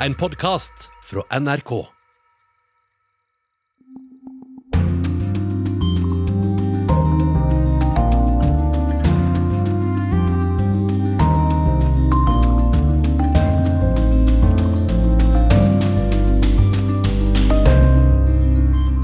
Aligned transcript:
En 0.00 0.14
podkast 0.14 0.90
fra 1.04 1.38
NRK. 1.40 1.70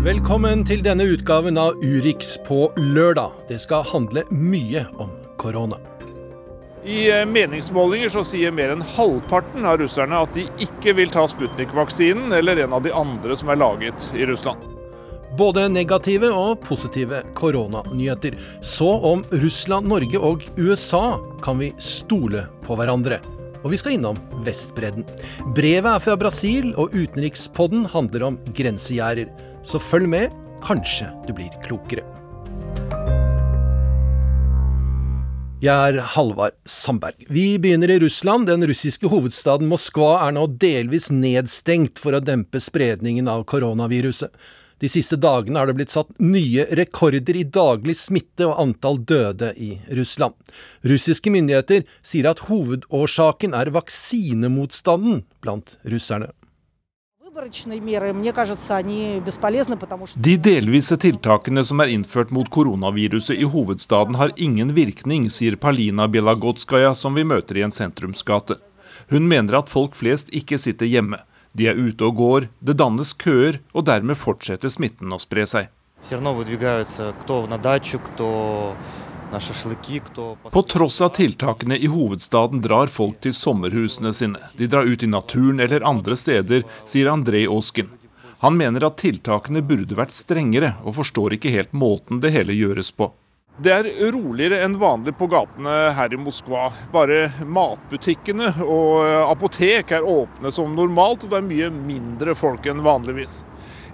Velkommen 0.04 0.66
til 0.68 0.84
denne 0.84 1.06
utgaven 1.08 1.56
av 1.56 1.80
Urix 1.80 2.36
på 2.44 2.66
lørdag. 2.76 3.32
Det 3.48 3.62
skal 3.64 3.88
handle 3.88 4.26
mye 4.28 4.84
om 5.00 5.08
korona. 5.40 5.80
I 6.84 7.20
eh, 7.20 7.26
meningsmålinger 7.26 8.10
så 8.10 8.24
sier 8.26 8.50
mer 8.54 8.72
enn 8.74 8.82
halvparten 8.96 9.66
av 9.68 9.78
russerne 9.78 10.18
at 10.24 10.34
de 10.34 10.42
ikke 10.64 10.96
vil 10.98 11.12
ta 11.14 11.22
Sputnik-vaksinen 11.30 12.34
eller 12.34 12.64
en 12.64 12.74
av 12.74 12.82
de 12.82 12.90
andre 12.96 13.36
som 13.38 13.52
er 13.52 13.60
laget 13.60 14.08
i 14.18 14.26
Russland. 14.26 14.58
Både 15.38 15.68
negative 15.70 16.28
og 16.34 16.58
positive 16.66 17.22
koronanyheter. 17.38 18.34
Så 18.60 18.88
om 19.12 19.22
Russland, 19.30 19.88
Norge 19.88 20.18
og 20.18 20.42
USA 20.58 21.20
kan 21.44 21.62
vi 21.62 21.70
stole 21.80 22.48
på 22.66 22.76
hverandre. 22.76 23.22
Og 23.62 23.70
vi 23.72 23.78
skal 23.80 23.94
innom 23.96 24.18
Vestbredden. 24.44 25.06
Brevet 25.54 25.88
er 25.88 26.02
fra 26.02 26.18
Brasil, 26.18 26.74
og 26.74 26.92
utenrikspodden 26.92 27.86
handler 27.94 28.26
om 28.32 28.40
grensegjerder. 28.58 29.30
Så 29.64 29.80
følg 29.80 30.10
med, 30.10 30.34
kanskje 30.66 31.08
du 31.28 31.32
blir 31.38 31.54
klokere. 31.64 32.04
Jeg 35.62 35.92
er 35.92 36.00
Halvard 36.16 36.56
Sandberg. 36.66 37.20
Vi 37.30 37.54
begynner 37.62 37.92
i 37.94 38.00
Russland. 38.02 38.48
Den 38.48 38.64
russiske 38.66 39.06
hovedstaden 39.06 39.68
Moskva 39.70 40.16
er 40.24 40.32
nå 40.34 40.48
delvis 40.58 41.06
nedstengt 41.14 42.02
for 42.02 42.18
å 42.18 42.20
dempe 42.24 42.58
spredningen 42.58 43.30
av 43.30 43.44
koronaviruset. 43.46 44.34
De 44.82 44.90
siste 44.90 45.20
dagene 45.22 45.62
har 45.62 45.70
det 45.70 45.76
blitt 45.78 45.94
satt 45.94 46.10
nye 46.18 46.66
rekorder 46.74 47.38
i 47.38 47.46
daglig 47.46 47.94
smitte 48.00 48.48
og 48.48 48.58
antall 48.58 48.98
døde 49.06 49.52
i 49.54 49.76
Russland. 49.94 50.34
Russiske 50.82 51.30
myndigheter 51.30 51.86
sier 52.02 52.32
at 52.32 52.42
hovedårsaken 52.48 53.54
er 53.54 53.70
vaksinemotstanden 53.78 55.22
blant 55.46 55.76
russerne. 55.86 56.32
De 60.14 60.34
delvise 60.36 60.96
tiltakene 61.00 61.62
som 61.64 61.80
er 61.80 61.92
innført 61.94 62.32
mot 62.36 62.50
koronaviruset 62.52 63.40
i 63.40 63.46
hovedstaden 63.48 64.18
har 64.20 64.34
ingen 64.36 64.74
virkning, 64.76 65.30
sier 65.32 65.56
Palina 65.56 66.08
Bielagotskaja, 66.12 66.90
som 66.92 67.16
vi 67.16 67.24
møter 67.24 67.56
i 67.56 67.64
en 67.64 67.72
sentrumsgate. 67.72 68.58
Hun 69.08 69.24
mener 69.30 69.62
at 69.62 69.72
folk 69.72 69.96
flest 69.96 70.28
ikke 70.36 70.60
sitter 70.60 70.90
hjemme. 70.90 71.22
De 71.56 71.70
er 71.72 71.80
ute 71.80 72.04
og 72.04 72.20
går, 72.20 72.48
det 72.60 72.76
dannes 72.82 73.14
køer, 73.16 73.62
og 73.72 73.88
dermed 73.88 74.20
fortsetter 74.20 74.68
smitten 74.68 75.08
å 75.16 75.20
spre 75.22 75.48
seg. 75.48 75.72
På 80.50 80.62
tross 80.62 81.00
av 81.00 81.08
tiltakene 81.16 81.76
i 81.76 81.88
hovedstaden 81.88 82.60
drar 82.60 82.86
folk 82.92 83.20
til 83.24 83.32
sommerhusene 83.34 84.12
sine. 84.12 84.40
De 84.58 84.68
drar 84.68 84.84
ut 84.84 85.02
i 85.02 85.08
naturen 85.08 85.60
eller 85.60 85.86
andre 85.88 86.16
steder, 86.16 86.66
sier 86.84 87.08
André 87.08 87.46
Åsken. 87.48 87.88
Han 88.42 88.56
mener 88.58 88.84
at 88.84 88.98
tiltakene 89.00 89.62
burde 89.64 89.96
vært 89.96 90.12
strengere, 90.12 90.74
og 90.84 90.98
forstår 90.98 91.38
ikke 91.38 91.52
helt 91.54 91.72
måten 91.72 92.20
det 92.20 92.34
hele 92.34 92.56
gjøres 92.58 92.92
på. 92.92 93.08
Det 93.62 93.70
er 93.70 93.88
roligere 94.14 94.62
enn 94.64 94.78
vanlig 94.80 95.12
på 95.14 95.28
gatene 95.30 95.72
her 95.92 96.12
i 96.12 96.18
Moskva. 96.18 96.70
Bare 96.92 97.26
matbutikkene 97.44 98.48
og 98.64 99.04
apotek 99.28 99.92
er 99.92 100.08
åpne 100.08 100.50
som 100.52 100.72
normalt, 100.74 101.26
og 101.26 101.32
det 101.32 101.38
er 101.38 101.46
mye 101.46 101.68
mindre 101.72 102.34
folk 102.36 102.66
enn 102.72 102.80
vanligvis. 102.82 103.42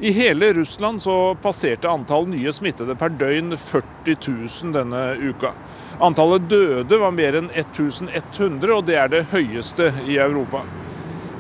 I 0.00 0.12
hele 0.12 0.52
Russland 0.52 1.02
så 1.02 1.34
passerte 1.42 1.88
antall 1.90 2.28
nye 2.30 2.52
smittede 2.54 2.94
per 2.94 3.10
døgn 3.18 3.56
40 3.58 4.14
000 4.62 4.74
denne 4.76 5.00
uka. 5.18 5.50
Antallet 5.98 6.44
døde 6.50 6.98
var 7.00 7.10
mer 7.10 7.40
enn 7.40 7.48
1100, 7.50 8.70
og 8.76 8.84
det 8.86 8.94
er 8.94 9.10
det 9.10 9.24
høyeste 9.32 9.90
i 10.06 10.20
Europa. 10.22 10.62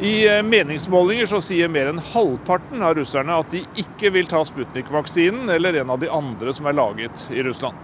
I 0.02 0.26
eh, 0.26 0.42
meningsmålinger 0.42 1.26
så 1.30 1.38
sier 1.42 1.70
mer 1.70 1.92
enn 1.92 2.02
halvparten 2.12 2.82
av 2.82 2.96
russerne 2.98 3.38
at 3.38 3.54
de 3.54 3.62
ikke 3.78 4.10
vil 4.14 4.26
ta 4.30 4.42
Sputnik-vaksinen 4.46 5.50
eller 5.54 5.78
en 5.78 5.94
av 5.94 6.02
de 6.02 6.10
andre 6.10 6.54
som 6.54 6.66
er 6.66 6.78
laget 6.78 7.28
i 7.30 7.42
Russland. 7.46 7.78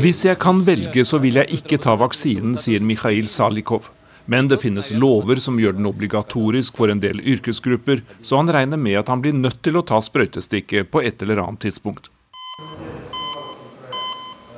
Hvis 0.00 0.24
jeg 0.24 0.40
kan 0.40 0.64
velge, 0.64 1.04
så 1.04 1.20
vil 1.20 1.40
jeg 1.42 1.60
ikke 1.60 1.80
ta 1.84 1.96
vaksinen, 2.00 2.56
sier 2.56 2.80
Mikhail 2.80 3.28
Salikov. 3.28 3.90
Men 4.26 4.48
det 4.48 4.58
finnes 4.58 4.90
lover 4.90 5.38
som 5.42 5.58
gjør 5.60 5.76
den 5.78 5.86
obligatorisk 5.86 6.76
for 6.76 6.90
en 6.90 7.00
del 7.02 7.20
yrkesgrupper, 7.22 8.02
så 8.22 8.40
han 8.40 8.50
regner 8.50 8.80
med 8.80 8.98
at 8.98 9.08
han 9.12 9.22
blir 9.22 9.36
nødt 9.38 9.62
til 9.62 9.78
å 9.78 9.84
ta 9.86 10.00
sprøytestikket 10.02 10.90
på 10.90 11.02
et 11.06 11.22
eller 11.22 11.44
annet 11.44 11.62
tidspunkt. 11.68 12.10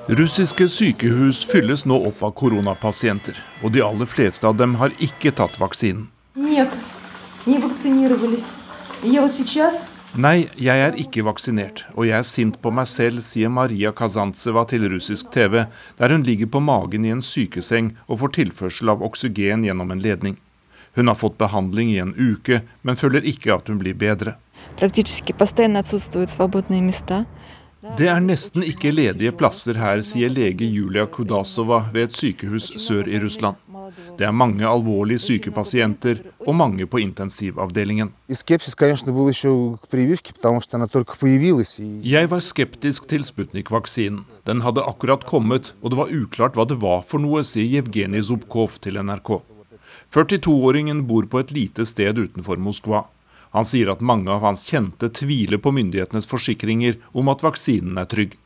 Russiske 0.09 0.71
sykehus 0.73 1.43
fylles 1.51 1.85
nå 1.85 1.99
opp 2.09 2.23
av 2.25 2.33
koronapasienter, 2.41 3.37
og 3.61 3.75
de 3.75 3.85
aller 3.85 4.09
fleste 4.09 4.49
av 4.49 4.57
dem 4.57 4.79
har 4.81 4.95
ikke 5.05 5.35
tatt 5.37 5.61
vaksinen. 5.61 6.09
Nei, 10.17 10.49
jeg 10.57 10.81
er 10.81 10.95
ikke 10.97 11.21
vaksinert, 11.27 11.83
og 11.93 12.07
jeg 12.09 12.17
er 12.17 12.25
sint 12.25 12.57
på 12.63 12.71
meg 12.73 12.89
selv, 12.89 13.21
sier 13.21 13.51
Maria 13.53 13.91
Kazantseva 13.93 14.63
til 14.71 14.87
russisk 14.89 15.29
TV, 15.35 15.67
der 16.01 16.15
hun 16.15 16.25
ligger 16.25 16.49
på 16.49 16.63
magen 16.65 17.05
i 17.05 17.13
en 17.13 17.21
sykeseng 17.21 17.91
og 18.07 18.23
får 18.23 18.33
tilførsel 18.39 18.89
av 18.95 19.05
oksygen 19.05 19.67
gjennom 19.69 19.93
en 19.93 20.01
ledning. 20.01 20.39
Hun 20.97 21.13
har 21.13 21.19
fått 21.21 21.37
behandling 21.39 21.93
i 21.93 22.01
en 22.01 22.15
uke, 22.17 22.63
men 22.83 22.97
føler 22.97 23.29
ikke 23.29 23.53
at 23.59 23.69
hun 23.69 23.83
blir 23.83 23.99
bedre. 24.01 24.39
Det 27.99 28.09
er 28.11 28.25
nesten 28.25 28.65
ikke 28.65 28.95
ledige 28.97 29.37
plasser 29.37 29.77
her, 29.79 30.01
sier 30.03 30.33
lege 30.33 30.67
Julia 30.67 31.05
Kudasova 31.07 31.85
ved 31.93 32.09
et 32.09 32.17
sykehus 32.17 32.73
sør 32.81 33.07
i 33.07 33.21
Russland. 33.23 33.61
Det 34.19 34.27
er 34.27 34.35
mange 34.35 34.67
alvorlig 34.67 35.19
syke 35.23 35.53
pasienter 35.55 36.23
og 36.45 36.55
mange 36.59 36.87
på 36.87 37.01
intensivavdelingen. 37.03 38.13
Jeg 42.05 42.31
var 42.33 42.43
skeptisk 42.45 43.09
til 43.11 43.27
Sputnik-vaksinen. 43.29 44.25
Den 44.49 44.65
hadde 44.65 44.87
akkurat 44.87 45.27
kommet, 45.29 45.75
og 45.83 45.93
det 45.93 46.01
var 46.01 46.15
uklart 46.15 46.57
hva 46.57 46.67
det 46.69 46.81
var 46.83 47.05
for 47.07 47.23
noe, 47.23 47.45
sier 47.45 47.69
Jevgenij 47.79 48.29
Zubkov 48.31 48.81
til 48.83 49.01
NRK. 49.03 49.39
42-åringen 50.15 51.05
bor 51.09 51.29
på 51.29 51.43
et 51.43 51.53
lite 51.53 51.85
sted 51.89 52.17
utenfor 52.17 52.57
Moskva. 52.57 53.05
Han 53.57 53.65
sier 53.65 53.91
at 53.93 54.05
mange 54.05 54.29
av 54.33 54.45
hans 54.45 54.65
kjente 54.69 55.09
tviler 55.19 55.61
på 55.63 55.73
myndighetenes 55.73 56.29
forsikringer 56.29 56.99
om 57.17 57.31
at 57.33 57.45
vaksinen 57.45 57.97
er 58.01 58.09
trygg. 58.09 58.37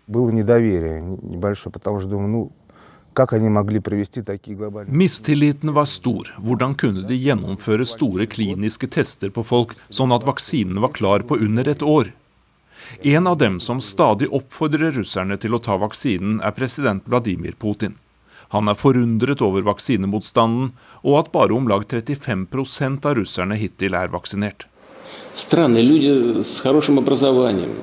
Mistilliten 4.88 5.74
var 5.74 5.86
stor. 5.86 6.30
Hvordan 6.38 6.76
kunne 6.78 7.02
de 7.08 7.18
gjennomføre 7.18 7.86
store 7.86 8.28
kliniske 8.30 8.88
tester 8.94 9.34
på 9.34 9.44
folk, 9.44 9.74
sånn 9.90 10.14
at 10.14 10.26
vaksinen 10.28 10.82
var 10.84 10.94
klar 10.94 11.26
på 11.26 11.40
under 11.42 11.68
et 11.68 11.82
år? 11.82 12.12
En 13.02 13.28
av 13.28 13.38
dem 13.38 13.60
som 13.60 13.82
stadig 13.82 14.30
oppfordrer 14.30 14.94
russerne 15.00 15.38
til 15.42 15.58
å 15.58 15.60
ta 15.60 15.80
vaksinen, 15.82 16.40
er 16.46 16.54
president 16.54 17.04
Vladimir 17.10 17.58
Putin. 17.58 17.98
Han 18.54 18.70
er 18.70 18.78
forundret 18.80 19.42
over 19.44 19.66
vaksinemotstanden, 19.66 20.72
og 21.04 21.20
at 21.20 21.34
bare 21.34 21.58
om 21.58 21.68
lag 21.68 21.84
35 21.90 22.48
av 23.04 23.18
russerne 23.18 23.58
hittil 23.60 23.98
er 23.98 24.14
vaksinert. 24.14 24.68
Странные 25.34 25.84
люди 25.84 26.44
с 26.44 26.60
хорошим 26.60 26.98
образованием, 26.98 27.76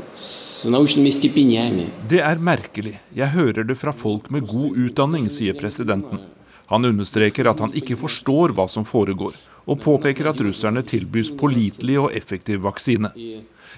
det 2.10 2.20
er 2.26 2.42
merkelig. 2.42 2.98
Jeg 3.16 3.32
hører 3.36 3.64
det 3.64 3.78
fra 3.80 3.94
folk 3.96 4.28
med 4.34 4.48
god 4.50 4.76
utdanning, 4.76 5.30
sier 5.32 5.56
presidenten. 5.56 6.26
Han 6.70 6.86
understreker 6.86 7.48
at 7.50 7.62
han 7.64 7.72
ikke 7.74 7.98
forstår 7.98 8.54
hva 8.58 8.68
som 8.70 8.86
foregår, 8.86 9.38
og 9.70 9.80
påpeker 9.82 10.28
at 10.30 10.42
russerne 10.44 10.84
tilbys 10.86 11.32
pålitelig 11.38 11.96
og 12.02 12.14
effektiv 12.18 12.62
vaksine. 12.66 13.10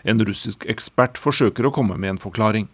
En 0.03 0.23
russisk 0.25 0.65
ekspert 0.71 1.19
forsøker 1.21 1.67
å 1.67 1.71
komme 1.75 1.97
med 1.99 2.15
en 2.15 2.21
forklaring. 2.21 2.67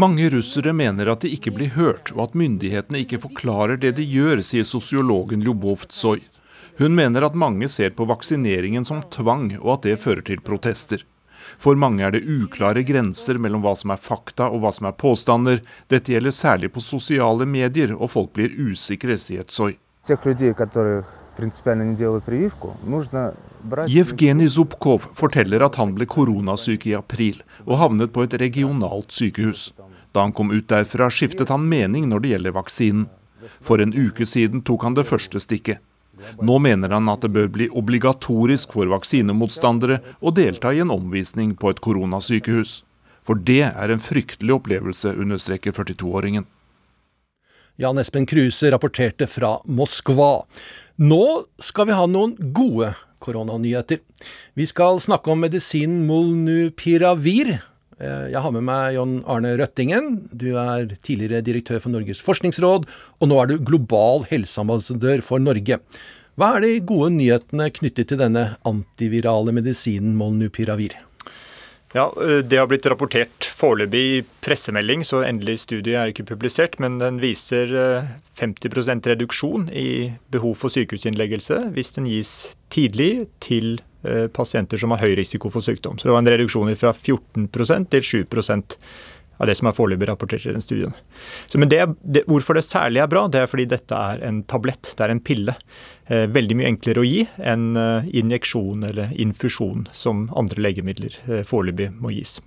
Mange 0.00 0.30
russere 0.30 0.74
mener 0.76 1.10
at 1.10 1.24
de 1.24 1.32
ikke 1.34 1.52
blir 1.56 1.72
hørt, 1.74 2.12
og 2.14 2.28
at 2.28 2.36
myndighetene 2.38 3.02
ikke 3.04 3.22
forklarer 3.26 3.80
det 3.80 3.96
de 3.98 4.06
gjør, 4.06 4.44
sier 4.46 4.68
sosiologen 4.68 5.42
Ljubov 5.44 5.88
Tsoy. 5.90 6.22
Hun 6.80 6.94
mener 6.96 7.26
at 7.26 7.34
mange 7.36 7.68
ser 7.68 7.90
på 7.92 8.06
vaksineringen 8.08 8.86
som 8.88 9.02
tvang, 9.12 9.50
og 9.60 9.74
at 9.74 9.82
det 9.84 9.98
fører 10.00 10.24
til 10.24 10.40
protester. 10.40 11.02
For 11.60 11.76
mange 11.76 12.06
er 12.06 12.14
det 12.14 12.22
uklare 12.24 12.80
grenser 12.88 13.36
mellom 13.36 13.60
hva 13.60 13.74
som 13.76 13.92
er 13.92 14.00
fakta 14.00 14.46
og 14.48 14.62
hva 14.62 14.70
som 14.72 14.88
er 14.88 14.96
påstander. 14.96 15.60
Dette 15.92 16.14
gjelder 16.14 16.32
særlig 16.32 16.70
på 16.72 16.80
sosiale 16.80 17.44
medier, 17.44 17.92
og 17.92 18.12
folk 18.14 18.32
blir 18.38 18.54
usikre, 18.56 19.18
sier 19.20 19.44
Tsoi. 19.44 19.74
Jevgenij 23.90 24.48
Zubkov 24.56 25.04
forteller 25.20 25.66
at 25.68 25.76
han 25.76 25.94
ble 25.98 26.08
koronasyk 26.08 26.88
i 26.88 26.96
april 26.96 27.42
og 27.66 27.76
havnet 27.82 28.16
på 28.16 28.24
et 28.24 28.38
regionalt 28.40 29.12
sykehus. 29.12 29.68
Da 30.16 30.24
han 30.24 30.32
kom 30.32 30.48
ut 30.48 30.72
derfra, 30.72 31.12
skiftet 31.12 31.52
han 31.52 31.68
mening 31.68 32.08
når 32.08 32.24
det 32.24 32.34
gjelder 32.34 32.56
vaksinen. 32.56 33.06
For 33.60 33.84
en 33.84 33.92
uke 33.92 34.24
siden 34.24 34.64
tok 34.64 34.88
han 34.88 34.96
det 34.96 35.08
første 35.08 35.40
stikket. 35.44 35.84
Nå 36.42 36.58
mener 36.62 36.92
han 36.94 37.08
at 37.12 37.24
det 37.24 37.32
bør 37.34 37.50
bli 37.52 37.68
obligatorisk 37.76 38.76
for 38.76 38.90
vaksinemotstandere 38.92 40.00
å 40.20 40.32
delta 40.34 40.72
i 40.74 40.82
en 40.84 40.94
omvisning 40.94 41.56
på 41.58 41.72
et 41.72 41.82
koronasykehus. 41.84 42.80
For 43.26 43.38
det 43.38 43.62
er 43.68 43.92
en 43.92 44.02
fryktelig 44.02 44.56
opplevelse, 44.56 45.12
understreker 45.14 45.76
42-åringen. 45.76 46.48
Jan 47.80 48.00
Espen 48.00 48.26
Kruse 48.28 48.68
rapporterte 48.72 49.28
fra 49.30 49.54
Moskva. 49.64 50.42
Nå 51.00 51.24
skal 51.62 51.88
vi 51.88 51.96
ha 51.96 52.04
noen 52.10 52.34
gode 52.52 52.92
koronanyheter. 53.24 54.02
Vi 54.52 54.66
skal 54.68 55.00
snakke 55.00 55.32
om 55.32 55.40
medisinen 55.44 56.02
molnupiravir. 56.08 57.54
Eh, 58.00 58.30
jeg 58.32 58.40
har 58.40 58.54
med 58.54 58.64
meg 58.64 58.94
John 58.96 59.18
Arne 59.28 59.52
Røttingen. 59.60 60.14
Du 60.32 60.54
er 60.56 60.88
tidligere 61.04 61.44
direktør 61.44 61.82
for 61.84 61.92
Norges 61.92 62.22
forskningsråd, 62.24 62.88
og 63.20 63.28
nå 63.28 63.42
er 63.42 63.50
du 63.50 63.60
global 63.60 64.24
helseambassadør 64.30 65.24
for 65.26 65.42
Norge. 65.42 65.80
Hva 66.40 66.54
er 66.56 66.64
de 66.64 66.80
gode 66.88 67.12
nyhetene 67.18 67.68
knyttet 67.76 68.08
til 68.08 68.20
denne 68.22 68.54
antivirale 68.64 69.52
medisinen 69.52 70.16
molnupiravir? 70.16 70.96
Ja, 71.92 72.12
Det 72.42 72.58
har 72.58 72.68
blitt 72.70 72.86
rapportert 72.86 73.48
foreløpig 73.58 74.00
i 74.00 74.22
pressemelding, 74.44 75.02
så 75.02 75.24
endelig 75.26 75.58
studie 75.64 75.98
er 75.98 76.12
ikke 76.12 76.28
publisert. 76.28 76.78
Men 76.78 77.00
den 77.02 77.18
viser 77.22 77.72
50% 78.38 79.10
reduksjon 79.10 79.68
i 79.74 80.12
behov 80.30 80.54
for 80.60 80.70
sykehusinnleggelse 80.70 81.64
hvis 81.74 81.94
den 81.98 82.06
gis 82.06 82.34
tidlig 82.70 83.26
til 83.42 83.80
pasienter 84.32 84.80
som 84.80 84.94
har 84.94 85.02
høy 85.02 85.16
risiko 85.18 85.50
for 85.52 85.64
sykdom. 85.64 85.98
Så 85.98 86.08
det 86.08 86.14
var 86.14 86.22
en 86.22 86.32
reduksjon 86.32 86.70
fra 86.78 86.92
14% 86.94 87.90
til 87.92 88.06
7 88.06 88.24
av 89.40 89.48
det 89.48 89.56
som 89.56 89.70
er 89.70 89.76
foreløpig 89.76 90.08
rapportert 90.10 90.44
i 90.44 90.52
den 90.52 90.64
studien. 90.64 90.92
Så, 91.48 91.58
men 91.60 91.70
det, 91.72 91.80
det, 92.04 92.26
Hvorfor 92.28 92.58
det 92.58 92.66
særlig 92.66 93.00
er 93.02 93.10
bra, 93.10 93.24
det 93.32 93.40
er 93.42 93.50
fordi 93.50 93.66
dette 93.70 93.96
er 93.96 94.20
en 94.28 94.42
tablett, 94.48 94.92
det 94.96 95.06
er 95.06 95.14
en 95.14 95.22
pille. 95.24 95.56
Eh, 96.12 96.26
veldig 96.28 96.58
mye 96.58 96.70
enklere 96.74 97.02
å 97.02 97.08
gi 97.08 97.24
enn 97.38 97.70
eh, 97.80 98.10
injeksjon 98.20 98.84
eller 98.90 99.14
infusjon, 99.22 99.86
som 99.96 100.26
andre 100.36 100.60
legemidler 100.68 101.16
eh, 101.26 101.44
foreløpig 101.48 101.92
må 101.96 102.12
gis. 102.14 102.38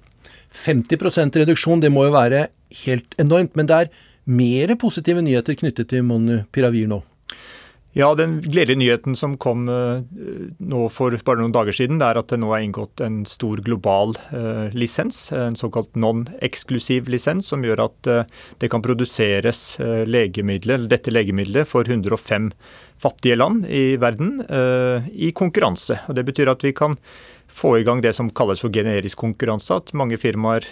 50% 0.53 1.41
reduksjon, 1.41 1.81
det 1.81 1.89
må 1.89 2.05
jo 2.05 2.13
være 2.13 2.45
helt 2.83 3.17
enormt. 3.21 3.55
Men 3.57 3.69
det 3.69 3.79
er 3.79 3.93
mer 4.29 4.75
positive 4.79 5.23
nyheter 5.25 5.57
knyttet 5.57 5.89
til 5.91 6.05
Monupiravir 6.05 6.91
nå? 6.91 7.01
Ja, 7.95 8.15
Den 8.15 8.41
gledelige 8.41 8.79
nyheten 8.79 9.15
som 9.15 9.35
kom 9.37 9.67
uh, 9.69 10.01
nå 10.57 10.85
for 10.89 11.13
bare 11.13 11.43
noen 11.43 11.53
dager 11.53 11.75
siden, 11.77 11.99
det 12.01 12.07
er 12.07 12.17
at 12.17 12.31
det 12.31 12.39
nå 12.41 12.49
er 12.49 12.63
inngått 12.65 13.03
en 13.05 13.19
stor 13.29 13.59
global 13.61 14.15
uh, 14.31 14.73
lisens, 14.73 15.27
en 15.29 15.53
såkalt 15.53 15.93
non-eksklusiv 15.93 17.11
lisens, 17.13 17.51
som 17.53 17.61
gjør 17.61 17.83
at 17.85 18.09
uh, 18.09 18.23
det 18.57 18.71
kan 18.73 18.81
produseres 18.81 19.61
legemidler, 20.09 20.87
dette 20.89 21.13
legemiddelet 21.13 21.69
for 21.69 21.85
105 21.85 22.49
fattige 23.03 23.37
land 23.37 23.67
i 23.69 23.99
verden 24.01 24.39
i 25.11 25.29
konkurranse. 25.35 25.97
Og 26.07 26.15
Det 26.15 26.23
betyr 26.25 26.49
at 26.49 26.63
vi 26.63 26.71
kan 26.73 26.95
få 27.51 27.75
i 27.77 27.83
gang 27.85 28.01
det 28.01 28.13
som 28.15 28.31
kalles 28.31 28.63
for 28.63 28.73
generisk 28.73 29.19
konkurranse, 29.19 29.75
at 29.75 29.91
mange 29.93 30.17
firmaer 30.17 30.63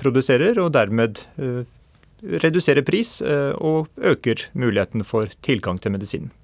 produserer 0.00 0.58
og 0.58 0.72
dermed 0.74 1.22
reduserer 2.42 2.82
pris 2.82 3.20
og 3.22 3.86
øker 4.02 4.48
muligheten 4.58 5.06
for 5.06 5.30
tilgang 5.46 5.78
til 5.78 5.94
medisinen. 5.94 6.34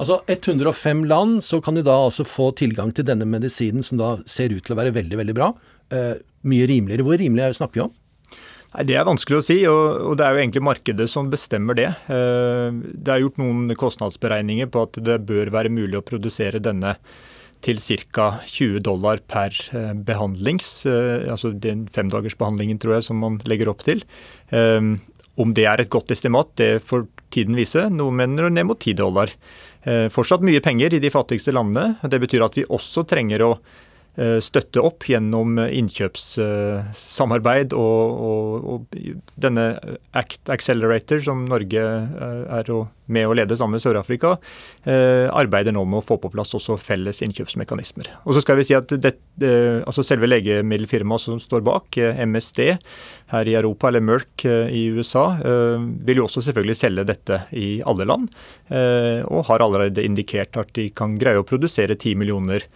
Altså 0.00 0.20
105 0.26 1.04
land, 1.08 1.42
så 1.44 1.60
kan 1.64 1.76
de 1.76 1.84
da 1.84 1.98
altså 2.06 2.24
få 2.24 2.50
tilgang 2.56 2.94
til 2.96 3.06
denne 3.08 3.28
medisinen, 3.28 3.84
som 3.84 4.00
da 4.00 4.14
ser 4.26 4.54
ut 4.54 4.64
til 4.64 4.76
å 4.76 4.80
være 4.80 4.94
veldig, 4.96 5.18
veldig 5.20 5.36
bra. 5.36 5.52
Eh, 5.92 6.14
mye 6.48 6.68
rimeligere. 6.70 7.04
Hvor 7.06 7.20
rimelig 7.20 7.44
er 7.44 7.52
det 7.52 7.60
snakker 7.60 7.80
vi 7.80 7.84
om? 7.86 7.92
Nei, 8.72 8.86
Det 8.88 8.96
er 8.96 9.04
vanskelig 9.04 9.38
å 9.38 9.44
si, 9.44 9.58
og, 9.68 10.16
det 10.16 10.24
er 10.24 10.32
jo 10.32 10.42
egentlig 10.42 10.64
markedet 10.64 11.08
som 11.10 11.28
bestemmer 11.32 11.76
det. 11.76 11.90
Eh, 12.08 12.70
det 12.72 13.12
er 13.12 13.20
gjort 13.24 13.40
noen 13.42 13.68
kostnadsberegninger 13.76 14.70
på 14.72 14.86
at 14.86 14.96
det 15.04 15.20
bør 15.28 15.52
være 15.52 15.72
mulig 15.72 15.98
å 16.00 16.06
produsere 16.06 16.62
denne 16.62 16.96
til 17.62 17.78
ca. 18.10 18.40
20 18.48 18.80
dollar 18.82 19.20
per 19.28 19.54
eh, 19.76 19.92
behandlings, 19.94 20.86
eh, 20.88 21.28
altså 21.30 21.52
den 21.52 21.84
femdagersbehandlingen 21.92 22.80
tror 22.82 22.96
jeg 22.96 23.10
som 23.10 23.20
man 23.22 23.38
legger 23.46 23.70
opp 23.70 23.84
til. 23.86 24.02
Om 25.32 25.54
det 25.56 25.64
er 25.64 25.80
et 25.80 25.92
godt 25.92 26.10
estimat, 26.12 26.50
det 26.60 26.82
får 26.84 27.06
tiden 27.32 27.56
vise. 27.56 27.86
Noen 27.88 28.18
mener 28.18 28.50
ned 28.52 28.66
mot 28.68 28.80
10 28.80 28.98
dollar. 29.00 29.32
Eh, 29.82 30.08
fortsatt 30.14 30.44
mye 30.46 30.60
penger 30.62 30.94
i 30.94 31.00
de 31.02 31.10
fattigste 31.10 31.54
landene. 31.54 31.96
Det 32.06 32.20
betyr 32.22 32.44
at 32.46 32.58
vi 32.58 32.66
også 32.68 33.06
trenger 33.08 33.42
å 33.42 33.52
støtte 34.44 34.76
opp 34.84 35.06
gjennom 35.08 35.56
innkjøpssamarbeid 35.62 37.72
og, 37.72 38.10
og, 38.12 38.66
og, 38.68 38.84
denne 39.40 39.80
Act 40.12 40.50
Accelerator, 40.52 41.16
som 41.24 41.46
Norge 41.48 41.80
eh, 41.80 42.42
er 42.58 42.68
med 43.12 43.28
å 43.28 43.34
lede 43.36 43.56
sammen 43.56 43.76
med 43.78 43.84
Sør-Afrika, 43.84 44.34
eh, 44.84 45.28
arbeider 45.32 45.72
nå 45.72 45.84
med 45.88 45.98
å 46.02 46.04
få 46.04 46.18
på 46.20 46.30
plass 46.32 46.52
også 46.58 46.76
felles 46.80 47.22
innkjøpsmekanismer. 47.24 48.06
Og 48.26 48.36
så 48.36 48.40
skal 48.44 48.56
vi 48.60 48.66
si 48.68 48.76
at 48.76 48.92
det, 48.92 49.14
altså 49.88 50.04
Selve 50.04 50.28
legemiddelfirmaet 50.28 51.24
som 51.24 51.40
står 51.40 51.64
bak, 51.64 51.96
MSD 51.96 52.76
her 53.32 53.48
i 53.48 53.56
Europa, 53.56 53.88
eller 53.88 54.04
Merck 54.04 54.44
i 54.44 54.92
USA, 54.92 55.38
vil 56.04 56.20
jo 56.20 56.26
også 56.26 56.42
selvfølgelig 56.44 56.76
selge 56.76 57.06
dette 57.08 57.38
i 57.56 57.80
alle 57.88 58.04
land, 58.08 58.28
og 58.68 59.46
har 59.48 59.64
allerede 59.64 60.04
indikert 60.04 60.58
at 60.60 60.74
de 60.76 60.90
kan 60.92 61.16
greie 61.20 61.40
å 61.40 61.46
produsere 61.48 61.96
10 61.96 62.20
millioner 62.20 62.68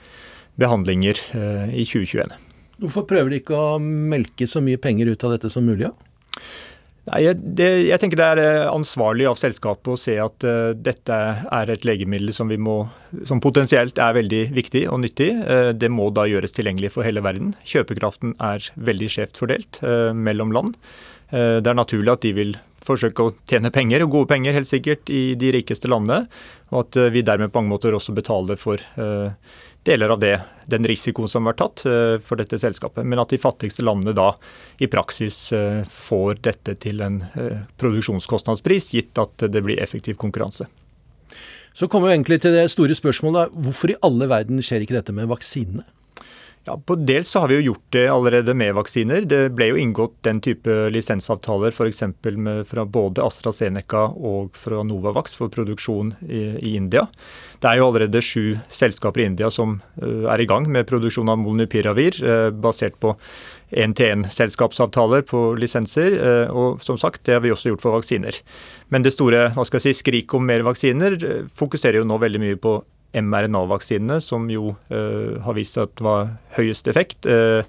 behandlinger 0.61 1.21
eh, 1.37 1.73
i 1.83 1.87
2021. 1.89 2.37
Hvorfor 2.83 3.07
prøver 3.09 3.33
de 3.33 3.41
ikke 3.41 3.57
å 3.57 3.79
melke 3.81 4.49
så 4.49 4.61
mye 4.65 4.81
penger 4.81 5.09
ut 5.13 5.25
av 5.25 5.37
dette 5.37 5.53
som 5.53 5.65
mulig? 5.65 5.89
Ja? 5.89 5.95
Nei, 7.07 7.21
det, 7.39 7.67
jeg, 7.87 8.01
tenker 8.03 8.19
det 8.19 8.27
er 8.27 8.41
eh, 8.43 8.65
ansvarlig 8.67 9.29
av 9.31 9.37
selskapet 9.39 9.93
å 9.93 9.99
se 10.01 10.17
at 10.19 10.43
uh, 10.43 10.73
dette 10.75 11.15
er 11.15 11.71
et 11.71 11.85
legemiddel 11.87 12.33
som, 12.35 12.51
må, 12.51 12.81
som, 13.29 13.39
potensielt 13.43 14.01
er 14.03 14.17
veldig 14.17 14.41
viktig 14.57 14.83
og 14.91 15.05
nyttig. 15.05 15.29
Uh, 15.47 15.71
det 15.71 15.93
må 15.95 16.09
da 16.11 16.25
gjøres 16.27 16.57
tilgjengelig 16.57 16.91
for 16.97 17.07
hele 17.07 17.23
verden. 17.23 17.53
Kjøpekraften 17.63 18.35
er 18.43 18.67
veldig 18.75 19.11
skjevt 19.15 19.39
fordelt 19.39 19.79
uh, 19.87 20.11
mellom 20.11 20.55
land. 20.57 20.75
det 21.31 21.67
er 21.67 21.75
naturlig 21.75 22.13
at 22.13 22.23
de 22.23 22.31
vil 22.35 22.53
forsøke 22.87 23.25
å 23.25 23.33
tjene 23.51 23.73
penger, 23.75 24.05
og 24.05 24.13
gode 24.13 24.31
penger 24.31 24.55
helt 24.55 24.69
sikkert, 24.71 25.11
i 25.11 25.35
de 25.39 25.49
rikeste 25.57 25.91
landene. 25.91 26.29
Og 26.71 26.85
at 26.85 26.99
vi 27.11 27.25
dermed 27.27 27.51
på 27.51 27.63
mange 27.63 27.75
måter 27.75 27.95
også 27.95 28.15
betaler 28.15 28.59
for 28.59 28.83
deler 29.87 30.13
av 30.13 30.21
det, 30.21 30.35
den 30.67 30.87
risikoen 30.87 31.31
som 31.31 31.47
var 31.47 31.57
tatt 31.59 31.85
eh, 31.87 32.17
for 32.25 32.39
dette 32.41 32.59
selskapet. 32.61 33.07
Men 33.07 33.23
at 33.23 33.33
de 33.33 33.41
fattigste 33.41 33.85
landene 33.87 34.15
da 34.17 34.33
i 34.83 34.89
praksis 34.91 35.39
eh, 35.55 35.85
får 35.87 36.43
dette 36.47 36.77
til 36.83 37.03
en 37.07 37.21
eh, 37.35 37.63
produksjonskostnadspris, 37.81 38.93
gitt 38.97 39.23
at 39.23 39.47
det 39.53 39.63
blir 39.65 39.81
effektiv 39.83 40.19
konkurranse. 40.21 40.69
Så 41.77 41.91
kommer 41.93 42.09
vi 42.09 42.17
egentlig 42.17 42.41
til 42.43 42.57
det 42.57 42.71
store 42.73 42.97
spørsmålet. 42.97 43.53
Hvorfor 43.53 43.93
i 43.93 44.01
alle 44.07 44.29
verden 44.31 44.63
skjer 44.65 44.83
ikke 44.83 44.97
dette 44.97 45.15
med 45.15 45.29
vaksinene? 45.31 45.85
Ja, 46.67 46.75
på 46.87 46.97
Dels 46.99 47.29
så 47.31 47.45
har 47.45 47.49
vi 47.49 47.61
jo 47.61 47.67
gjort 47.69 47.93
det 47.95 48.09
allerede 48.11 48.55
med 48.59 48.73
vaksiner. 48.75 49.23
Det 49.31 49.53
ble 49.55 49.69
jo 49.69 49.77
inngått 49.79 50.17
den 50.27 50.41
type 50.43 50.73
lisensavtaler 50.91 51.71
f.eks. 51.71 52.03
fra 52.67 52.85
både 52.91 53.23
AstraZeneca 53.23 54.09
og 54.11 54.57
fra 54.59 54.83
Novavax 54.83 55.39
for 55.39 55.53
produksjon 55.53 56.17
i, 56.27 56.41
i, 56.59 56.73
India. 56.75 57.05
Det 57.63 57.71
er 57.71 57.79
jo 57.79 57.87
allerede 57.87 58.23
sju 58.25 58.57
selskaper 58.67 59.23
i 59.23 59.29
India 59.31 59.51
som 59.55 59.77
uh, 60.03 60.27
er 60.33 60.43
i 60.43 60.49
gang 60.51 60.67
med 60.67 60.89
produksjon 60.91 61.31
av 61.31 61.39
molnupiravir, 61.39 62.19
uh, 62.27 62.51
basert 62.51 62.99
på 62.99 63.15
én-til-én-selskapsavtaler 63.71 65.23
på 65.31 65.45
lisenser. 65.63 66.19
Uh, 66.19 66.51
og 66.51 66.83
som 66.83 66.99
sagt, 66.99 67.23
det 67.31 67.39
har 67.39 67.47
vi 67.47 67.55
også 67.55 67.71
gjort 67.71 67.87
for 67.87 68.01
vaksiner. 68.01 68.43
Men 68.91 69.07
det 69.07 69.15
store 69.15 69.53
hva 69.55 69.69
skal 69.71 69.79
jeg 69.79 69.95
si, 69.95 70.03
skriket 70.03 70.35
om 70.35 70.51
mer 70.51 70.67
vaksiner 70.67 71.21
fokuserer 71.55 72.03
jo 72.03 72.11
nå 72.11 72.19
veldig 72.27 72.43
mye 72.43 72.59
på 72.59 72.81
mRNA-vaksinene, 73.23 74.21
som 74.25 74.47
jo 74.53 74.75
uh, 74.75 75.37
har 75.45 75.57
vist 75.57 75.77
seg 75.77 75.89
at 75.89 76.05
var 76.05 76.31
høyest 76.59 76.91
effekt, 76.93 77.29
uh, 77.29 77.63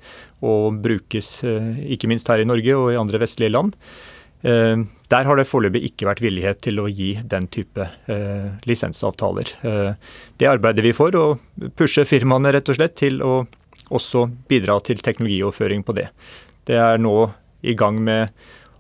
og 0.46 0.80
brukes 0.84 1.32
uh, 1.48 1.74
ikke 1.88 2.10
minst 2.12 2.30
her 2.32 2.44
i 2.44 2.48
Norge 2.48 2.76
og 2.78 2.92
i 2.94 3.00
andre 3.00 3.22
vestlige 3.24 3.54
land. 3.54 3.76
Der 4.48 5.26
har 5.26 5.36
det 5.36 5.48
foreløpig 5.50 5.80
ikke 5.88 6.06
vært 6.06 6.20
villighet 6.22 6.60
til 6.62 6.78
å 6.80 6.84
gi 6.88 7.08
den 7.26 7.48
type 7.52 7.88
lisensavtaler. 8.70 9.50
Det 10.38 10.48
arbeider 10.48 10.86
vi 10.86 10.92
for, 10.96 11.18
å 11.18 11.72
pushe 11.76 12.06
firmaene 12.06 12.52
rett 12.54 12.70
og 12.70 12.78
slett 12.78 12.94
til 13.02 13.18
å 13.26 13.32
også 13.90 14.28
bidra 14.48 14.78
til 14.86 15.02
teknologioverføring 15.02 15.82
på 15.84 15.98
det. 15.98 16.06
Det 16.70 16.78
er 16.78 17.02
nå 17.02 17.16
i 17.66 17.74
gang 17.78 17.98
med 17.98 18.30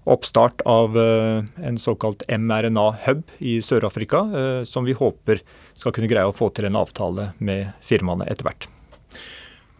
oppstart 0.07 0.63
av 0.65 0.95
en 0.97 1.77
såkalt 1.81 2.23
mRNA-hub 2.31 3.25
i 3.43 3.57
Sør-Afrika, 3.65 4.23
som 4.65 4.87
vi 4.87 4.95
håper 4.97 5.43
skal 5.75 5.93
kunne 5.95 6.09
greie 6.09 6.27
å 6.27 6.35
få 6.35 6.49
til 6.55 6.69
en 6.69 6.79
avtale 6.79 7.31
med 7.43 7.75
firmaene 7.85 8.27
etter 8.31 8.47
hvert. 8.47 8.69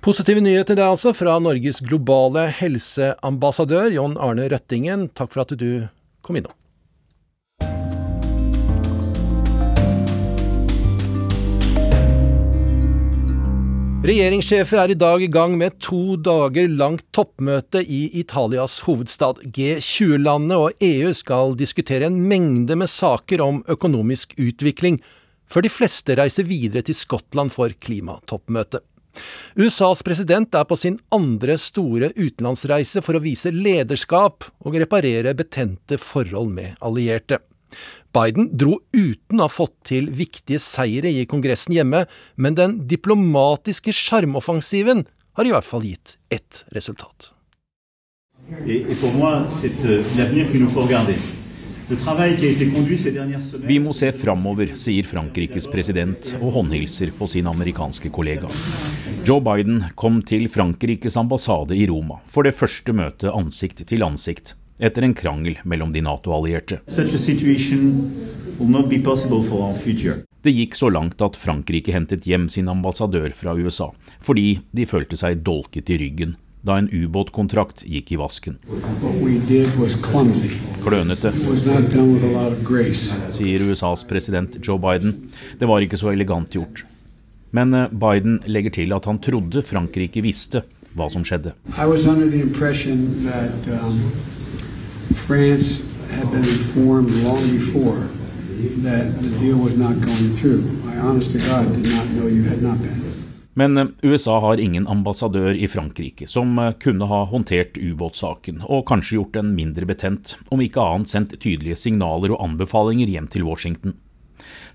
Positive 0.03 0.39
nyheter 0.43 0.77
det 0.77 0.86
altså 0.86 1.12
fra 1.17 1.39
Norges 1.41 1.81
globale 1.84 2.46
helseambassadør 2.60 3.89
John 3.96 4.13
Arne 4.22 4.46
Røttingen. 4.51 5.10
Takk 5.17 5.34
for 5.34 5.43
at 5.43 5.55
du 5.57 5.88
kom 6.24 6.38
innom. 6.39 6.53
Regjeringssjefer 13.98 14.77
er 14.77 14.92
i 14.94 14.96
dag 15.00 15.24
i 15.25 15.27
gang 15.34 15.56
med 15.58 15.80
to 15.82 16.20
dager 16.22 16.68
langt 16.70 17.01
toppmøte 17.18 17.82
i 17.82 18.04
Italias 18.20 18.75
hovedstad. 18.86 19.39
G20-landene 19.56 20.60
og 20.68 20.84
EU 20.86 21.10
skal 21.18 21.56
diskutere 21.58 22.06
en 22.06 22.20
mengde 22.30 22.77
med 22.77 22.92
saker 22.94 23.42
om 23.42 23.63
økonomisk 23.66 24.36
utvikling, 24.38 25.00
før 25.50 25.66
de 25.66 25.74
fleste 25.74 26.13
reiser 26.20 26.46
videre 26.46 26.86
til 26.86 26.96
Skottland 27.00 27.50
for 27.56 27.74
klimatoppmøte. 27.74 28.84
USAs 29.58 30.06
president 30.06 30.54
er 30.54 30.70
på 30.70 30.77
sin 30.77 31.00
andre 31.10 31.58
store 31.58 32.13
utenlandsreise 32.13 33.01
for 33.01 33.18
å 33.18 33.24
vise 33.25 33.50
lederskap 33.50 34.46
og 34.62 34.77
reparere 34.77 35.34
betente 35.34 35.98
forhold 35.98 36.54
med 36.54 36.77
allierte. 36.86 37.42
Biden 38.16 38.52
dro 38.58 38.80
uten 38.94 39.40
å 39.40 39.48
ha 39.48 39.52
fått 39.52 39.76
til 39.92 40.12
viktige 40.14 40.60
seire 40.64 41.12
i 41.12 41.26
Kongressen 41.30 41.76
hjemme, 41.76 42.06
men 42.36 42.58
den 42.58 42.80
diplomatiske 42.90 43.94
sjarmoffensiven 43.96 45.06
har 45.38 45.46
i 45.46 45.54
hvert 45.54 45.68
fall 45.68 45.86
gitt 45.86 46.18
ett 46.34 46.66
resultat. 46.76 47.34
Et, 48.66 48.88
et 48.88 48.96
pour 49.02 49.14
moi, 49.14 49.46
c'est 49.60 49.84
euh, 49.86 50.04
l'avenir 50.18 50.52
que 50.52 50.58
nous 50.58 50.70
faut 50.70 50.82
regarder. 50.82 51.16
Vi 53.68 53.80
må 53.80 53.94
se 53.96 54.10
framover, 54.12 54.74
sier 54.76 55.08
Frankrikes 55.08 55.70
president 55.72 56.34
og 56.42 56.52
håndhilser 56.58 57.14
på 57.16 57.30
sin 57.32 57.48
amerikanske 57.48 58.12
kollega. 58.12 58.50
Joe 59.24 59.40
Biden 59.40 59.86
kom 59.96 60.20
til 60.28 60.50
Frankrikes 60.52 61.16
ambassade 61.16 61.80
i 61.80 61.88
Roma 61.88 62.20
for 62.28 62.44
det 62.44 62.58
første 62.60 62.92
møtet 62.92 63.32
ansikt 63.32 63.86
til 63.88 64.04
ansikt 64.04 64.52
etter 64.79 65.05
en 65.05 65.13
krangel 65.17 65.60
mellom 65.63 65.93
de 65.93 66.01
Nato-allierte. 66.05 66.81
Det 70.48 70.53
gikk 70.53 70.75
så 70.75 70.89
langt 70.93 71.22
at 71.22 71.39
Frankrike 71.39 71.93
hentet 71.93 72.27
hjem 72.29 72.50
sin 72.50 72.67
ambassadør 72.72 73.34
fra 73.36 73.55
USA, 73.57 73.91
fordi 74.22 74.60
de 74.72 74.86
følte 74.89 75.19
seg 75.19 75.41
dolket 75.46 75.89
i 75.89 76.01
ryggen 76.01 76.38
da 76.67 76.77
en 76.81 76.89
ubåtkontrakt 76.91 77.86
gikk 77.88 78.12
i 78.12 78.19
vasken. 78.19 78.57
Klønete, 80.84 81.31
sier 83.38 83.65
USAs 83.69 84.03
president 84.10 84.57
Joe 84.63 84.81
Biden. 84.81 85.15
Det 85.60 85.69
var 85.69 85.86
ikke 85.86 86.00
så 86.00 86.12
elegant 86.12 86.55
gjort. 86.55 86.84
Men 87.55 87.74
eh, 87.74 87.91
Biden 87.91 88.41
legger 88.46 88.74
til 88.81 88.91
at 88.96 89.07
han 89.07 89.22
trodde 89.24 89.63
Frankrike 89.63 90.22
visste 90.25 90.65
hva 90.98 91.07
som 91.13 91.24
skjedde. 91.24 91.53
I 91.77 91.86
was 91.88 92.05
under 92.05 92.27
the 92.27 92.41
impression 92.41 93.24
that, 93.24 93.69
um, 93.72 94.01
France 95.27 95.84
had 96.10 96.31
been 96.31 96.43
informed 96.43 97.12
long 97.12 97.41
before 97.51 98.00
that 98.84 99.22
the 99.22 99.29
deal 99.39 99.57
was 99.57 99.75
not 99.75 99.96
going 99.96 100.31
through. 100.39 100.63
I 100.88 100.98
honest 101.00 101.31
to 101.31 101.38
God 101.38 101.74
did 101.75 101.93
not 101.96 102.07
know 102.15 102.27
you 102.27 102.43
had 102.43 102.62
not 102.62 102.77
been. 102.77 103.03
Men 103.53 103.77
eh, 103.77 103.88
USA 104.01 104.39
har 104.39 104.57
ingen 104.57 104.88
ambassadør 104.88 105.51
i 105.51 105.67
Frankrike 105.67 106.27
som 106.27 106.60
eh, 106.60 106.72
kunne 106.72 107.05
ha 107.05 107.24
håndtert 107.25 107.77
ubåtsaken, 107.77 108.62
og 108.63 108.86
kanskje 108.88 109.17
gjort 109.17 109.36
den 109.36 109.51
mindre 109.55 109.86
betent, 109.86 110.38
om 110.48 110.63
ikke 110.63 110.79
annet 110.79 111.12
sendt 111.12 111.36
tydelige 111.36 111.75
signaler 111.75 112.31
og 112.31 112.43
anbefalinger 112.48 113.12
hjem 113.12 113.27
til 113.27 113.43
Washington. 113.43 113.98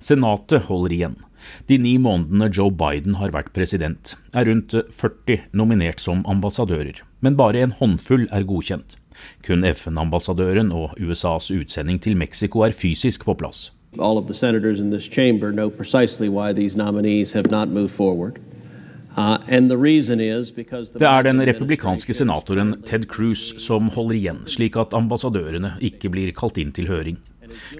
Senatet 0.05 0.69
holder 0.69 0.93
igjen. 0.93 1.21
De 1.67 1.79
ni 1.81 1.97
månedene 1.97 2.53
Joe 2.53 2.71
Biden 2.71 3.17
har 3.23 3.33
vært 3.33 3.55
president, 3.57 4.19
er 4.37 4.51
rundt 4.51 4.77
40 4.77 5.47
nominert 5.57 6.05
som 6.05 6.27
ambassadører, 6.29 7.01
men 7.25 7.41
bare 7.41 7.65
en 7.65 7.79
håndfull 7.81 8.29
er 8.29 8.45
godkjent. 8.45 8.99
Kun 9.47 9.65
FN-ambassadøren 9.65 10.73
og 10.73 10.97
USAs 11.01 11.51
utsending 11.51 12.01
til 12.03 12.17
Mexico 12.17 12.67
er 12.67 12.73
fysisk 12.73 13.25
på 13.25 13.35
plass. 13.35 13.71
All 13.99 14.17
of 14.17 14.27
the 14.27 14.35
senators 14.35 14.81
in 14.81 14.91
this 14.91 15.05
chamber 15.05 15.53
know 15.53 15.69
precisely 15.69 16.29
why 16.29 16.53
these 16.53 16.77
nominees 16.77 17.33
have 17.33 17.51
not 17.51 17.69
moved 17.69 17.91
forward. 17.91 18.41
Uh, 19.17 19.37
det 20.97 21.05
er 21.05 21.23
den 21.23 21.41
republikanske 21.45 22.15
senatoren 22.17 22.79
Ted 22.87 23.05
Cruz 23.11 23.53
som 23.61 23.91
holder 23.93 24.17
igjen, 24.17 24.39
slik 24.49 24.79
at 24.81 24.95
ambassadørene 24.97 25.75
ikke 25.85 26.09
blir 26.09 26.33
kalt 26.33 26.57
inn 26.57 26.73
til 26.73 26.89
høring. 26.89 27.19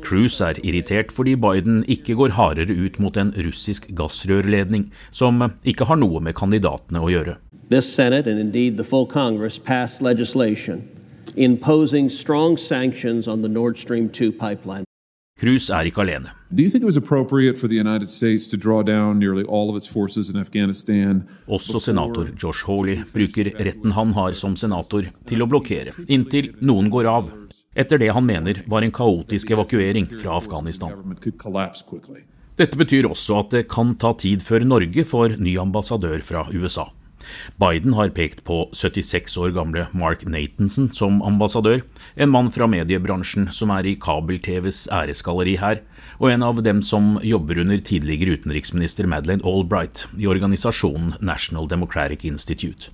Cruz 0.05 0.43
er 0.45 0.61
irritert 0.61 1.09
fordi 1.17 1.33
Biden 1.41 1.87
ikke 1.89 2.19
går 2.21 2.37
hardere 2.37 2.77
ut 2.77 3.01
mot 3.01 3.17
en 3.17 3.33
russisk 3.47 3.89
gassrørledning, 3.97 4.91
som 5.11 5.41
ikke 5.65 5.89
har 5.89 5.97
noe 5.97 6.21
med 6.21 6.37
kandidatene 6.37 7.01
å 7.01 7.09
gjøre. 7.09 7.39
This 7.71 7.89
Senate, 7.89 8.29
and 8.29 8.39
indeed 8.39 8.77
the 8.77 8.85
full 8.85 9.07
Congress, 9.07 9.57
passed 9.59 10.03
legislation 10.03 10.85
imposing 11.37 12.11
strong 12.11 12.57
sanctions 12.57 13.29
on 13.29 13.43
the 13.43 13.49
Nord 13.49 13.79
Stream 13.79 14.09
2 14.09 14.33
pipeline. 14.33 14.85
Cruz 15.43 15.71
er 15.75 15.89
ikke 15.89 16.05
alene. 16.05 16.31
Også 21.49 21.81
senator 21.83 22.29
Josh 22.39 22.69
Hawley 22.69 23.03
bruker 23.11 23.51
retten 23.59 23.97
han 23.97 24.13
har 24.15 24.39
som 24.39 24.55
senator 24.55 25.09
til 25.27 25.43
å 25.43 25.49
blokkere, 25.51 25.97
inntil 26.07 26.53
noen 26.63 26.93
går 26.93 27.11
av, 27.11 27.33
etter 27.75 27.99
det 27.99 28.13
han 28.15 28.29
mener 28.29 28.63
var 28.71 28.87
en 28.87 28.95
kaotisk 28.95 29.51
evakuering 29.57 30.07
fra 30.15 30.37
Afghanistan. 30.39 30.95
Dette 32.61 32.77
betyr 32.79 33.09
også 33.09 33.41
at 33.41 33.55
det 33.57 33.69
kan 33.73 33.97
ta 33.99 34.13
tid 34.15 34.45
før 34.45 34.69
Norge 34.69 35.03
får 35.09 35.41
ny 35.43 35.57
ambassadør 35.59 36.21
fra 36.23 36.47
USA. 36.53 36.93
Biden 37.61 37.97
har 37.99 38.13
pekt 38.15 38.45
på 38.49 38.65
76 38.77 39.37
år 39.41 39.53
gamle 39.57 39.87
Mark 39.97 40.25
Natanson 40.27 40.91
som 40.95 41.21
ambassadør, 41.27 41.83
en 42.17 42.33
mann 42.33 42.51
fra 42.55 42.69
mediebransjen 42.71 43.51
som 43.55 43.73
er 43.75 43.89
i 43.89 43.97
kabel-TVs 44.01 44.87
æresgalleri 44.93 45.59
her, 45.63 45.83
og 46.19 46.33
en 46.33 46.47
av 46.47 46.63
dem 46.65 46.83
som 46.87 47.17
jobber 47.23 47.63
under 47.63 47.83
tidligere 47.83 48.39
utenriksminister 48.39 49.09
Madeleine 49.11 49.47
Albright 49.47 50.07
i 50.19 50.29
organisasjonen 50.31 51.17
National 51.21 51.69
Democratic 51.71 52.27
Institute. 52.29 52.91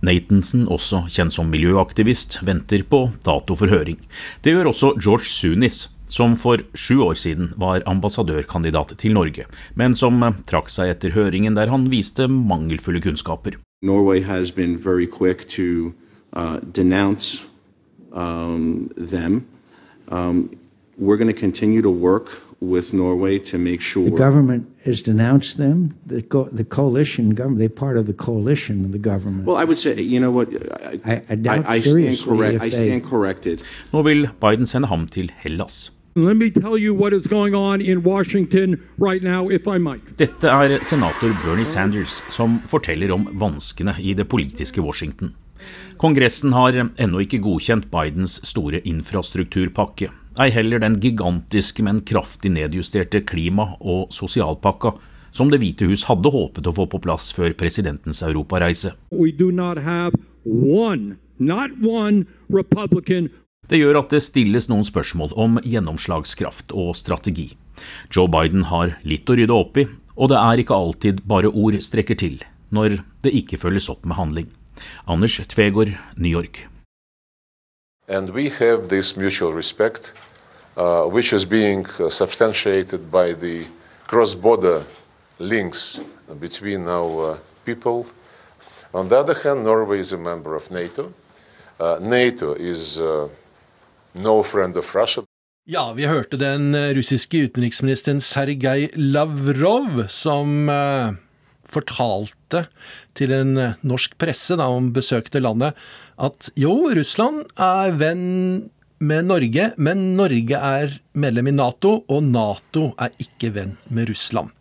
Natanson, 0.00 0.64
også 0.72 1.04
kjent 1.12 1.34
som 1.36 1.50
miljøaktivist, 1.52 2.38
venter 2.46 2.84
på 2.88 3.06
dato 3.26 3.56
for 3.58 3.68
høring. 3.68 3.98
Det 4.40 4.54
gjør 4.54 4.72
også 4.72 4.94
George 4.96 5.28
Sunis, 5.28 5.88
som 6.10 6.36
for 6.36 6.62
sju 6.74 7.00
år 7.06 7.14
siden 7.14 7.52
var 7.56 7.84
ambassadørkandidat 7.86 8.96
til 8.98 9.14
Norge, 9.14 9.46
men 9.74 9.94
som 9.94 10.22
eh, 10.26 10.36
trakk 10.50 10.68
seg 10.72 10.92
etter 10.96 11.14
høringen 11.14 11.56
der 11.56 11.70
han 11.70 11.88
viste 11.92 12.28
mangelfulle 12.28 13.00
kunnskaper. 13.00 13.56
Norway 13.82 14.20
has 14.20 14.50
been 14.52 14.76
very 14.76 15.06
quick 15.06 15.48
to 15.56 15.94
uh, 16.34 16.58
denounce 16.60 17.46
um, 18.12 18.90
them. 18.96 19.46
Um, 20.08 20.50
we're 20.98 21.16
going 21.16 21.32
to 21.32 21.40
continue 21.40 21.80
to 21.80 21.90
work 21.90 22.42
with 22.60 22.92
Norway 22.92 23.38
to 23.38 23.58
make 23.58 23.80
sure. 23.80 24.04
The 24.04 24.16
government 24.16 24.68
has 24.84 25.00
denounced 25.00 25.56
them. 25.56 25.94
The, 26.06 26.22
co 26.22 26.48
the 26.52 26.64
coalition 26.64 27.34
government, 27.34 27.58
they're 27.58 27.68
part 27.86 27.96
of 27.96 28.06
the 28.06 28.12
coalition 28.12 28.84
of 28.84 28.92
the 28.92 28.98
government. 28.98 29.46
Well, 29.46 29.56
I 29.56 29.64
would 29.64 29.78
say, 29.78 30.00
you 30.00 30.20
know 30.20 30.30
what, 30.30 30.48
I, 31.04 31.12
I, 31.12 31.22
I, 31.30 31.56
I, 31.56 31.74
I 31.76 31.80
stand, 31.80 32.18
correct, 32.20 32.62
I 32.62 32.68
stand 32.68 33.04
corrected. 33.04 33.62
Nå 33.92 34.02
vil 34.02 34.28
Biden 34.40 34.66
sende 34.66 34.88
ham 34.88 35.08
til 35.08 35.32
Hellas. 35.36 35.92
Let 36.20 36.36
me 36.36 36.50
tell 36.50 36.76
you 36.76 36.92
what 36.92 37.14
is 37.14 37.26
going 37.26 37.54
on 37.54 37.80
in 37.80 38.02
Washington 38.02 38.76
right 38.98 39.22
now, 39.22 39.48
if 39.48 39.66
I 39.66 39.78
might. 39.78 40.18
Dette 40.18 40.44
er 40.44 40.82
senator 40.84 41.32
Bernie 41.42 41.64
Sanders 41.64 42.22
som 42.28 42.58
forteller 42.68 43.12
om 43.14 43.24
vanskene 43.40 43.94
i 43.96 44.12
det 44.12 44.26
politiske 44.28 44.84
Washington. 44.84 45.32
Kongressen 45.96 46.52
har 46.52 46.76
ennå 46.76 47.22
ikke 47.24 47.40
godkjent 47.40 47.88
Bidens 47.88 48.36
store 48.44 48.82
infrastrukturpakke, 48.84 50.10
ei 50.40 50.50
heller 50.52 50.84
den 50.84 50.98
gigantiske, 51.00 51.80
men 51.88 52.04
kraftig 52.04 52.52
nedjusterte 52.52 53.24
klima- 53.24 53.78
og 53.80 54.12
sosialpakka 54.12 54.98
som 55.32 55.48
Det 55.48 55.60
hvite 55.62 55.88
hus 55.88 56.04
hadde 56.10 56.28
håpet 56.34 56.68
å 56.68 56.74
få 56.74 56.84
på 56.90 57.00
plass 57.00 57.32
før 57.32 57.54
presidentens 57.56 58.20
europareise. 58.20 58.92
We 59.10 59.32
do 59.32 59.50
not 59.50 59.78
have 59.78 60.12
one, 60.44 61.16
not 61.38 61.70
one 61.80 62.26
Republican 62.50 63.30
det 63.70 63.78
gjør 63.78 64.00
at 64.02 64.10
det 64.10 64.22
stilles 64.24 64.66
noen 64.70 64.86
spørsmål 64.86 65.34
om 65.38 65.58
gjennomslagskraft 65.62 66.74
og 66.74 66.96
strategi. 66.98 67.52
Joe 68.10 68.28
Biden 68.30 68.66
har 68.68 68.96
litt 69.06 69.30
å 69.30 69.36
rydde 69.38 69.54
opp 69.54 69.78
i, 69.78 69.86
og 70.18 70.32
det 70.32 70.40
er 70.40 70.62
ikke 70.62 70.76
alltid 70.76 71.22
bare 71.30 71.52
ord 71.54 71.78
strekker 71.80 72.18
til 72.18 72.40
når 72.74 73.00
det 73.24 73.32
ikke 73.34 73.58
følges 73.62 73.88
opp 73.90 74.04
med 74.06 74.18
handling. 74.18 74.50
Anders 75.06 75.38
Tvegård, 75.48 75.94
New 76.16 76.30
York. 76.30 76.66
And 78.08 78.30
we 78.30 78.48
have 78.48 78.88
this 78.88 79.16
mutual 79.16 79.52
respect, 79.52 80.12
uh, 80.76 81.04
which 81.04 81.32
is 81.32 81.44
being 81.44 81.86
uh, 81.98 82.10
substantiated 82.10 83.10
by 83.10 83.32
the 83.32 83.66
cross-border 84.06 84.82
links 85.38 86.00
between 86.40 86.88
our 86.88 87.32
uh, 87.32 87.38
people. 87.64 88.06
On 88.92 89.08
the 89.08 89.18
other 89.18 89.34
hand, 89.34 89.64
Norway 89.64 90.00
is 90.00 90.12
a 90.12 90.18
member 90.18 90.56
of 90.56 90.70
NATO. 90.70 91.12
Uh, 91.78 91.98
NATO 92.00 92.54
is 92.54 93.00
uh, 93.00 93.28
no 94.14 94.40
friend 94.42 94.76
of 94.76 94.94
Russia. 94.96 95.24
Ja, 95.70 95.92
vi 95.94 96.08
hørte 96.08 96.38
den 96.40 96.74
eh, 96.74 96.90
russiske 96.96 97.44
utenriksministeren 97.46 98.22
Sergej 98.24 98.88
Lavrov 98.96 100.06
som 100.10 100.70
eh, 100.72 101.12
fortalte 101.70 102.64
til 103.18 103.34
en 103.36 103.56
eh, 103.60 103.78
norsk 103.86 104.16
presse 104.20 104.56
da 104.58 104.66
hun 104.72 104.90
besøkte 104.96 105.42
landet, 105.42 105.78
at 106.18 106.50
jo, 106.58 106.90
Russland 106.96 107.44
er 107.60 107.94
venn 108.00 108.70
med 109.00 109.28
Norge, 109.30 109.70
men 109.80 110.02
Norge 110.18 110.58
er 110.58 110.96
medlem 111.16 111.48
i 111.48 111.54
Nato, 111.56 112.00
og 112.04 112.24
Nato 112.26 112.90
er 113.00 113.14
ikke 113.22 113.52
venn 113.54 113.76
med 113.88 114.10
Russland. 114.10 114.52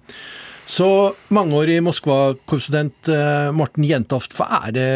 Så 0.69 0.87
mangeårig 1.33 1.79
Moskva-korrespondent 1.83 3.09
eh, 3.11 3.49
Morten 3.55 3.87
Jentoft, 3.89 4.37
hva 4.37 4.67
er 4.67 4.75
det 4.75 4.91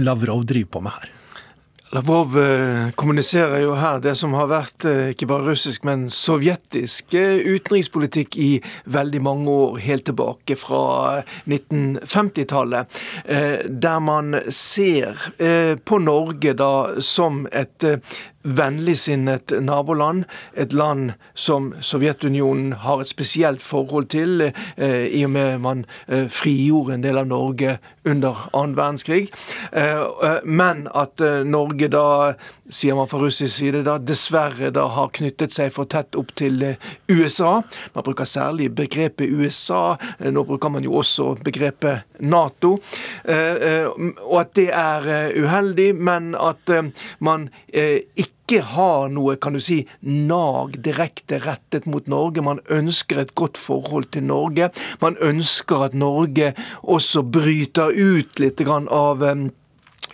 Lavrov 0.00 0.46
driver 0.48 0.78
på 0.78 0.86
med 0.86 0.96
her? 0.96 1.11
Lavrov 1.92 2.38
eh, 2.38 2.90
kommuniserer 2.96 3.60
jo 3.66 3.74
her 3.76 3.98
det 4.00 4.14
som 4.16 4.32
har 4.32 4.46
vært 4.48 4.86
eh, 4.88 5.10
ikke 5.12 5.26
bare 5.28 5.44
russisk, 5.50 5.82
men 5.84 6.06
sovjetisk 6.08 7.12
eh, 7.20 7.42
utenrikspolitikk 7.44 8.38
i 8.40 8.48
veldig 8.88 9.20
mange 9.20 9.52
år, 9.52 9.76
helt 9.84 10.06
tilbake 10.08 10.56
fra 10.56 11.20
1950-tallet. 11.44 13.02
Der 13.68 14.00
man 14.00 14.38
ser 14.48 15.20
på 15.84 15.98
Norge 16.00 16.54
da 16.56 16.72
som 17.04 17.44
et 17.52 17.84
vennligsinnet 18.42 19.52
naboland. 19.60 20.24
Et 20.54 20.72
land 20.72 21.12
som 21.34 21.72
Sovjetunionen 21.80 22.72
har 22.72 23.00
et 23.00 23.10
spesielt 23.10 23.62
forhold 23.62 24.08
til, 24.12 24.52
eh, 24.76 25.06
i 25.06 25.24
og 25.24 25.30
med 25.30 25.58
man 25.58 25.84
eh, 26.08 26.28
frigjorde 26.28 26.94
en 26.94 27.04
del 27.04 27.18
av 27.18 27.26
Norge 27.26 27.78
under 28.04 28.48
annen 28.52 28.76
verdenskrig. 28.76 29.30
Eh, 29.72 30.40
men 30.44 30.88
at 30.94 31.22
Norge 31.46 31.88
da, 31.88 32.34
sier 32.72 32.96
man 32.98 33.08
fra 33.08 33.20
russisk 33.22 33.54
side, 33.54 33.84
da 33.86 33.98
dessverre 33.98 34.72
da 34.74 34.88
har 34.88 35.12
knyttet 35.14 35.54
seg 35.54 35.72
for 35.72 35.86
tett 35.86 36.16
opp 36.18 36.34
til 36.34 36.74
USA. 37.08 37.60
Man 37.94 38.06
bruker 38.06 38.26
særlig 38.26 38.72
begrepet 38.74 39.30
USA. 39.30 39.96
Nå 40.18 40.44
bruker 40.48 40.72
man 40.72 40.84
jo 40.84 40.96
også 40.98 41.36
begrepet 41.44 42.08
Nato. 42.22 42.78
Og 42.78 44.36
at 44.40 44.54
det 44.56 44.68
er 44.72 45.32
uheldig, 45.36 45.92
men 45.94 46.34
at 46.38 46.70
man 47.20 47.48
ikke 47.72 48.31
ikke 48.52 48.68
har 48.74 49.08
noe 49.08 49.38
kan 49.40 49.54
du 49.56 49.60
si, 49.64 49.88
nag 50.04 50.74
direkte 50.84 51.38
rettet 51.40 51.86
mot 51.88 52.04
Norge. 52.10 52.42
Man 52.44 52.60
ønsker 52.68 53.16
et 53.22 53.32
godt 53.38 53.56
forhold 53.56 54.10
til 54.12 54.24
Norge. 54.28 54.68
Man 55.00 55.16
ønsker 55.20 55.82
at 55.88 55.94
Norge 55.96 56.54
også 56.82 57.22
bryter 57.24 57.92
ut 57.96 58.38
litt 58.42 58.60
av 58.62 59.22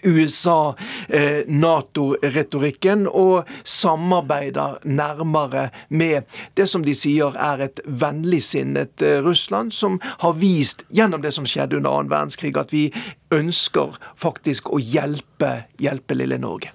USA-Nato-retorikken 0.06 3.06
eh, 3.08 3.10
og 3.10 3.44
samarbeider 3.66 4.78
nærmere 4.86 5.70
med 5.90 6.22
det 6.54 6.70
som 6.70 6.86
de 6.86 6.94
sier 6.94 7.34
er 7.34 7.58
et 7.66 7.82
vennligsinnet 7.82 9.02
eh, 9.02 9.18
Russland, 9.24 9.72
som 9.74 9.98
har 10.22 10.34
vist 10.38 10.86
gjennom 10.94 11.22
det 11.26 11.32
som 11.34 11.42
skjedde 11.46 11.76
under 11.80 11.90
annen 11.90 12.10
verdenskrig, 12.14 12.54
at 12.54 12.70
vi 12.70 12.94
ønsker 13.34 13.98
faktisk 14.14 14.70
å 14.70 14.78
hjelpe, 14.78 15.66
hjelpe 15.82 16.14
lille 16.14 16.38
Norge. 16.38 16.70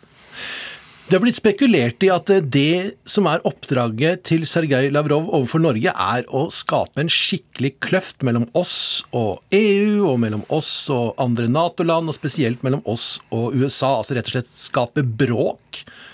Det 1.14 1.20
har 1.20 1.28
blitt 1.28 1.38
spekulert 1.38 2.02
i 2.02 2.08
at 2.10 2.30
det 2.50 2.96
som 3.06 3.28
er 3.30 3.44
oppdraget 3.46 4.24
til 4.26 4.48
Sergej 4.50 4.88
Lavrov 4.90 5.28
overfor 5.28 5.62
Norge, 5.62 5.92
er 5.94 6.26
å 6.34 6.48
skape 6.50 7.04
en 7.04 7.12
skikkelig 7.14 7.76
kløft 7.86 8.26
mellom 8.26 8.48
oss 8.58 9.04
og 9.14 9.44
EU, 9.54 10.08
og 10.10 10.18
mellom 10.24 10.42
oss 10.50 10.72
og 10.90 11.14
andre 11.22 11.46
Nato-land, 11.54 12.10
og 12.10 12.18
spesielt 12.18 12.66
mellom 12.66 12.82
oss 12.90 13.20
og 13.30 13.54
USA. 13.54 14.00
Altså 14.00 14.18
rett 14.18 14.32
og 14.32 14.40
slett 14.40 14.50
skape 14.58 15.06
bråk 15.06 15.62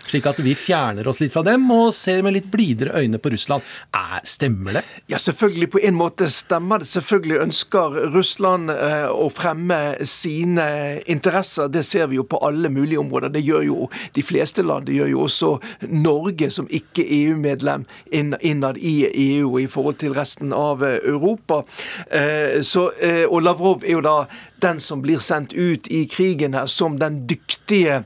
slik 0.10 0.25
at 0.30 0.39
vi 0.42 0.56
fjerner 0.58 1.08
oss 1.08 1.20
litt 1.22 1.34
fra 1.34 1.44
dem 1.46 1.68
og 1.74 1.92
ser 1.96 2.24
med 2.25 2.36
litt 2.36 2.50
blidere 2.51 2.98
øyne 2.98 3.20
på 3.22 3.32
Russland. 3.34 3.66
Er, 3.96 4.22
stemmer 4.28 4.80
det? 4.80 4.84
Ja, 5.12 5.20
selvfølgelig. 5.22 5.70
På 5.75 5.82
en 5.86 5.98
måte 6.00 6.30
stemmer 6.34 6.82
det. 6.82 6.89
Selvfølgelig 6.89 7.42
ønsker 7.46 7.98
Russland 8.16 8.74
eh, 8.74 9.08
å 9.10 9.30
fremme 9.34 9.80
sine 10.08 10.68
interesser. 11.10 11.70
Det 11.72 11.84
ser 11.86 12.10
vi 12.10 12.20
jo 12.20 12.25
på 12.30 12.42
alle 12.46 12.72
mulige 12.74 13.01
områder. 13.01 13.34
Det 13.36 13.44
gjør 13.46 13.66
jo 13.68 13.89
de 14.16 14.25
fleste 14.25 14.66
land. 14.66 14.88
Det 14.89 14.98
gjør 14.98 15.13
jo 15.13 15.24
også 15.28 15.54
Norge 15.94 16.50
som 16.54 16.70
ikke 16.70 17.06
EU-medlem 17.06 17.86
innad 18.12 18.80
i 18.82 18.96
EU 19.10 19.60
i 19.62 19.68
forhold 19.70 20.00
til 20.01 20.16
resten 20.18 20.54
av 20.56 20.84
eh, 20.86 21.00
Europa. 21.04 21.62
Eh, 22.10 22.62
så, 22.66 22.89
og 23.30 23.42
Lavrov 23.44 23.86
er 23.86 23.98
jo 23.98 24.06
da 24.06 24.18
den 24.62 24.80
som 24.80 25.01
blir 25.01 25.20
sendt 25.24 25.54
ut 25.54 25.88
i 25.88 26.06
krigen 26.10 26.54
her 26.54 26.68
som 26.68 27.00
den 27.00 27.24
dyktige 27.30 28.04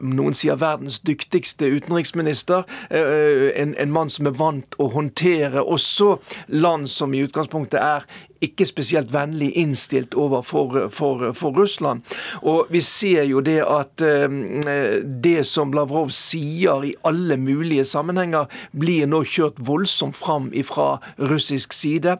Noen 0.00 0.34
sier 0.36 0.58
verdens 0.60 1.00
dyktigste 1.06 1.68
utenriksminister. 1.70 2.64
Eh, 2.90 3.50
en, 3.60 3.74
en 3.78 3.92
mann 3.92 4.10
som 4.12 4.28
er 4.28 4.36
vant 4.38 4.76
å 4.80 4.88
håndtere 4.94 5.62
også 5.62 6.16
land 6.48 6.90
som 6.90 7.14
i 7.14 7.22
utgangspunktet 7.26 7.80
er 7.80 8.06
ikke 8.44 8.66
spesielt 8.68 9.12
vennlig 9.12 9.50
innstilt 9.60 10.14
overfor 10.14 10.88
for, 10.94 11.32
for 11.36 11.56
Russland. 11.56 12.02
Og 12.42 12.70
vi 12.72 12.80
ser 12.84 13.24
jo 13.28 13.42
det 13.44 13.60
at 13.64 14.04
eh, 14.04 14.28
det 15.24 15.44
som 15.48 15.74
Lavrov 15.76 16.12
sier 16.14 16.84
i 16.86 16.94
alle 17.06 17.36
mulige 17.40 17.84
sammenhenger, 17.88 18.48
blir 18.72 19.08
nå 19.10 19.22
kjørt 19.28 19.60
voldsomt 19.66 20.16
fram 20.16 20.50
fra 20.66 20.98
russisk 21.30 21.74
side. 21.76 22.16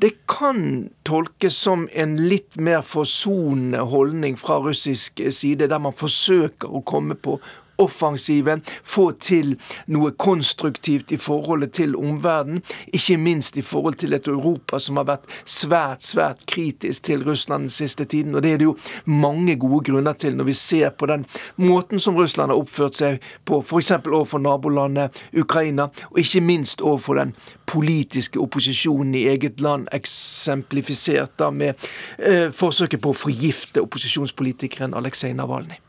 Det 0.00 0.14
kan 0.30 0.90
tolkes 1.08 1.56
som 1.56 1.88
en 1.92 2.16
litt 2.20 2.56
mer 2.56 2.82
forsonende 2.86 3.82
holdning 3.92 4.38
fra 4.38 4.60
russisk 4.62 5.22
side, 5.30 5.68
der 5.68 5.82
man 5.82 5.96
forsøker 5.96 6.70
å 6.70 6.84
komme 6.86 7.16
på 7.16 7.38
offensiven, 7.82 8.62
få 8.82 9.10
til 9.20 9.54
noe 9.92 10.12
konstruktivt 10.18 11.12
i 11.12 11.20
forholdet 11.20 11.74
til 11.78 11.96
omverdenen. 11.98 12.62
Ikke 12.92 13.18
minst 13.20 13.56
i 13.56 13.64
forhold 13.66 13.98
til 14.00 14.16
et 14.16 14.28
Europa 14.28 14.80
som 14.82 15.00
har 15.00 15.08
vært 15.08 15.28
svært, 15.44 16.04
svært 16.06 16.46
kritisk 16.50 17.08
til 17.08 17.24
Russland 17.26 17.68
den 17.68 17.74
siste 17.74 18.04
tiden. 18.04 18.34
Og 18.34 18.42
det 18.42 18.54
er 18.54 18.62
det 18.62 18.70
jo 18.70 18.76
mange 19.06 19.56
gode 19.60 19.84
grunner 19.90 20.16
til 20.18 20.36
når 20.36 20.50
vi 20.50 20.56
ser 20.58 20.90
på 20.90 21.06
den 21.10 21.26
måten 21.56 22.00
som 22.00 22.16
Russland 22.16 22.52
har 22.52 22.60
oppført 22.60 22.98
seg 22.98 23.22
på, 23.48 23.62
f.eks. 23.62 23.92
overfor 24.06 24.42
nabolandet 24.42 25.22
Ukraina, 25.38 25.88
og 26.10 26.18
ikke 26.18 26.40
minst 26.44 26.80
overfor 26.80 27.20
den 27.20 27.34
politiske 27.66 28.40
opposisjonen 28.40 29.14
i 29.14 29.26
eget 29.32 29.60
land, 29.60 29.88
eksemplifisert 29.92 31.38
da 31.40 31.50
med 31.50 31.88
eh, 32.18 32.50
forsøket 32.52 33.00
på 33.02 33.12
å 33.12 33.16
forgifte 33.16 33.84
opposisjonspolitikeren 33.84 34.96
Aleksej 34.98 35.32
Navalnyj. 35.38 35.80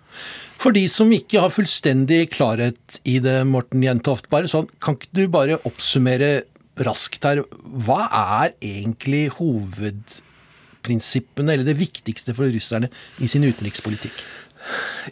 For 0.63 0.71
de 0.71 0.85
som 0.87 1.09
ikke 1.11 1.41
har 1.43 1.51
fullstendig 1.51 2.29
klarhet 2.31 3.01
i 3.03 3.19
det, 3.19 3.43
Morten 3.49 3.83
Jentoft, 3.83 4.29
bare 4.31 4.47
sånn, 4.47 4.69
kan 4.79 4.95
ikke 4.95 5.09
du 5.11 5.27
bare 5.31 5.59
oppsummere 5.67 6.43
raskt 6.87 7.23
her. 7.27 7.43
Hva 7.83 8.07
er 8.07 8.55
egentlig 8.63 9.27
hovedprinsippene, 9.41 11.51
eller 11.57 11.67
det 11.67 11.75
viktigste 11.81 12.33
for 12.37 12.47
russerne 12.47 12.87
i 13.19 13.27
sin 13.27 13.43
utenrikspolitikk? 13.43 14.15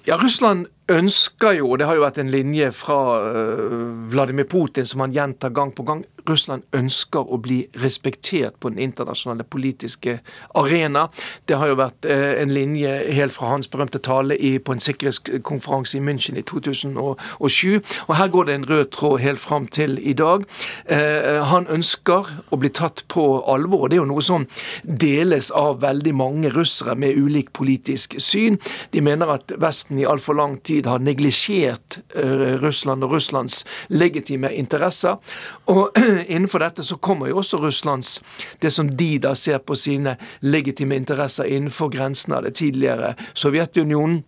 Ja, 0.07 0.15
Russland 0.15 0.71
ønsker 0.91 1.57
jo, 1.59 1.71
og 1.71 1.79
det 1.79 1.87
har 1.89 1.97
jo 1.97 2.05
vært 2.05 2.19
en 2.21 2.31
linje 2.31 2.71
fra 2.75 2.97
uh, 3.21 4.09
Vladimir 4.11 4.47
Putin 4.49 4.87
som 4.87 5.03
han 5.03 5.13
gjentar 5.15 5.53
gang 5.55 5.73
på 5.75 5.85
gang, 5.87 6.03
Russland 6.29 6.61
ønsker 6.77 7.25
å 7.25 7.39
bli 7.41 7.63
respektert 7.81 8.59
på 8.61 8.69
den 8.69 8.81
internasjonale 8.83 9.45
politiske 9.49 10.19
arena. 10.57 11.07
Det 11.49 11.57
har 11.57 11.71
jo 11.71 11.79
vært 11.79 12.05
uh, 12.09 12.33
en 12.41 12.53
linje 12.53 12.91
helt 13.15 13.35
fra 13.35 13.53
hans 13.53 13.69
berømte 13.71 14.01
tale 14.03 14.37
på 14.37 14.75
en 14.75 14.83
sikkerhetskonferanse 14.83 15.97
i 15.97 16.03
München 16.03 16.37
i 16.37 16.45
2007. 16.45 17.79
Og 18.07 18.15
her 18.17 18.31
går 18.33 18.47
det 18.47 18.57
en 18.57 18.67
rød 18.69 18.91
tråd 18.95 19.17
helt 19.23 19.41
fram 19.41 19.67
til 19.67 19.97
i 20.01 20.13
dag. 20.17 20.45
Uh, 20.89 21.41
han 21.51 21.69
ønsker 21.71 22.29
å 22.51 22.61
bli 22.61 22.71
tatt 22.73 23.05
på 23.11 23.25
alvor. 23.49 23.87
Det 23.89 23.97
er 23.97 24.03
jo 24.03 24.09
noe 24.11 24.25
som 24.25 24.47
deles 24.83 25.51
av 25.57 25.81
veldig 25.81 26.15
mange 26.17 26.53
russere 26.53 26.95
med 26.99 27.17
ulik 27.17 27.51
politisk 27.57 28.19
syn. 28.21 28.59
De 28.93 29.01
mener 29.03 29.31
at 29.33 29.53
Vesten 29.61 29.99
i 29.99 30.07
altfor 30.07 30.37
lang 30.37 30.59
tid 30.65 30.80
tid 30.81 30.89
har 30.89 30.99
neglisjert 30.99 31.99
eh, 32.15 32.59
Russland 32.61 33.03
og 33.03 33.11
Russlands 33.11 33.65
legitime 33.87 34.51
interesser. 34.53 35.17
Og 35.65 35.97
innenfor 36.27 36.59
dette 36.59 36.83
så 36.83 36.97
kommer 36.97 37.29
jo 37.29 37.37
også 37.41 37.57
Russlands 37.61 38.19
det 38.59 38.71
som 38.71 38.89
de 38.97 39.19
da 39.19 39.35
ser 39.35 39.59
på 39.59 39.75
sine 39.75 40.17
legitime 40.41 40.95
interesser 40.95 41.45
innenfor 41.45 41.91
grensene 41.93 42.37
av 42.37 42.43
det 42.43 42.55
tidligere 42.55 43.15
Sovjetunionen. 43.33 44.23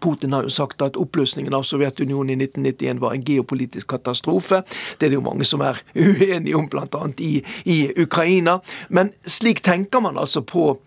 Putin 0.00 0.32
har 0.32 0.46
jo 0.46 0.48
sagt 0.48 0.80
at 0.80 0.96
oppløsningen 0.96 1.52
av 1.52 1.66
Sovjetunionen 1.68 2.30
i 2.30 2.44
1991 2.46 3.00
var 3.02 3.12
en 3.12 3.24
geopolitisk 3.24 3.90
katastrofe. 3.90 4.62
Det 4.96 5.06
er 5.06 5.12
det 5.12 5.18
jo 5.18 5.26
mange 5.26 5.44
som 5.44 5.60
er 5.60 5.82
uenige 5.94 6.56
om, 6.56 6.68
bl.a. 6.70 7.02
I, 7.18 7.42
i 7.64 7.80
Ukraina. 8.00 8.60
Men 8.88 9.12
slik 9.26 9.60
tenker 9.66 10.00
man 10.00 10.16
altså 10.16 10.40
på 10.40 10.78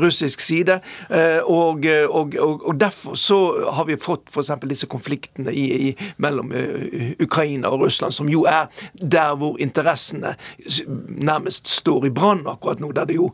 russisk 0.00 0.40
side. 0.40 0.80
Eh, 1.10 1.40
og, 1.44 1.86
og, 2.08 2.36
og, 2.38 2.66
og, 2.68 2.74
derfor 2.80 3.14
så 3.14 3.38
har 3.72 3.88
vi 3.88 3.98
fått 4.00 4.30
f.eks. 4.32 4.52
disse 4.70 4.88
konfliktene 4.90 5.52
i, 5.52 5.66
i, 5.88 5.92
mellom 6.22 6.52
eh, 6.52 7.12
Ukraina 7.20 7.72
og 7.72 7.86
Russland, 7.86 8.14
som 8.16 8.30
jo 8.30 8.44
er 8.48 8.70
der 8.94 9.34
hvor 9.40 9.58
interessene 9.60 10.34
nærmest 11.08 11.68
står 11.68 12.08
i 12.08 12.14
brann 12.14 12.46
akkurat 12.46 12.80
nå. 12.80 12.92
Der 12.96 13.08
det 13.10 13.18
jo 13.18 13.30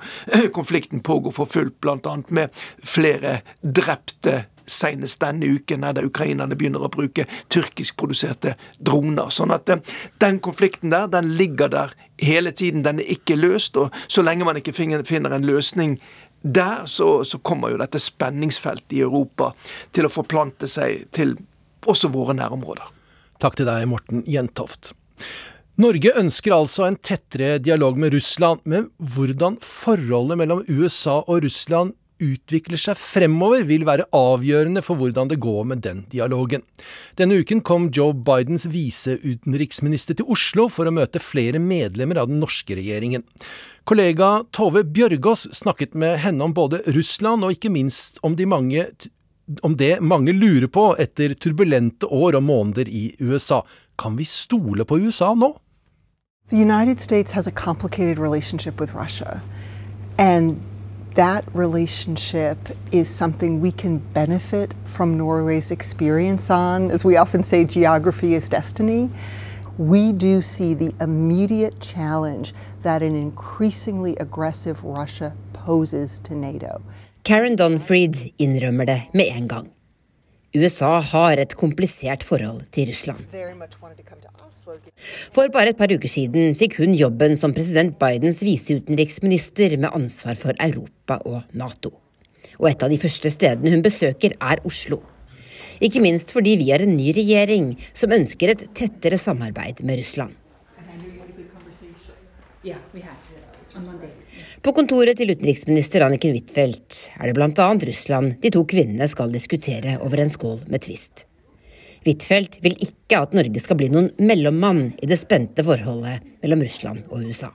konflikten 0.54 1.00
pågår 1.00 1.34
for 1.36 1.50
fullt, 1.50 1.80
bl.a. 1.80 2.16
med 2.28 2.66
flere 2.84 3.40
drepte 3.62 4.44
senest 4.66 5.20
denne 5.22 5.46
uken, 5.46 5.86
der 5.94 6.06
ukrainerne 6.06 6.56
begynner 6.58 6.82
å 6.82 6.90
bruke 6.92 7.26
tyrkiskproduserte 7.54 8.56
droner. 8.82 9.30
Sånn 9.30 9.54
at 9.54 9.70
den 9.70 10.40
konflikten 10.42 10.90
der, 10.90 11.06
den 11.10 11.36
ligger 11.38 11.70
der 11.72 11.94
hele 12.22 12.50
tiden. 12.50 12.84
Den 12.84 13.00
er 13.00 13.10
ikke 13.16 13.38
løst. 13.38 13.76
Og 13.76 13.94
så 14.08 14.24
lenge 14.26 14.44
man 14.44 14.58
ikke 14.58 14.74
finner 14.76 15.34
en 15.34 15.46
løsning 15.46 15.98
der 16.46 16.86
så, 16.90 17.24
så, 17.26 17.40
kommer 17.42 17.72
jo 17.72 17.80
dette 17.80 18.00
spenningsfeltet 18.02 18.96
i 18.98 19.02
Europa 19.06 19.52
til 19.94 20.06
å 20.06 20.12
forplante 20.12 20.68
seg 20.70 21.08
til 21.14 21.34
også 21.86 22.10
våre 22.14 22.36
nærområder. 22.36 22.88
Takk 23.42 23.58
til 23.58 23.68
deg, 23.68 23.84
Morten 23.90 24.24
Jentoft. 24.30 24.94
Norge 25.76 26.14
ønsker 26.16 26.54
altså 26.56 26.86
en 26.86 26.96
tettere 26.96 27.58
dialog 27.60 27.98
med 28.00 28.14
Russland, 28.16 28.62
men 28.64 28.88
hvordan 28.96 29.58
forholdet 29.60 30.40
mellom 30.40 30.64
USA 30.70 31.18
og 31.26 31.44
Russland 31.44 31.92
utvikler 32.22 32.80
seg 32.80 32.96
fremover, 32.96 33.66
vil 33.68 33.84
være 33.84 34.06
avgjørende 34.16 34.80
for 34.84 34.96
hvordan 34.96 35.28
det 35.28 35.40
går 35.42 35.66
med 35.68 35.82
den 35.84 36.02
dialogen. 36.12 36.64
Denne 37.18 37.36
uken 37.42 37.60
kom 37.66 37.90
Joe 37.92 38.16
Bidens 38.16 38.64
viseutenriksminister 38.72 40.16
til 40.16 40.30
Oslo 40.32 40.70
for 40.72 40.88
å 40.88 40.94
møte 40.96 41.20
flere 41.20 41.60
medlemmer 41.60 42.22
av 42.22 42.30
den 42.30 42.40
norske 42.40 42.78
regjeringen. 42.78 43.26
Kollega 43.86 44.40
Tove 44.50 44.82
Bjørgaas 44.82 45.44
snakket 45.54 45.92
med 45.94 46.16
henne 46.18 46.42
om 46.42 46.54
både 46.54 46.80
Russland 46.90 47.46
og 47.46 47.52
ikke 47.54 47.70
minst 47.70 48.18
om, 48.26 48.34
de 48.34 48.42
mange, 48.46 48.82
om 49.62 49.76
det 49.78 50.00
mange 50.02 50.32
lurer 50.34 50.66
på 50.66 50.88
etter 50.98 51.36
turbulente 51.38 52.08
år 52.10 52.34
og 52.34 52.42
måneder 52.42 52.90
i 52.90 53.12
USA. 53.22 53.60
Kan 53.94 54.18
vi 54.18 54.26
stole 54.26 54.84
på 54.84 54.98
USA 54.98 55.34
nå? 55.38 55.52
The 56.50 56.58
United 56.62 56.98
States 56.98 57.32
has 57.32 57.46
a 57.46 57.52
complicated 57.52 58.18
relationship 58.18 58.80
with 58.80 58.94
Russia. 58.94 59.40
And 60.18 60.56
that 61.14 61.44
relationship 61.54 62.58
is 62.90 63.08
something 63.08 63.62
we 63.62 63.70
can 63.70 64.02
benefit 64.14 64.74
from 64.84 65.16
Norway's 65.16 65.70
experience 65.70 66.50
on. 66.50 66.90
As 66.90 67.04
we 67.04 67.16
often 67.16 67.44
say, 67.44 67.64
geography 67.64 68.34
is 68.34 68.48
destiny. 68.48 69.10
We 69.78 70.12
do 70.12 70.40
see 70.40 70.74
the 70.74 70.94
immediate 71.00 71.80
challenge 71.80 72.54
that 72.82 73.02
an 73.02 73.14
increasingly 73.14 74.16
aggressive 74.16 74.82
Russia 74.82 75.34
poses 75.52 76.18
to 76.20 76.34
NATO. 76.34 76.80
Karen 77.24 77.56
Donfried 77.56 78.16
innrømmer 78.38 78.86
det 78.86 79.00
med 79.12 79.28
en 79.36 79.48
gang. 79.48 79.66
USA 80.56 81.00
har 81.00 81.36
et 81.36 81.52
komplisert 81.60 82.24
forhold 82.24 82.62
til 82.72 82.88
Russland. 82.88 83.20
For 85.34 85.52
bare 85.52 85.74
et 85.74 85.76
par 85.76 85.92
uker 85.92 86.08
siden 86.08 86.56
fikk 86.56 86.78
hun 86.80 86.94
jobben 86.96 87.36
som 87.36 87.52
president 87.52 87.98
Bidens 88.00 88.40
viseutenriksminister 88.40 89.76
med 89.76 89.92
ansvar 89.92 90.40
for 90.40 90.56
Europa 90.56 91.20
og 91.28 91.42
Nato. 91.52 91.92
Og 92.56 92.70
et 92.70 92.82
av 92.82 92.88
de 92.88 92.96
første 92.96 93.28
stedene 93.28 93.74
hun 93.74 93.84
besøker, 93.84 94.38
er 94.40 94.64
Oslo. 94.64 95.02
Ikke 95.84 96.00
minst 96.04 96.32
fordi 96.32 96.56
vi 96.60 96.70
har 96.70 96.84
en 96.84 96.96
ny 96.96 97.12
regjering 97.16 97.74
som 97.92 98.14
ønsker 98.16 98.52
et 98.52 98.66
tettere 98.76 99.18
samarbeid 99.20 99.82
med 99.84 100.00
Russland. 100.00 100.34
På 104.64 104.72
kontoret 104.74 105.18
til 105.20 105.30
utenriksminister 105.30 106.02
Anniken 106.02 106.32
Huitfeldt 106.34 107.02
er 107.20 107.28
det 107.28 107.36
bl.a. 107.36 107.68
Russland 107.86 108.38
de 108.42 108.50
to 108.50 108.64
kvinnene 108.66 109.06
skal 109.10 109.30
diskutere 109.34 109.98
over 110.02 110.24
en 110.24 110.32
skål 110.32 110.64
med 110.72 110.82
Twist. 110.86 111.26
Huitfeldt 112.06 112.60
vil 112.64 112.74
ikke 112.82 113.20
at 113.20 113.36
Norge 113.36 113.62
skal 113.62 113.78
bli 113.78 113.90
noen 113.92 114.12
mellommann 114.22 114.88
i 115.02 115.08
det 115.10 115.18
spente 115.20 115.64
forholdet 115.66 116.24
mellom 116.42 116.64
Russland 116.66 117.06
og 117.10 117.26
USA. 117.26 117.52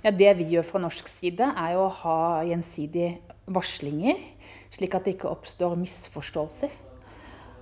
Ja, 0.00 0.10
det 0.10 0.32
vi 0.38 0.46
gjør 0.54 0.64
fra 0.64 0.80
norsk 0.80 1.10
side, 1.10 1.44
er 1.44 1.76
å 1.76 1.88
ha 2.02 2.18
gjensidige 2.48 3.18
varslinger, 3.50 4.16
slik 4.72 4.94
at 4.96 5.04
det 5.04 5.18
ikke 5.18 5.28
oppstår 5.28 5.74
misforståelser. 5.76 6.72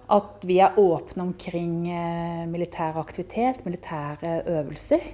At 0.09 0.47
vi 0.49 0.57
er 0.65 0.79
åpne 0.81 1.27
omkring 1.27 1.91
eh, 1.93 2.47
militær 2.49 2.97
aktivitet, 3.01 3.65
militære 3.67 4.39
øvelser. 4.47 5.05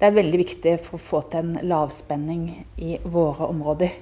Det 0.00 0.08
er 0.08 0.16
veldig 0.16 0.40
viktig 0.40 0.78
for 0.86 0.96
å 0.96 1.04
få 1.10 1.20
til 1.28 1.44
en 1.44 1.68
lavspenning 1.68 2.46
i 2.80 2.96
våre 3.04 3.50
områder. 3.52 3.92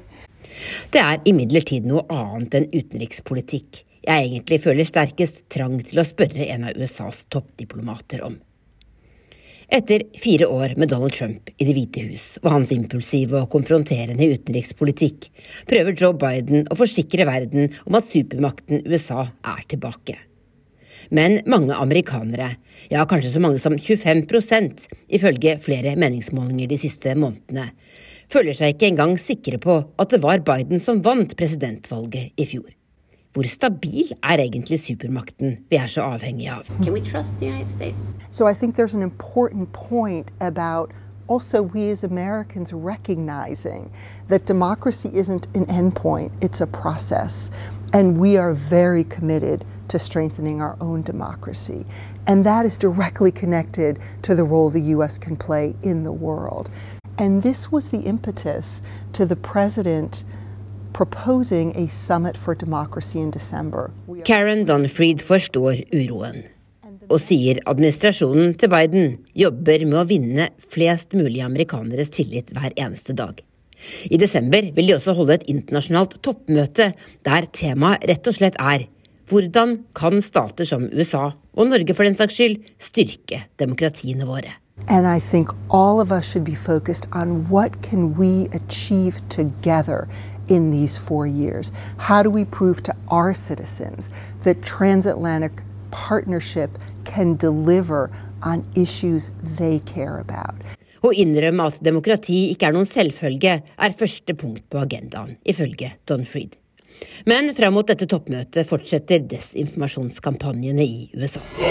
Det 0.95 1.03
er 1.03 1.27
imidlertid 1.27 1.89
noe 1.91 2.07
annet 2.15 2.55
enn 2.55 2.71
utenrikspolitikk 2.71 3.83
jeg 4.09 4.29
egentlig 4.29 4.63
føler 4.65 4.87
sterkest 4.89 5.43
trang 5.53 5.81
til 5.85 6.01
å 6.01 6.07
spørre 6.07 6.47
en 6.55 6.69
av 6.71 6.79
USAs 6.79 7.27
toppdiplomater 7.33 8.23
om. 8.25 8.39
Etter 9.69 10.07
fire 10.17 10.47
år 10.49 10.79
med 10.81 10.89
Donald 10.89 11.13
Trump 11.13 11.51
i 11.51 11.67
Det 11.69 11.75
hvite 11.77 12.07
hus 12.07 12.29
og 12.41 12.49
hans 12.55 12.71
impulsive 12.73 13.43
og 13.43 13.51
konfronterende 13.53 14.31
utenrikspolitikk, 14.33 15.29
prøver 15.69 15.93
Joe 15.93 16.17
Biden 16.17 16.65
å 16.73 16.79
forsikre 16.79 17.29
verden 17.29 17.69
om 17.85 17.99
at 18.01 18.09
supermakten 18.09 18.81
USA 18.89 19.27
er 19.45 19.61
tilbake. 19.69 20.17
Men 21.11 21.41
mange 21.47 21.75
amerikanere, 21.75 22.51
ja 22.91 23.05
kanskje 23.09 23.31
så 23.33 23.41
mange 23.41 23.61
som 23.63 23.77
25% 23.77 24.89
ifølge 25.09 25.59
flere 25.65 25.97
meningsmålinger 25.97 26.69
de 26.69 26.79
siste 26.79 27.15
månedene, 27.17 27.71
føler 28.33 28.57
seg 28.57 28.75
ikke 28.75 28.93
engang 28.93 29.17
sikre 29.21 29.61
på 29.63 29.79
at 29.99 30.11
det 30.13 30.23
var 30.23 30.45
Biden 30.45 30.81
som 30.81 31.01
vant 31.05 31.37
presidentvalget 31.37 32.37
i 32.37 32.47
fjor. 32.49 32.69
Hvor 33.33 33.47
stabil 33.49 34.13
er 34.23 34.41
egentlig 34.41 34.81
supermakten 34.81 35.59
vi 35.71 35.77
er 35.77 35.87
så 35.87 36.03
avhengige 36.03 36.53
av? 36.53 36.71
Can 36.83 36.93
we 36.93 37.01
trust 37.01 37.39
the 37.39 37.47
United 37.47 37.69
States? 37.69 38.15
So 38.31 38.49
I 38.49 38.55
think 38.55 38.77
there's 38.77 38.97
an 38.97 39.03
important 39.03 39.73
point 39.73 40.29
about 40.41 40.93
also 41.29 41.63
we 41.63 41.91
as 41.91 42.05
Americans 42.05 42.73
recognizing 42.73 43.91
that 44.29 44.47
democracy 44.47 45.09
isn't 45.09 45.47
an 45.55 45.67
endpoint, 45.67 46.33
it's 46.41 46.61
a 46.61 46.67
process. 46.67 47.51
And 47.93 48.19
we 48.19 48.37
are 48.37 48.55
very 48.55 49.05
committed 49.05 49.65
to 49.89 49.99
strengthening 49.99 50.61
our 50.61 50.77
own 50.81 51.03
democracy. 51.03 51.85
And 52.27 52.45
that 52.45 52.65
is 52.67 52.79
directly 52.79 53.31
connected 53.33 53.99
to 54.23 54.35
the 54.35 54.45
role 54.45 54.71
the 54.71 54.95
US 54.97 55.19
can 55.19 55.37
play 55.37 55.75
in 55.83 56.05
the 56.05 56.13
world. 56.13 56.71
And 57.19 57.43
this 57.43 57.73
was 57.73 57.89
the 57.91 58.01
impetus 58.01 58.81
to 59.13 59.27
the 59.27 59.37
president 59.37 60.25
proposing 60.93 61.77
a 61.77 61.89
summit 61.89 62.37
for 62.37 62.55
democracy 62.55 63.21
in 63.21 63.31
December. 63.31 63.91
Karen 64.25 64.65
Dunfried 64.67 65.23
forstår 65.23 65.85
uroen 65.93 66.45
og 67.09 67.21
sier 67.23 67.61
administrasjonen 67.71 68.55
til 68.61 68.71
Biden 68.73 69.13
jobber 69.37 69.85
med 69.87 70.01
å 70.01 70.09
vinne 70.09 70.49
flest 70.61 71.15
mulig 71.17 71.41
amerikaneres 71.45 72.13
tillit 72.13 72.53
hver 72.53 72.75
eneste 72.77 73.17
dag. 73.17 73.41
I 74.11 74.19
desember 74.19 74.73
vil 74.75 74.91
de 74.91 74.97
også 74.97 75.15
holde 75.17 75.39
et 75.39 75.49
internasjonalt 75.49 76.19
toppmøte 76.27 76.91
der 77.27 77.49
temaet 77.55 78.05
rett 78.11 78.29
og 78.29 78.37
slett 78.37 78.59
er 78.61 78.89
hvordan 79.29 79.85
kan 79.95 80.23
stater 80.23 80.65
som 80.65 80.89
USA, 80.93 81.31
og 81.53 81.69
Norge 81.69 81.95
for 81.95 82.07
den 82.07 82.17
saks 82.17 82.39
skyld, 82.39 82.65
styrke 82.81 83.45
demokratiene 83.61 84.27
våre? 84.29 84.57
And 84.89 85.07
I 85.07 85.19
think 85.19 85.51
all 85.71 86.01
of 86.01 86.13
us 86.13 86.25
should 86.25 86.45
be 86.45 86.55
focused 86.55 87.07
on 87.13 87.49
what 87.51 87.83
can 87.83 88.15
we 88.17 88.49
achieve 88.53 89.21
together 89.29 90.09
in 90.49 90.71
these 90.71 90.97
four 90.97 91.27
years? 91.27 91.73
How 91.99 92.23
do 92.23 92.31
we 92.31 92.45
prove 92.45 92.83
to 92.85 92.95
our 93.09 93.35
citizens 93.35 94.11
that 94.45 94.63
transatlantic 94.63 95.53
partnership 95.91 96.71
can 97.05 97.37
deliver 97.37 98.11
on 98.43 98.65
issues 98.75 99.31
they 99.43 99.81
care 99.81 100.19
about? 100.19 100.55
Å 101.03 101.13
innrømme 101.15 101.69
at 101.71 101.83
demokrati 101.85 102.49
ikke 102.53 102.71
er 102.71 102.75
noen 102.75 102.89
selvfølge, 102.89 103.61
er 103.63 103.99
første 103.99 104.35
punkt 104.35 104.65
på 104.71 104.81
agendaen, 104.83 105.37
ifølge 105.47 105.93
Don 106.11 106.25
Fried. 106.27 106.57
Men 107.25 107.55
fram 107.55 107.75
mot 107.77 107.87
dette 107.87 108.07
toppmøtet 108.07 108.67
fortsetter 108.69 109.19
desinformasjonskampanjene 109.31 110.85
i 110.85 111.11
USA. 111.15 111.41
The 111.59 111.65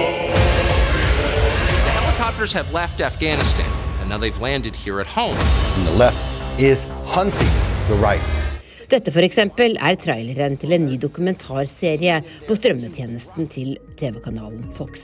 helicopters 2.00 2.54
have 2.54 2.72
left 2.74 3.02
Afghanistan, 3.02 3.66
and 4.02 4.10
now 4.10 4.18
they've 4.18 4.42
landed 4.42 4.76
here 4.76 5.00
at 5.02 5.08
home. 5.08 5.38
And 5.78 5.88
the 5.88 5.98
left 5.98 6.20
is 6.60 6.88
hunting 7.06 7.54
the 7.88 7.96
right. 7.96 8.22
Dette 8.88 9.12
f.eks. 9.12 9.38
er 9.38 9.96
traileren 10.00 10.54
til 10.56 10.72
en 10.72 10.86
ny 10.88 10.96
dokumentarserie 10.96 12.22
på 12.48 12.56
strømmetjenesten 12.56 13.50
til 13.52 13.74
TV-kanalen 14.00 14.70
Fox. 14.78 15.02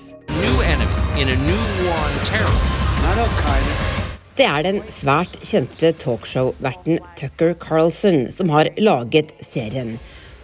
Det 4.37 4.45
er 4.47 4.63
den 4.63 4.79
svært 4.87 5.35
kjente 5.43 5.91
talkshow-verten 5.99 7.03
Tucker 7.19 7.51
Carlson 7.59 8.31
som 8.31 8.49
har 8.55 8.71
laget 8.79 9.35
serien, 9.43 9.97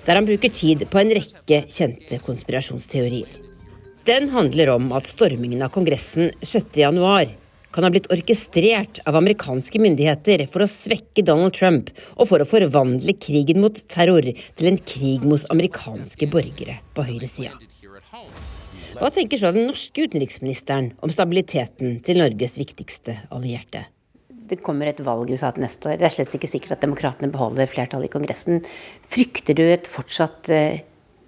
der 0.09 0.17
han 0.17 0.25
bruker 0.25 0.49
tid 0.49 0.87
på 0.89 0.97
en 0.97 1.11
rekke 1.13 1.59
kjente 1.69 2.17
konspirasjonsteorier. 2.25 3.29
Den 4.09 4.31
handler 4.33 4.71
om 4.73 4.87
at 4.97 5.05
stormingen 5.05 5.61
av 5.61 5.69
Kongressen 5.75 6.31
6.1 6.41 7.35
kan 7.69 7.85
ha 7.85 7.91
blitt 7.93 8.09
orkestrert 8.09 8.97
av 9.05 9.19
amerikanske 9.19 9.77
myndigheter 9.77 10.47
for 10.49 10.65
å 10.65 10.69
svekke 10.71 11.21
Donald 11.27 11.53
Trump 11.53 11.91
og 12.15 12.31
for 12.31 12.41
å 12.41 12.49
forvandle 12.49 13.13
krigen 13.21 13.61
mot 13.61 13.77
terror 13.93 14.25
til 14.33 14.71
en 14.71 14.81
krig 14.81 15.27
mot 15.29 15.45
amerikanske 15.53 16.31
borgere 16.33 16.79
på 16.97 17.05
høyresida. 17.05 17.53
Hva 18.97 19.13
tenker 19.13 19.37
så 19.37 19.53
den 19.53 19.69
norske 19.69 20.09
utenriksministeren 20.09 20.95
om 21.05 21.13
stabiliteten 21.13 21.99
til 22.01 22.23
Norges 22.23 22.57
viktigste 22.57 23.19
allierte? 23.29 23.85
Det 24.49 24.63
kommer 24.65 24.89
et 24.89 25.01
valg 25.05 25.29
i 25.29 25.37
USA 25.37 25.51
til 25.53 25.63
neste 25.65 25.91
år. 25.91 25.99
Det 26.01 26.07
er 26.07 26.15
slett 26.15 26.37
ikke 26.39 26.49
sikkert 26.49 26.77
at 26.77 26.85
demokratene 26.85 27.29
beholder 27.33 27.69
flertallet 27.69 28.09
i 28.09 28.13
Kongressen. 28.13 28.63
Frykter 29.09 29.57
du 29.57 29.63
et 29.67 29.89
fortsatt 29.89 30.49
uh, 30.49 30.79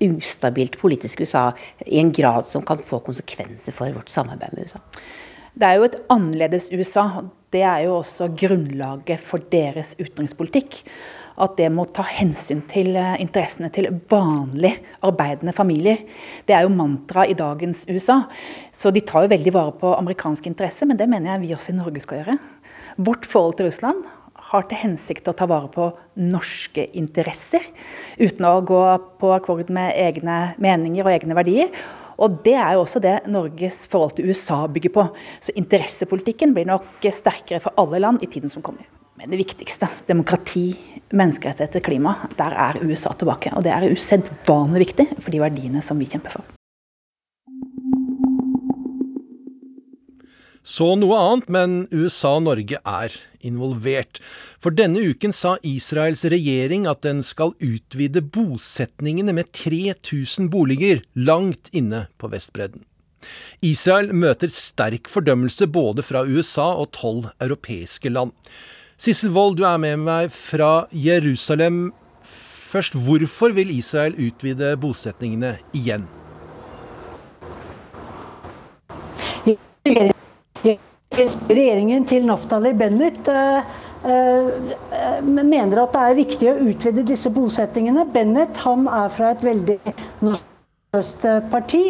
ustabilt 0.02 0.80
politisk 0.82 1.22
USA 1.22 1.52
i 1.86 2.00
en 2.02 2.10
grad 2.16 2.48
som 2.50 2.66
kan 2.66 2.82
få 2.86 3.02
konsekvenser 3.06 3.76
for 3.76 3.94
vårt 3.94 4.10
samarbeid 4.10 4.58
med 4.58 4.72
USA? 4.72 4.82
Det 5.54 5.68
er 5.68 5.78
jo 5.78 5.88
et 5.88 5.98
annerledes 6.10 6.70
USA. 6.72 7.06
Det 7.52 7.64
er 7.68 7.86
jo 7.86 7.98
også 8.00 8.32
grunnlaget 8.40 9.20
for 9.22 9.44
deres 9.52 9.98
utenrikspolitikk. 10.00 10.84
at 11.42 11.56
det 11.58 11.70
må 11.74 11.86
ta 11.90 12.04
hensyn 12.06 12.60
til 12.70 12.92
eh, 13.00 13.16
interessene 13.24 13.70
til 13.74 13.88
vanlig 14.12 14.74
arbeidende 15.08 15.54
familier. 15.56 16.04
Det 16.46 16.54
er 16.54 16.66
jo 16.68 16.74
mantra 16.76 17.24
i 17.26 17.34
dagens 17.34 17.86
USA. 17.90 18.20
Så 18.72 18.92
de 18.92 19.02
tar 19.02 19.26
jo 19.26 19.32
veldig 19.32 19.54
vare 19.56 19.74
på 19.80 19.94
amerikanske 19.96 20.52
interesser, 20.52 20.86
men 20.86 21.00
det 21.00 21.08
mener 21.10 21.32
jeg 21.32 21.42
vi 21.46 21.54
også 21.56 21.72
i 21.72 21.78
Norge 21.80 22.04
skal 22.04 22.20
gjøre. 22.20 22.36
Vårt 22.98 23.28
forhold 23.30 23.60
til 23.60 23.70
Russland 23.70 24.04
har 24.52 24.68
til 24.68 24.82
hensikt 24.82 25.30
å 25.32 25.36
ta 25.38 25.48
vare 25.48 25.70
på 25.72 25.88
norske 26.20 26.88
interesser, 26.98 27.64
uten 28.20 28.48
å 28.48 28.60
gå 28.68 28.84
på 29.22 29.32
akkord 29.36 29.72
med 29.74 29.96
egne 29.96 30.40
meninger 30.62 31.08
og 31.08 31.14
egne 31.14 31.38
verdier. 31.38 31.72
Og 32.22 32.42
Det 32.46 32.54
er 32.54 32.76
jo 32.76 32.84
også 32.84 33.02
det 33.02 33.16
Norges 33.32 33.86
forhold 33.90 34.18
til 34.18 34.30
USA 34.30 34.68
bygger 34.68 34.94
på. 34.94 35.08
Så 35.42 35.56
interessepolitikken 35.58 36.54
blir 36.54 36.68
nok 36.70 37.08
sterkere 37.10 37.64
for 37.64 37.74
alle 37.82 38.02
land 38.04 38.22
i 38.22 38.30
tiden 38.30 38.52
som 38.52 38.62
kommer. 38.62 38.86
Men 39.18 39.34
det 39.34 39.42
viktigste, 39.42 39.90
demokrati, 40.08 40.72
menneskerettigheter, 41.14 41.84
klima, 41.86 42.16
der 42.38 42.56
er 42.58 42.82
USA 42.82 43.14
tilbake. 43.14 43.54
Og 43.58 43.66
det 43.66 43.74
er 43.74 43.90
usedvanlig 43.90 44.88
viktig 44.88 45.12
for 45.20 45.34
de 45.34 45.42
verdiene 45.42 45.82
som 45.86 46.00
vi 46.02 46.10
kjemper 46.10 46.38
for. 46.38 46.61
Så 50.62 50.92
noe 51.00 51.18
annet, 51.18 51.48
men 51.50 51.72
USA 51.90 52.36
og 52.38 52.46
Norge 52.46 52.78
er 52.86 53.16
involvert. 53.42 54.20
For 54.62 54.74
denne 54.74 55.02
uken 55.02 55.34
sa 55.34 55.56
Israels 55.66 56.22
regjering 56.30 56.86
at 56.90 57.02
den 57.06 57.24
skal 57.26 57.56
utvide 57.58 58.22
bosetningene 58.22 59.34
med 59.34 59.50
3000 59.58 60.52
boliger 60.54 61.02
langt 61.18 61.72
inne 61.74 62.06
på 62.22 62.30
Vestbredden. 62.30 62.86
Israel 63.66 64.14
møter 64.14 64.54
sterk 64.54 65.10
fordømmelse 65.10 65.68
både 65.70 66.06
fra 66.06 66.24
USA 66.26 66.72
og 66.78 66.92
tolv 66.98 67.30
europeiske 67.42 68.10
land. 68.14 68.34
Sissel 69.02 69.34
Wold, 69.34 69.58
du 69.58 69.66
er 69.66 69.82
med 69.82 69.98
meg 70.06 70.30
fra 70.34 70.86
Jerusalem. 70.94 71.90
Først, 72.22 72.94
hvorfor 72.94 73.54
vil 73.58 73.74
Israel 73.74 74.14
utvide 74.14 74.76
bosetningene 74.82 75.58
igjen? 75.74 76.06
Regjeringen 81.12 82.06
til 82.08 82.24
Naftali 82.24 82.72
Bennett 82.80 83.28
uh, 83.28 83.66
uh, 84.06 85.18
mener 85.28 85.82
at 85.82 85.92
det 85.92 86.04
er 86.06 86.16
viktig 86.22 86.48
å 86.48 86.62
utvide 86.70 87.04
disse 87.04 87.32
bosettingene. 87.36 88.06
Bennett 88.14 88.62
han 88.64 88.88
er 88.88 89.12
fra 89.12 89.34
et 89.36 89.44
veldig 89.44 89.76
nasjonaløst 90.24 91.28
parti, 91.52 91.82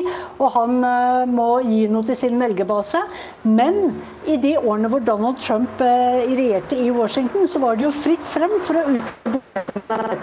og 0.42 0.50
han 0.56 0.82
må 1.30 1.48
gi 1.68 1.84
noe 1.94 2.10
til 2.10 2.18
sin 2.18 2.42
velgerbase. 2.42 3.04
Men 3.46 4.02
i 4.26 4.40
de 4.42 4.56
årene 4.58 4.90
hvor 4.90 5.06
Donald 5.06 5.38
Trump 5.42 5.82
regjerte 5.86 6.82
i 6.82 6.90
Washington, 6.90 7.46
så 7.46 7.62
var 7.62 7.78
det 7.78 7.86
jo 7.86 7.94
fritt 7.94 8.26
frem 8.26 8.58
for 8.66 8.82
å 8.82 8.88
utvide 8.98 10.20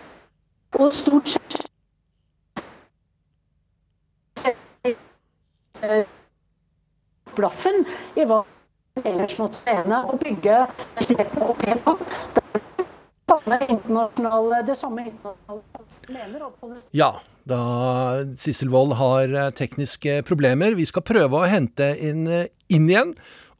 Og 0.79 0.93
stort 0.93 1.37
sett 1.37 1.59
blaffen 7.39 7.85
i 8.19 8.27
hva 8.27 8.43
ellers 9.05 9.39
må 9.39 9.49
trene 9.55 10.03
og 10.09 10.21
bygge 10.23 10.61
opp 10.65 11.43
opp. 11.43 11.65
igjen. 11.65 11.81
Ja, 16.97 17.11
da 17.49 17.59
Sissel 18.41 18.73
Wold 18.73 18.97
har 18.99 19.29
eh, 19.29 19.51
tekniske 19.57 20.23
problemer. 20.29 20.79
Vi 20.79 20.89
skal 20.89 21.05
prøve 21.07 21.43
å 21.43 21.51
hente 21.51 21.93
inn, 22.05 22.25
eh, 22.27 22.49
inn 22.73 22.89
igjen. 22.91 23.13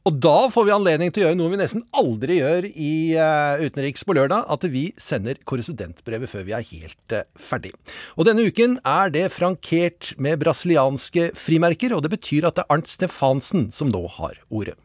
Og 0.07 0.15
da 0.23 0.47
får 0.49 0.65
vi 0.65 0.73
anledning 0.73 1.11
til 1.13 1.21
å 1.21 1.27
gjøre 1.27 1.37
noe 1.37 1.51
vi 1.51 1.59
nesten 1.59 1.83
aldri 1.99 2.37
gjør 2.39 2.65
i 2.71 2.93
uh, 3.19 3.59
Utenriks 3.59 4.05
på 4.07 4.15
lørdag, 4.15 4.47
at 4.47 4.63
vi 4.71 4.85
sender 4.97 5.37
korrespondentbrevet 5.45 6.31
før 6.31 6.47
vi 6.47 6.55
er 6.55 6.65
helt 6.71 7.17
uh, 7.17 7.25
ferdig. 7.35 7.73
Og 8.15 8.29
denne 8.29 8.47
uken 8.47 8.79
er 8.87 9.11
det 9.13 9.27
frankert 9.35 10.13
med 10.17 10.39
brasilianske 10.41 11.33
frimerker, 11.37 11.93
og 11.93 12.07
det 12.07 12.15
betyr 12.15 12.47
at 12.47 12.57
det 12.57 12.65
er 12.65 12.77
Arnt 12.77 12.89
Stefansen 12.89 13.67
som 13.75 13.91
nå 13.91 14.05
har 14.15 14.39
ordet. 14.47 14.79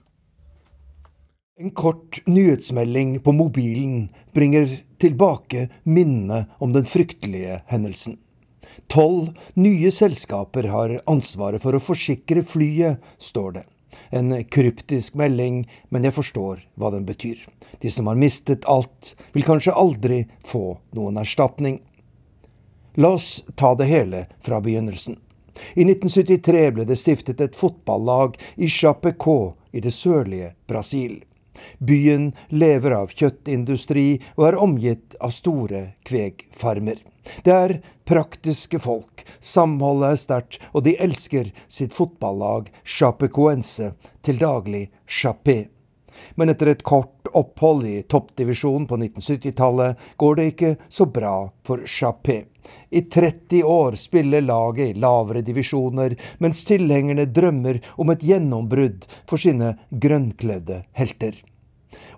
En 1.56 1.70
kort 1.70 2.26
nyhetsmelding 2.26 3.20
på 3.20 3.32
mobilen 3.32 4.08
bringer 4.32 4.80
tilbake 4.98 5.68
minnene 5.82 6.46
om 6.58 6.72
den 6.72 6.84
fryktelige 6.84 7.60
hendelsen. 7.66 8.16
Tolv 8.90 9.28
nye 9.54 9.92
selskaper 9.94 10.66
har 10.72 10.96
ansvaret 11.06 11.62
for 11.62 11.78
å 11.78 11.80
forsikre 11.88 12.42
flyet, 12.42 12.98
står 13.18 13.52
det. 13.52 13.62
En 14.10 14.32
kryptisk 14.50 15.14
melding, 15.14 15.60
men 15.94 16.02
jeg 16.02 16.16
forstår 16.16 16.64
hva 16.74 16.90
den 16.90 17.06
betyr. 17.06 17.44
De 17.78 17.90
som 17.90 18.10
har 18.10 18.18
mistet 18.18 18.66
alt, 18.66 19.12
vil 19.30 19.46
kanskje 19.46 19.76
aldri 19.78 20.18
få 20.42 20.80
noen 20.90 21.20
erstatning. 21.22 21.76
La 22.98 23.12
oss 23.14 23.44
ta 23.54 23.76
det 23.78 23.86
hele 23.92 24.24
fra 24.42 24.58
begynnelsen. 24.58 25.20
I 25.78 25.86
1973 25.86 26.64
ble 26.74 26.88
det 26.90 26.98
stiftet 26.98 27.38
et 27.46 27.54
fotballag 27.54 28.34
i 28.56 28.66
Chapecó 28.66 29.54
i 29.70 29.78
det 29.86 29.94
sørlige 29.94 30.56
Brasil. 30.66 31.22
Byen 31.78 32.32
lever 32.48 32.96
av 32.96 33.12
kjøttindustri 33.14 34.06
og 34.36 34.48
er 34.50 34.60
omgitt 34.60 35.18
av 35.20 35.34
store 35.34 35.86
kvegfarmer. 36.08 37.02
Det 37.44 37.52
er 37.52 37.78
praktiske 38.04 38.78
folk, 38.82 39.24
samholdet 39.40 40.10
er 40.10 40.20
sterkt, 40.20 40.58
og 40.72 40.84
de 40.86 40.96
elsker 41.00 41.52
sitt 41.68 41.94
fotballag 41.96 42.68
Chapecoense, 42.84 43.94
til 44.24 44.40
daglig 44.40 44.90
Chapé. 45.08 45.64
Men 46.38 46.52
etter 46.52 46.70
et 46.70 46.84
kort 46.86 47.28
opphold 47.34 47.86
i 47.88 48.02
toppdivisjonen 48.10 48.86
på 48.86 48.98
1970-tallet 49.00 50.10
går 50.20 50.36
det 50.38 50.50
ikke 50.52 50.74
så 50.88 51.08
bra 51.10 51.36
for 51.66 51.86
Chapé. 51.90 52.44
I 52.90 53.02
30 53.12 53.64
år 53.68 53.96
spiller 54.00 54.44
laget 54.44 54.94
i 54.94 55.00
lavere 55.00 55.42
divisjoner, 55.44 56.14
mens 56.38 56.62
tilhengerne 56.68 57.26
drømmer 57.26 57.80
om 58.00 58.12
et 58.14 58.24
gjennombrudd 58.24 59.08
for 59.28 59.40
sine 59.40 59.74
grønnkledde 59.90 60.84
helter. 60.96 61.42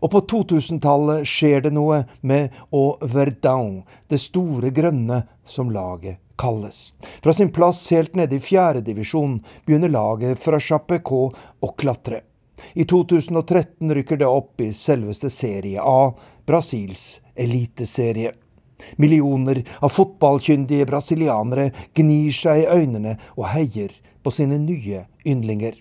Og 0.00 0.12
på 0.12 0.22
2000-tallet 0.32 1.26
skjer 1.28 1.66
det 1.66 1.72
noe 1.76 2.04
med 2.20 2.54
Au 2.70 2.96
Verdun, 3.00 3.82
det 4.08 4.20
store 4.22 4.70
grønne, 4.74 5.24
som 5.46 5.70
laget 5.70 6.18
kalles. 6.36 6.94
Fra 7.22 7.32
sin 7.32 7.52
plass 7.52 7.86
helt 7.90 8.14
nede 8.14 8.36
i 8.36 8.42
fjerdedivisjon 8.42 9.38
begynner 9.66 9.92
laget 9.92 10.40
fra 10.42 10.60
Chapecot 10.60 11.36
å 11.60 11.72
klatre. 11.78 12.22
I 12.74 12.84
2013 12.84 13.94
rykker 13.94 14.20
det 14.20 14.28
opp 14.28 14.60
i 14.60 14.72
selveste 14.76 15.30
Serie 15.30 15.82
A, 15.82 16.12
Brasils 16.46 17.20
eliteserie. 17.36 18.32
Millioner 18.96 19.62
av 19.80 19.92
fotballkyndige 19.92 20.86
brasilianere 20.88 21.70
gnir 21.96 22.32
seg 22.36 22.64
i 22.64 22.68
øynene 22.68 23.16
og 23.36 23.48
heier 23.54 23.94
på 24.22 24.32
sine 24.34 24.58
nye 24.60 25.06
yndlinger. 25.26 25.78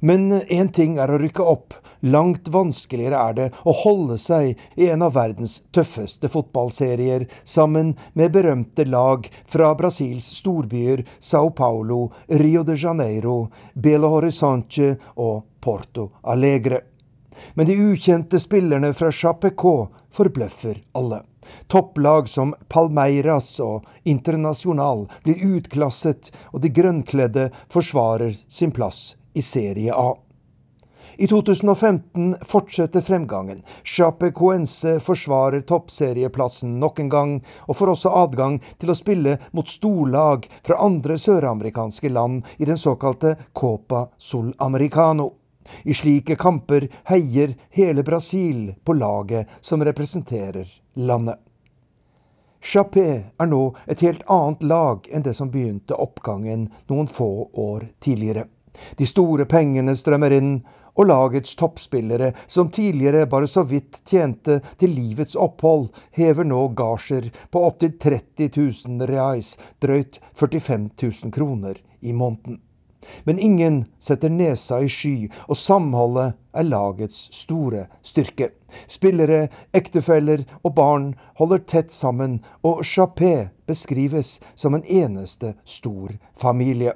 Men 0.00 0.32
én 0.32 0.72
ting 0.72 0.98
er 0.98 1.10
å 1.10 1.18
rykke 1.20 1.42
opp, 1.42 1.74
Langt 2.04 2.48
vanskeligere 2.48 3.16
er 3.16 3.36
det 3.36 3.44
å 3.64 3.72
holde 3.80 4.18
seg 4.20 4.58
i 4.76 4.90
en 4.92 5.06
av 5.06 5.14
verdens 5.14 5.62
tøffeste 5.72 6.28
fotballserier, 6.28 7.24
sammen 7.48 7.94
med 8.12 8.34
berømte 8.34 8.84
lag 8.84 9.24
fra 9.48 9.70
Brasils 9.78 10.26
storbyer 10.36 11.06
Sao 11.18 11.54
Paulo, 11.56 12.10
Rio 12.28 12.60
de 12.62 12.76
Janeiro, 12.76 13.48
Belo 13.72 14.12
Horizonte 14.18 14.98
og 15.16 15.46
Porto 15.64 16.10
Alegre. 16.20 16.82
Men 17.56 17.72
de 17.72 17.80
ukjente 17.80 18.36
spillerne 18.36 18.92
fra 18.92 19.08
Chapecó 19.08 19.88
forbløffer 20.12 20.84
alle. 20.92 21.24
Topplag 21.72 22.28
som 22.28 22.52
Palmeiras 22.68 23.48
og 23.64 23.88
Internasjonal 24.04 25.08
blir 25.24 25.40
utklasset, 25.56 26.28
og 26.52 26.60
de 26.60 26.68
grønnkledde 26.68 27.48
forsvarer 27.72 28.36
sin 28.44 28.76
plass 28.76 29.14
i 29.34 29.42
Serie 29.42 29.94
A. 29.94 30.14
I 31.16 31.26
2015 31.26 32.36
fortsetter 32.42 33.00
fremgangen. 33.00 33.62
Chape 33.84 34.30
Coense 34.30 35.00
forsvarer 35.00 35.60
toppserieplassen 35.60 36.80
nok 36.80 36.98
en 37.00 37.08
gang, 37.08 37.44
og 37.68 37.76
får 37.76 37.92
også 37.92 38.14
adgang 38.24 38.58
til 38.82 38.90
å 38.90 38.98
spille 38.98 39.36
mot 39.52 39.68
storlag 39.68 40.48
fra 40.66 40.80
andre 40.82 41.18
søramerikanske 41.18 42.10
land 42.10 42.42
i 42.58 42.66
den 42.66 42.78
såkalte 42.78 43.36
Copa 43.52 44.08
Sol 44.18 44.54
Americano. 44.58 45.30
I 45.82 45.94
slike 45.94 46.36
kamper 46.36 46.88
heier 47.08 47.54
hele 47.70 48.02
Brasil 48.02 48.74
på 48.84 48.96
laget 48.98 49.48
som 49.60 49.84
representerer 49.84 50.68
landet. 50.94 51.38
Chapé 52.64 53.08
er 53.38 53.48
nå 53.48 53.74
et 53.86 54.00
helt 54.00 54.24
annet 54.32 54.62
lag 54.64 55.08
enn 55.12 55.24
det 55.24 55.34
som 55.36 55.50
begynte 55.52 55.96
oppgangen 56.00 56.70
noen 56.88 57.08
få 57.08 57.50
år 57.52 57.90
tidligere. 58.00 58.48
De 58.98 59.06
store 59.06 59.46
pengene 59.50 59.96
strømmer 59.96 60.34
inn, 60.34 60.56
og 60.94 61.08
lagets 61.10 61.56
toppspillere, 61.58 62.32
som 62.46 62.70
tidligere 62.70 63.26
bare 63.26 63.48
så 63.50 63.64
vidt 63.66 64.02
tjente 64.06 64.60
til 64.78 64.94
livets 64.94 65.34
opphold, 65.34 65.88
hever 66.14 66.46
nå 66.46 66.68
gasjer 66.78 67.32
på 67.50 67.64
opptil 67.66 67.96
30 67.98 68.52
000 68.54 69.08
reais, 69.10 69.56
drøyt 69.82 70.20
45 70.38 70.92
000 71.02 71.34
kroner 71.34 71.82
i 72.00 72.12
måneden. 72.12 72.60
Men 73.24 73.38
ingen 73.38 73.84
setter 73.98 74.30
nesa 74.32 74.80
i 74.80 74.88
sky, 74.88 75.28
og 75.48 75.58
samholdet 75.60 76.38
er 76.56 76.68
lagets 76.68 77.26
store 77.36 77.86
styrke. 78.02 78.50
Spillere, 78.88 79.48
ektefeller 79.76 80.46
og 80.62 80.74
barn 80.78 81.10
holder 81.38 81.62
tett 81.68 81.92
sammen, 81.92 82.40
og 82.62 82.80
Chappé 82.80 83.50
beskrives 83.68 84.38
som 84.54 84.74
en 84.74 84.84
eneste 84.84 85.54
stor 85.64 86.16
familie. 86.32 86.94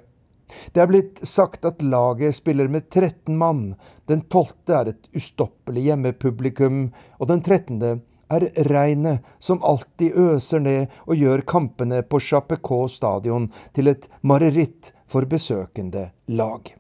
Det 0.73 0.83
er 0.83 0.91
blitt 0.91 1.23
sagt 1.27 1.65
at 1.69 1.83
laget 1.83 2.37
spiller 2.37 2.69
med 2.69 2.89
13 2.91 3.37
mann. 3.37 3.75
Den 4.09 4.25
tolvte 4.33 4.77
er 4.81 4.93
et 4.93 5.09
ustoppelig 5.17 5.89
hjemmepublikum, 5.89 6.89
og 7.19 7.31
den 7.31 7.45
trettende 7.45 7.99
er 8.29 8.49
regnet 8.69 9.25
som 9.39 9.63
alltid 9.65 10.17
øser 10.17 10.61
ned 10.61 10.97
og 11.07 11.17
gjør 11.17 11.45
kampene 11.49 12.03
på 12.05 12.21
Chapecot 12.21 12.93
stadion 12.93 13.49
til 13.77 13.89
et 13.93 14.09
mareritt 14.23 14.93
for 15.09 15.29
besøkende 15.29 16.11
lag. 16.27 16.75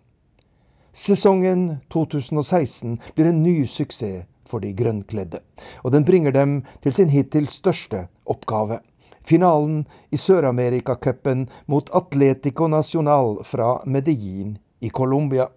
Sesongen 0.93 1.79
2016 1.93 2.99
blir 3.15 3.31
en 3.31 3.43
ny 3.43 3.63
suksess 3.67 4.27
for 4.49 4.65
de 4.65 4.73
grønnkledde, 4.73 5.43
og 5.85 5.93
den 5.93 6.07
bringer 6.09 6.33
dem 6.33 6.63
til 6.83 6.95
sin 6.97 7.13
hittil 7.13 7.49
største 7.53 8.07
oppgave. 8.27 8.81
Finalen 9.29 9.85
i 10.11 10.17
Sør-Amerika-cupen 10.17 11.49
mot 11.67 11.91
Atletico 11.93 12.67
Nacional 12.67 13.45
fra 13.45 13.83
Medellin 13.85 14.59
i 14.81 14.89
Colombia. 14.89 15.49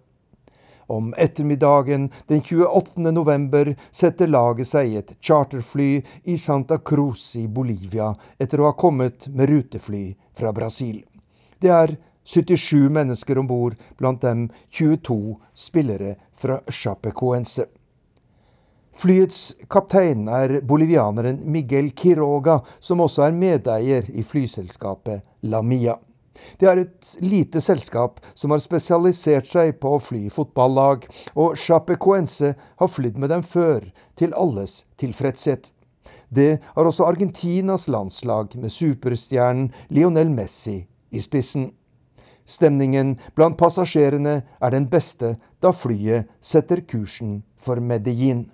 Om 0.86 1.14
ettermiddagen 1.16 2.10
den 2.26 2.42
28. 2.42 3.12
november 3.12 3.74
setter 3.90 4.28
laget 4.28 4.68
seg 4.68 4.90
i 4.90 4.98
et 5.00 5.14
charterfly 5.24 6.02
i 6.28 6.36
Santa 6.38 6.76
Cruz 6.78 7.24
i 7.40 7.46
Bolivia 7.48 8.10
etter 8.36 8.60
å 8.60 8.68
ha 8.68 8.76
kommet 8.76 9.30
med 9.32 9.48
rutefly 9.48 10.04
fra 10.36 10.52
Brasil. 10.52 11.00
Det 11.58 11.72
er 11.72 11.96
77 12.28 12.90
mennesker 12.92 13.40
om 13.40 13.48
bord, 13.48 13.78
blant 13.96 14.20
dem 14.20 14.50
22 14.68 15.38
spillere 15.56 16.18
fra 16.36 16.60
Chapecoense. 16.68 17.70
Flyets 19.02 19.56
kaptein 19.66 20.28
er 20.30 20.60
bolivianeren 20.62 21.40
Miguel 21.50 21.88
Quiroga, 21.90 22.60
som 22.78 23.00
også 23.02 23.24
er 23.26 23.32
medeier 23.34 24.06
i 24.14 24.22
flyselskapet 24.22 25.24
La 25.50 25.58
Mia. 25.66 25.96
Det 26.60 26.68
er 26.70 26.82
et 26.84 27.08
lite 27.18 27.58
selskap 27.64 28.20
som 28.38 28.54
har 28.54 28.62
spesialisert 28.62 29.50
seg 29.50 29.72
på 29.82 29.96
å 29.96 29.98
fly 29.98 30.28
fotballag, 30.30 31.08
og 31.34 31.58
Chapecoense 31.58 32.52
har 32.54 32.92
flydd 32.94 33.18
med 33.18 33.34
dem 33.34 33.42
før, 33.42 33.90
til 34.14 34.38
alles 34.38 34.84
tilfredshet. 35.02 35.72
Det 36.30 36.60
har 36.62 36.86
også 36.86 37.10
Argentinas 37.10 37.88
landslag, 37.90 38.54
med 38.54 38.70
superstjernen 38.70 39.72
Lionel 39.90 40.30
Messi 40.30 40.84
i 41.10 41.26
spissen. 41.26 41.72
Stemningen 42.46 43.16
blant 43.34 43.58
passasjerene 43.58 44.40
er 44.46 44.78
den 44.78 44.86
beste 44.94 45.40
da 45.58 45.74
flyet 45.74 46.30
setter 46.38 46.86
kursen 46.86 47.40
for 47.58 47.82
Medellin. 47.82 48.52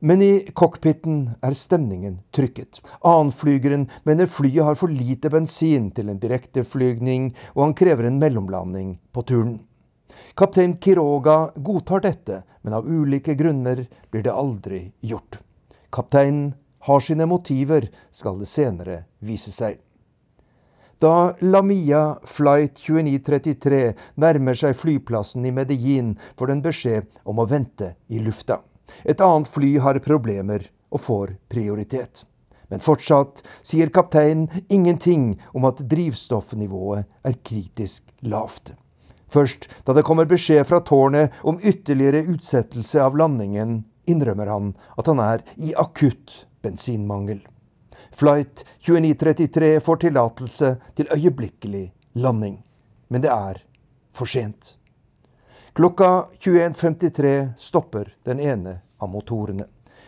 Men 0.00 0.22
i 0.24 0.48
cockpiten 0.56 1.34
er 1.44 1.52
stemningen 1.52 2.20
trykket. 2.32 2.78
Annenflygeren 3.04 3.84
mener 4.08 4.30
flyet 4.32 4.64
har 4.64 4.78
for 4.80 4.88
lite 4.88 5.28
bensin 5.28 5.90
til 5.92 6.08
en 6.08 6.20
direkteflygning, 6.22 7.34
og 7.52 7.66
han 7.66 7.74
krever 7.76 8.08
en 8.08 8.16
mellomlanding 8.22 8.94
på 9.12 9.24
turen. 9.28 9.58
Kaptein 10.34 10.78
Kiroga 10.80 11.50
godtar 11.56 12.00
dette, 12.06 12.42
men 12.62 12.78
av 12.78 12.88
ulike 12.88 13.36
grunner 13.36 13.84
blir 14.10 14.24
det 14.24 14.32
aldri 14.32 14.80
gjort. 15.04 15.38
Kapteinen 15.92 16.54
har 16.88 17.04
sine 17.04 17.28
motiver, 17.28 17.90
skal 18.10 18.40
det 18.40 18.48
senere 18.48 19.02
vise 19.20 19.52
seg. 19.52 19.76
Da 21.00 21.34
Lamia 21.40 22.18
Flight 22.28 22.80
2933 22.80 23.84
nærmer 24.20 24.56
seg 24.56 24.76
flyplassen 24.76 25.44
i 25.48 25.52
Medellin, 25.52 26.16
får 26.36 26.52
den 26.54 26.64
beskjed 26.64 27.22
om 27.24 27.40
å 27.40 27.48
vente 27.48 27.94
i 28.08 28.20
lufta. 28.20 28.62
Et 29.04 29.20
annet 29.20 29.48
fly 29.48 29.76
har 29.78 30.00
problemer 30.04 30.66
og 30.90 31.04
får 31.06 31.34
prioritet. 31.52 32.24
Men 32.70 32.82
fortsatt 32.82 33.42
sier 33.66 33.90
kapteinen 33.90 34.62
ingenting 34.68 35.34
om 35.52 35.66
at 35.66 35.82
drivstoffnivået 35.90 37.08
er 37.26 37.38
kritisk 37.42 38.06
lavt. 38.22 38.72
Først 39.30 39.68
da 39.86 39.94
det 39.94 40.04
kommer 40.06 40.26
beskjed 40.30 40.66
fra 40.66 40.80
tårnet 40.86 41.34
om 41.46 41.60
ytterligere 41.62 42.24
utsettelse 42.32 43.02
av 43.02 43.18
landingen, 43.18 43.84
innrømmer 44.10 44.50
han 44.50 44.72
at 44.98 45.10
han 45.10 45.22
er 45.22 45.44
i 45.56 45.74
akutt 45.78 46.44
bensinmangel. 46.62 47.42
Flight 48.10 48.64
2933 48.86 49.78
får 49.80 50.02
tillatelse 50.06 50.74
til 50.98 51.10
øyeblikkelig 51.14 51.86
landing. 52.14 52.60
Men 53.08 53.22
det 53.22 53.30
er 53.30 53.62
for 54.14 54.30
sent. 54.30 54.76
Klokka 55.72 56.26
21.53 56.40 57.48
stopper 57.58 58.16
den 58.24 58.40
ene 58.40 58.78
av 58.98 59.08
motorene. 59.08 59.64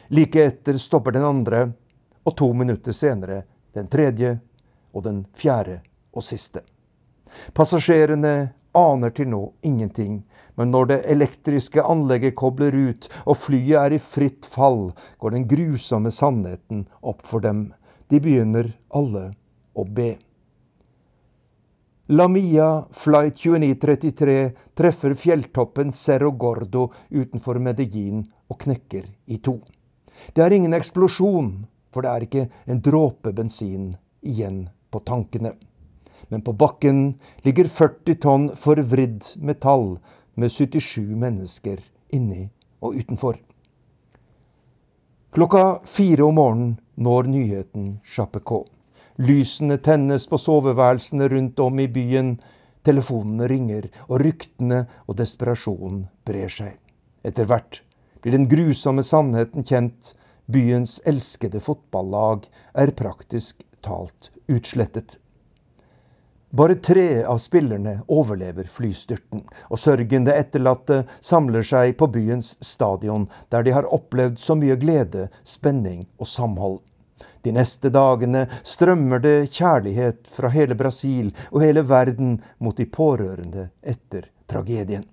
Like 0.09 0.45
etter 0.45 0.79
stopper 0.79 1.13
den 1.13 1.25
andre, 1.25 1.73
og 2.25 2.37
to 2.37 2.53
minutter 2.53 2.93
senere 2.93 3.43
den 3.75 3.87
tredje 3.87 4.41
og 4.93 5.05
den 5.07 5.23
fjerde 5.39 5.79
og 6.11 6.27
siste. 6.27 6.65
Passasjerene 7.55 8.35
aner 8.75 9.15
til 9.15 9.31
nå 9.31 9.43
ingenting, 9.63 10.25
men 10.59 10.75
når 10.75 10.91
det 10.91 10.99
elektriske 11.15 11.87
anlegget 11.87 12.35
kobler 12.35 12.75
ut 12.75 13.07
og 13.23 13.39
flyet 13.45 13.79
er 13.85 13.95
i 13.95 14.03
fritt 14.03 14.49
fall, 14.51 14.91
går 15.19 15.37
den 15.37 15.47
grusomme 15.47 16.11
sannheten 16.11 16.89
opp 17.01 17.23
for 17.27 17.41
dem. 17.41 17.71
De 18.11 18.19
begynner 18.21 18.75
alle 18.91 19.29
å 19.79 19.87
be. 19.87 20.17
La 22.13 22.29
Mia 22.29 22.87
Flight 22.91 23.37
2933 23.37 24.53
treffer 24.75 25.15
fjelltoppen 25.15 25.93
Cerro 25.93 26.33
Gordo 26.37 26.91
utenfor 27.09 27.57
Medellin 27.57 28.19
og 28.53 28.59
knekker 28.61 29.07
i 29.33 29.39
to. 29.41 29.55
Det 30.37 30.43
er 30.45 30.53
ingen 30.53 30.77
eksplosjon, 30.77 31.65
for 31.89 32.05
det 32.05 32.11
er 32.11 32.27
ikke 32.27 32.43
en 32.69 32.83
dråpe 32.85 33.33
bensin 33.33 33.95
igjen 34.21 34.67
på 34.93 35.01
tankene. 35.09 35.55
Men 36.29 36.45
på 36.45 36.53
bakken 36.53 37.01
ligger 37.49 37.73
40 37.81 38.21
tonn 38.27 38.47
forvridd 38.61 39.33
metall 39.41 39.95
med 40.37 40.53
77 40.53 41.17
mennesker 41.17 41.81
inni 42.13 42.51
og 42.85 43.01
utenfor. 43.01 43.41
Klokka 45.33 45.81
fire 45.89 46.29
om 46.29 46.37
morgenen 46.37 46.79
når 47.01 47.33
nyheten 47.33 47.93
Chapecó. 48.05 48.67
Lysene 49.21 49.77
tennes 49.79 50.27
på 50.29 50.39
soveværelsene 50.41 51.29
rundt 51.29 51.61
om 51.61 51.81
i 51.81 51.89
byen. 51.89 52.37
Telefonene 52.83 53.47
ringer, 53.51 53.89
og 54.09 54.23
ryktene 54.25 54.87
og 55.07 55.19
desperasjonen 55.21 56.07
brer 56.27 56.51
seg. 56.51 56.79
Etter 57.23 57.47
hvert 57.47 57.83
blir 58.23 58.35
den 58.35 58.49
grusomme 58.51 59.05
sannheten 59.07 59.67
kjent. 59.67 60.15
Byens 60.51 60.99
elskede 61.07 61.61
fotballag 61.63 62.49
er 62.75 62.91
praktisk 62.99 63.63
talt 63.85 64.33
utslettet. 64.51 65.19
Bare 66.53 66.75
tre 66.85 67.23
av 67.25 67.39
spillerne 67.41 68.03
overlever 68.13 68.67
flystyrten, 68.69 69.47
og 69.73 69.81
sørgende 69.81 70.35
etterlatte 70.37 70.99
samler 71.25 71.65
seg 71.65 71.95
på 71.97 72.11
byens 72.13 72.59
stadion, 72.61 73.25
der 73.49 73.65
de 73.65 73.73
har 73.73 73.89
opplevd 73.89 74.37
så 74.43 74.59
mye 74.61 74.77
glede, 74.77 75.31
spenning 75.49 76.05
og 76.21 76.29
samhold. 76.29 76.83
De 77.43 77.53
neste 77.53 77.91
dagene 77.91 78.47
strømmer 78.63 79.23
det 79.23 79.37
kjærlighet 79.55 80.29
fra 80.31 80.51
hele 80.55 80.77
Brasil 80.79 81.33
og 81.51 81.63
hele 81.65 81.85
verden 81.89 82.37
mot 82.59 82.77
de 82.77 82.87
pårørende 82.87 83.69
etter 83.83 84.29
tragedien. 84.51 85.05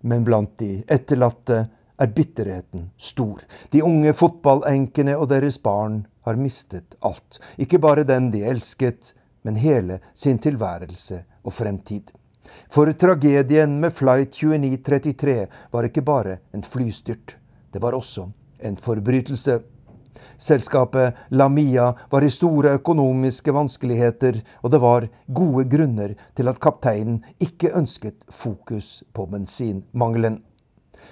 Men 0.00 0.24
blant 0.24 0.58
de 0.58 0.84
etterlatte 0.86 1.64
er 1.98 2.12
bitterheten 2.14 2.90
stor. 2.96 3.42
De 3.70 3.82
unge 3.82 4.12
fotballenkene 4.14 5.16
og 5.18 5.28
deres 5.32 5.58
barn 5.62 6.04
har 6.26 6.38
mistet 6.38 6.94
alt. 7.00 7.40
Ikke 7.58 7.80
bare 7.82 8.06
den 8.06 8.30
de 8.30 8.44
elsket, 8.46 9.14
men 9.42 9.58
hele 9.58 9.98
sin 10.14 10.38
tilværelse 10.38 11.24
og 11.42 11.54
fremtid. 11.54 12.12
For 12.70 12.90
tragedien 12.92 13.78
med 13.80 13.92
Flight 13.92 14.32
2933 14.36 15.46
var 15.72 15.88
ikke 15.88 16.04
bare 16.04 16.38
en 16.54 16.62
flystyrt. 16.62 17.36
Det 17.72 17.82
var 17.82 17.96
også 17.96 18.28
en 18.64 18.76
forbrytelse. 18.76 19.60
Selskapet 20.38 21.16
Lamia 21.30 21.92
var 22.10 22.24
i 22.24 22.30
store 22.32 22.76
økonomiske 22.78 23.54
vanskeligheter, 23.54 24.42
og 24.62 24.72
det 24.72 24.82
var 24.82 25.08
gode 25.26 25.64
grunner 25.70 26.14
til 26.36 26.48
at 26.48 26.60
kapteinen 26.60 27.22
ikke 27.40 27.74
ønsket 27.76 28.24
fokus 28.30 29.02
på 29.14 29.26
bensinmangelen. 29.26 30.42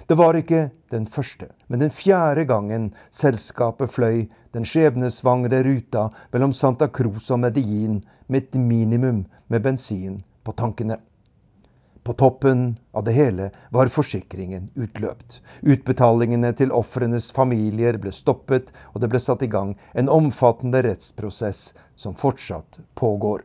Det 0.06 0.18
var 0.18 0.36
ikke 0.36 0.70
den 0.90 1.06
første, 1.06 1.48
men 1.68 1.80
den 1.80 1.90
fjerde 1.90 2.44
gangen 2.44 2.92
selskapet 3.10 3.90
fløy 3.90 4.26
den 4.54 4.66
skjebnesvangre 4.66 5.62
ruta 5.66 6.08
mellom 6.32 6.52
Santa 6.52 6.88
Cruz 6.88 7.30
og 7.30 7.40
Medellin 7.42 8.00
med 8.28 8.42
et 8.42 8.58
minimum 8.60 9.24
med 9.48 9.62
bensin 9.62 10.22
på 10.44 10.52
tankene. 10.52 10.98
På 12.06 12.12
toppen 12.12 12.76
av 12.92 13.04
det 13.04 13.12
hele 13.12 13.50
var 13.70 13.88
forsikringen 13.90 14.68
utløpt. 14.78 15.40
Utbetalingene 15.66 16.52
til 16.54 16.70
ofrenes 16.70 17.32
familier 17.34 17.98
ble 17.98 18.12
stoppet, 18.14 18.70
og 18.94 19.02
det 19.02 19.10
ble 19.10 19.18
satt 19.18 19.42
i 19.42 19.48
gang 19.50 19.72
en 19.90 20.12
omfattende 20.14 20.84
rettsprosess 20.86 21.72
som 21.98 22.14
fortsatt 22.14 22.78
pågår. 22.94 23.42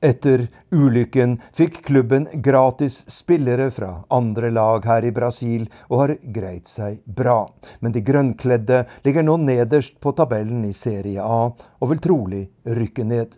Etter 0.00 0.46
ulykken 0.72 1.36
fikk 1.52 1.82
klubben 1.90 2.24
gratis 2.40 3.02
spillere 3.12 3.68
fra 3.68 3.92
andre 4.08 4.48
lag 4.56 4.88
her 4.88 5.04
i 5.04 5.12
Brasil, 5.12 5.68
og 5.92 6.00
har 6.06 6.16
greid 6.40 6.64
seg 6.72 7.02
bra. 7.04 7.42
Men 7.84 7.92
de 7.92 8.00
grønnkledde 8.00 8.86
ligger 9.04 9.28
nå 9.28 9.36
nederst 9.44 10.00
på 10.00 10.16
tabellen 10.16 10.64
i 10.64 10.72
Serie 10.72 11.20
A, 11.20 11.50
og 11.52 11.92
vil 11.92 12.00
trolig 12.00 12.46
rykke 12.64 13.04
ned. 13.04 13.36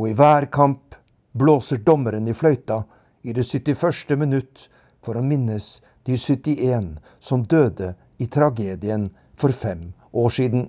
Og 0.00 0.14
i 0.14 0.16
hver 0.16 0.48
kamp 0.48 0.96
blåser 1.36 1.84
dommeren 1.84 2.24
i 2.24 2.32
fløyta 2.32 2.86
i 3.22 3.32
det 3.32 3.46
71. 3.46 4.16
minutt 4.18 4.68
for 5.04 5.18
å 5.18 5.24
minnes 5.24 5.78
de 6.06 6.16
71 6.16 6.96
som 7.20 7.44
døde 7.44 7.94
i 8.18 8.26
tragedien 8.26 9.10
for 9.38 9.54
fem 9.54 9.92
år 10.12 10.34
siden. 10.34 10.68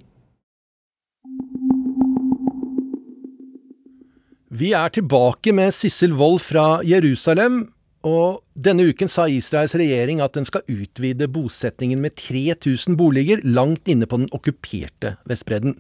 Vi 4.50 4.72
er 4.74 4.90
tilbake 4.90 5.54
med 5.54 5.74
Sissel 5.78 6.16
Wold 6.18 6.42
fra 6.42 6.80
Jerusalem. 6.84 7.68
Og 8.08 8.40
denne 8.56 8.86
uken 8.88 9.12
sa 9.12 9.28
Israels 9.28 9.76
regjering 9.76 10.22
at 10.24 10.38
den 10.38 10.48
skal 10.48 10.64
utvide 10.72 11.28
bosettingen 11.28 12.00
med 12.00 12.16
3000 12.16 12.96
boliger 12.98 13.44
langt 13.44 13.92
inne 13.92 14.08
på 14.08 14.22
den 14.22 14.32
okkuperte 14.36 15.18
Vestbredden. 15.28 15.76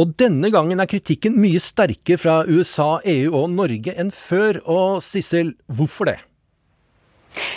Og 0.00 0.14
denne 0.18 0.50
gangen 0.50 0.82
er 0.82 0.90
kritikken 0.90 1.36
mye 1.38 1.60
sterkere 1.62 2.18
fra 2.18 2.40
USA, 2.50 2.98
EU 3.06 3.34
og 3.44 3.52
Norge 3.54 3.94
enn 3.94 4.10
før. 4.14 4.58
Og 4.66 5.02
Sissel, 5.06 5.54
hvorfor 5.70 6.10
det? 6.10 6.18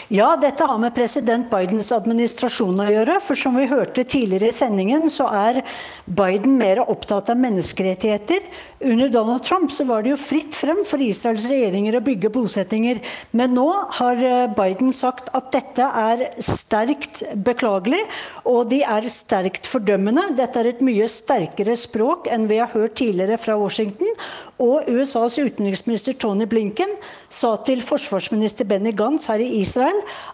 Ja, 0.08 0.36
dette 0.40 0.66
har 0.68 0.78
med 0.80 0.96
president 0.96 1.50
Bidens 1.52 1.90
administrasjon 1.96 2.80
å 2.80 2.88
gjøre. 2.90 3.18
For 3.24 3.40
som 3.40 3.58
vi 3.60 3.68
hørte 3.70 4.06
tidligere 4.08 4.52
i 4.52 4.56
sendingen, 4.56 5.08
så 5.12 5.28
er 5.34 5.62
Biden 6.06 6.58
mer 6.60 6.84
opptatt 6.86 7.32
av 7.34 7.40
menneskerettigheter. 7.42 8.46
Under 8.88 9.10
Donald 9.12 9.44
Trump 9.44 9.74
så 9.74 9.88
var 9.90 10.06
det 10.06 10.14
jo 10.14 10.20
fritt 10.22 10.56
frem 10.56 10.84
for 10.88 11.02
Israels 11.04 11.48
regjeringer 11.50 11.98
å 11.98 12.04
bygge 12.06 12.32
bosettinger. 12.34 13.02
Men 13.36 13.56
nå 13.58 13.68
har 14.00 14.22
eh, 14.22 14.48
Biden 14.58 14.94
sagt 14.96 15.32
at 15.38 15.52
dette 15.56 15.88
er 15.88 16.26
sterkt 16.44 17.24
beklagelig, 17.48 18.04
og 18.48 18.70
de 18.72 18.84
er 18.86 19.10
sterkt 19.12 19.68
fordømmende. 19.70 20.30
Dette 20.38 20.62
er 20.62 20.72
et 20.72 20.84
mye 20.86 21.08
sterkere 21.12 21.76
språk 21.80 22.30
enn 22.32 22.48
vi 22.52 22.62
har 22.62 22.72
hørt 22.76 23.00
tidligere 23.02 23.40
fra 23.42 23.58
Washington. 23.60 24.14
Og 24.62 24.88
USAs 24.90 25.38
utenriksminister 25.38 26.16
Tony 26.18 26.48
Blinken 26.50 26.96
sa 27.30 27.56
til 27.66 27.84
forsvarsminister 27.86 28.66
Benny 28.70 28.94
Gantz 28.98 29.28
her 29.30 29.42
i 29.44 29.60
Israel 29.62 29.87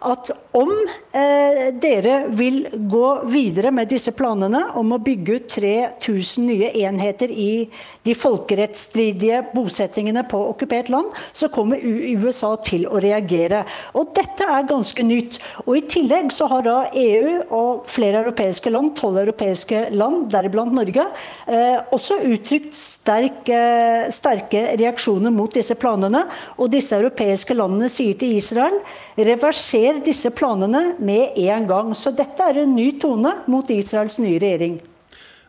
at 0.03 0.31
om 0.57 0.71
eh, 1.15 1.69
dere 1.81 2.27
vil 2.33 2.65
gå 2.89 3.07
videre 3.31 3.71
med 3.73 3.91
disse 3.91 4.13
planene 4.15 4.65
om 4.79 4.93
å 4.95 5.01
bygge 5.03 5.39
ut 5.39 5.49
3000 5.55 6.47
nye 6.47 6.71
enheter 6.83 7.31
i 7.31 7.67
de 8.03 8.15
folkerettsstridige 8.17 9.39
bosettingene 9.53 10.25
på 10.29 10.39
okkupert 10.51 10.89
land, 10.91 11.11
så 11.31 11.49
kommer 11.53 11.79
USA 11.79 12.53
til 12.63 12.85
å 12.89 12.99
reagere. 13.03 13.63
Og 13.97 14.11
dette 14.15 14.47
er 14.47 14.67
ganske 14.67 15.05
nytt. 15.07 15.39
Og 15.65 15.77
i 15.79 15.85
tillegg 15.87 16.33
så 16.35 16.49
har 16.51 16.65
da 16.67 16.77
EU 16.99 17.37
og 17.55 17.87
flere 17.91 18.23
europeiske 18.23 18.71
land, 18.73 18.93
tolv 18.99 19.21
europeiske 19.23 19.85
land, 19.95 20.27
deriblant 20.33 20.75
Norge, 20.75 21.07
eh, 21.47 21.79
også 21.95 22.19
uttrykt 22.27 22.75
sterk, 22.75 23.47
eh, 23.49 24.09
sterke 24.11 24.65
reaksjoner 24.79 25.31
mot 25.31 25.53
disse 25.53 25.75
planene. 25.79 26.25
Og 26.57 26.71
disse 26.71 26.97
europeiske 26.97 27.55
landene 27.55 27.89
sier 27.89 28.19
til 28.19 28.35
Israel 28.37 28.81
reverser 29.17 30.01
disse 30.05 30.31
planene 30.33 30.95
med 30.99 31.37
en 31.45 31.67
gang. 31.69 31.93
Så 31.95 32.13
dette 32.15 32.49
er 32.49 32.63
en 32.63 32.75
ny 32.75 32.91
tone 33.01 33.35
mot 33.51 33.69
Israels 33.73 34.19
nye 34.23 34.39
regjering. 34.41 34.79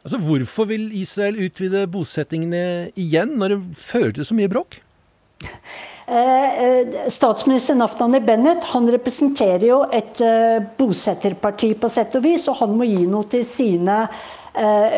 Altså, 0.05 0.21
Hvorfor 0.21 0.69
vil 0.69 0.91
Israel 1.01 1.39
utvide 1.47 1.87
bosettingene 1.89 2.91
igjen, 3.01 3.39
når 3.41 3.55
det 3.55 3.61
fører 3.81 4.13
til 4.13 4.29
så 4.29 4.37
mye 4.37 4.53
bråk? 4.53 4.83
Eh, 6.07 6.65
eh, 6.65 7.09
statsminister 7.09 7.75
Naftani 7.75 8.21
Bennett 8.21 8.65
han 8.75 8.89
representerer 8.93 9.65
jo 9.65 9.79
et 9.89 10.21
eh, 10.21 10.61
bosetterparti 10.77 11.71
på 11.81 11.89
sett 11.89 12.17
og 12.19 12.27
vis, 12.27 12.45
og 12.53 12.59
han 12.61 12.75
må 12.77 12.89
gi 12.89 13.07
noe 13.09 13.29
til 13.33 13.45
sine 13.49 14.07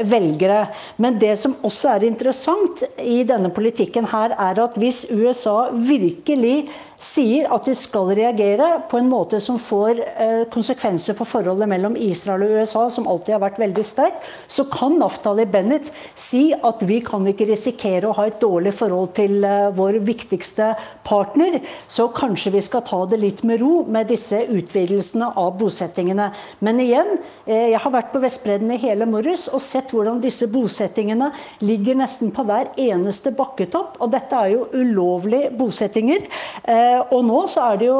velgere. 0.04 0.66
Men 1.00 1.14
det 1.16 1.30
som 1.40 1.54
også 1.64 1.94
er 1.94 2.02
interessant 2.04 2.82
i 3.00 3.22
denne 3.24 3.48
politikken 3.56 4.04
her, 4.10 4.34
er 4.36 4.58
at 4.60 4.74
hvis 4.76 5.06
USA 5.08 5.70
virkelig 5.72 6.66
sier 7.03 7.49
at 7.53 7.66
de 7.68 7.74
skal 7.76 8.11
reagere 8.16 8.68
på 8.90 8.99
en 9.01 9.09
måte 9.11 9.40
som 9.42 9.59
får 9.61 10.01
eh, 10.01 10.42
konsekvenser 10.53 11.16
for 11.18 11.28
forholdet 11.28 11.68
mellom 11.68 11.97
Israel 12.01 12.47
og 12.47 12.55
USA, 12.61 12.86
som 12.92 13.09
alltid 13.11 13.36
har 13.36 13.42
vært 13.44 13.61
veldig 13.61 13.84
sterkt, 13.84 14.24
så 14.49 14.64
kan 14.72 14.97
Naftali 15.01 15.44
Bennett 15.51 15.90
si 16.16 16.49
at 16.57 16.84
vi 16.88 17.03
kan 17.05 17.26
ikke 17.28 17.49
risikere 17.51 18.09
å 18.09 18.16
ha 18.16 18.26
et 18.30 18.40
dårlig 18.40 18.72
forhold 18.78 19.12
til 19.18 19.44
eh, 19.44 19.68
vår 19.76 20.01
viktigste 20.09 20.72
partner, 21.07 21.61
så 21.88 22.09
kanskje 22.16 22.55
vi 22.57 22.64
skal 22.64 22.84
ta 22.86 23.03
det 23.11 23.20
litt 23.20 23.44
med 23.47 23.61
ro 23.61 23.84
med 23.84 24.09
disse 24.12 24.40
utvidelsene 24.49 25.34
av 25.36 25.53
bosettingene. 25.61 26.30
Men 26.64 26.80
igjen, 26.80 27.18
eh, 27.44 27.72
jeg 27.74 27.82
har 27.84 27.97
vært 27.99 28.12
på 28.14 28.24
Vestbredden 28.24 28.72
i 28.72 28.80
hele 28.80 29.09
morges 29.11 29.47
og 29.53 29.64
sett 29.64 29.92
hvordan 29.92 30.22
disse 30.24 30.49
bosettingene 30.49 31.28
ligger 31.61 32.01
nesten 32.01 32.32
på 32.32 32.47
hver 32.49 32.72
eneste 32.80 33.34
bakketopp, 33.36 34.01
og 34.01 34.16
dette 34.16 34.40
er 34.40 34.55
jo 34.57 34.66
ulovlige 34.72 35.53
bosettinger. 35.61 36.24
Eh, 36.64 36.86
og 37.11 37.24
nå 37.26 37.41
så 37.51 37.70
er 37.72 37.80
det 37.80 37.89
jo 37.89 37.99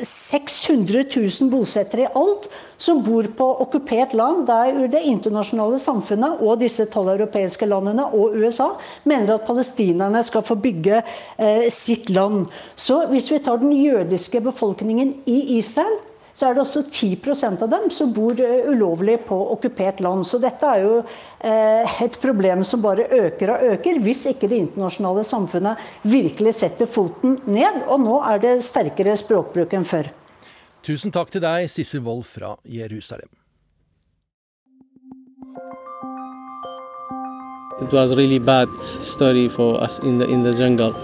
600 0.00 1.00
eh, 1.00 1.16
000 1.16 1.50
bosettere 1.52 2.06
i 2.06 2.12
alt 2.18 2.48
som 2.84 3.00
bor 3.04 3.26
på 3.36 3.46
okkupert 3.64 4.14
land, 4.18 4.46
der 4.48 4.88
det 4.92 5.04
internasjonale 5.08 5.78
samfunnet 5.80 6.42
og 6.44 6.60
disse 6.60 6.86
tolv 6.92 7.14
europeiske 7.14 7.68
landene 7.70 8.06
og 8.16 8.34
USA 8.36 8.72
mener 9.08 9.36
at 9.36 9.46
palestinerne 9.46 10.22
skal 10.26 10.44
få 10.44 10.58
bygge 10.60 11.00
eh, 11.00 11.68
sitt 11.72 12.10
land. 12.12 12.48
Så 12.76 13.04
hvis 13.12 13.30
vi 13.32 13.40
tar 13.44 13.62
den 13.62 13.72
jødiske 13.78 14.42
befolkningen 14.44 15.14
i 15.30 15.58
Israel, 15.58 15.96
så 16.34 16.48
er 16.48 16.56
det 16.56 16.64
også 16.64 16.82
10% 16.90 17.62
av 17.62 17.70
dem 17.70 17.86
som 17.94 18.10
bor 18.14 18.38
eh, 18.42 18.66
ulovlig 18.66 19.20
på 19.28 19.36
okkupert 19.54 20.02
land. 20.02 20.26
Så 20.26 20.40
dette 20.42 20.66
er 20.66 20.82
jo 20.82 20.96
eh, 20.98 21.94
et 22.02 22.18
problem 22.22 22.64
som 22.66 22.82
bare 22.82 23.06
øker 23.06 23.54
og 23.54 23.68
øker, 23.74 24.00
hvis 24.02 24.24
ikke 24.32 24.50
det 24.50 24.58
internasjonale 24.64 25.22
samfunnet 25.24 25.86
virkelig 26.02 26.56
setter 26.58 26.90
foten 26.90 27.38
ned. 27.46 27.84
Og 27.86 28.02
nå 28.02 28.18
er 28.32 28.42
det 28.42 28.56
sterkere 28.66 29.14
språkbruk 29.20 29.78
enn 29.78 29.86
før. 29.86 30.10
Tusen 30.84 31.14
takk 31.14 31.30
til 31.32 31.44
deg, 31.44 31.70
Sissel 31.70 32.02
Wold 32.04 32.26
fra 32.28 32.56
Jerusalem. 32.66 33.30
It 37.82 37.92
was 37.92 38.14
really 38.16 38.38
bad 38.38 38.68
story 39.00 39.48
for 39.48 39.82
us 39.82 39.98
in 39.98 40.18
the 40.18 40.26
in 40.30 40.42
the 40.42 40.52
jungle, 40.52 40.94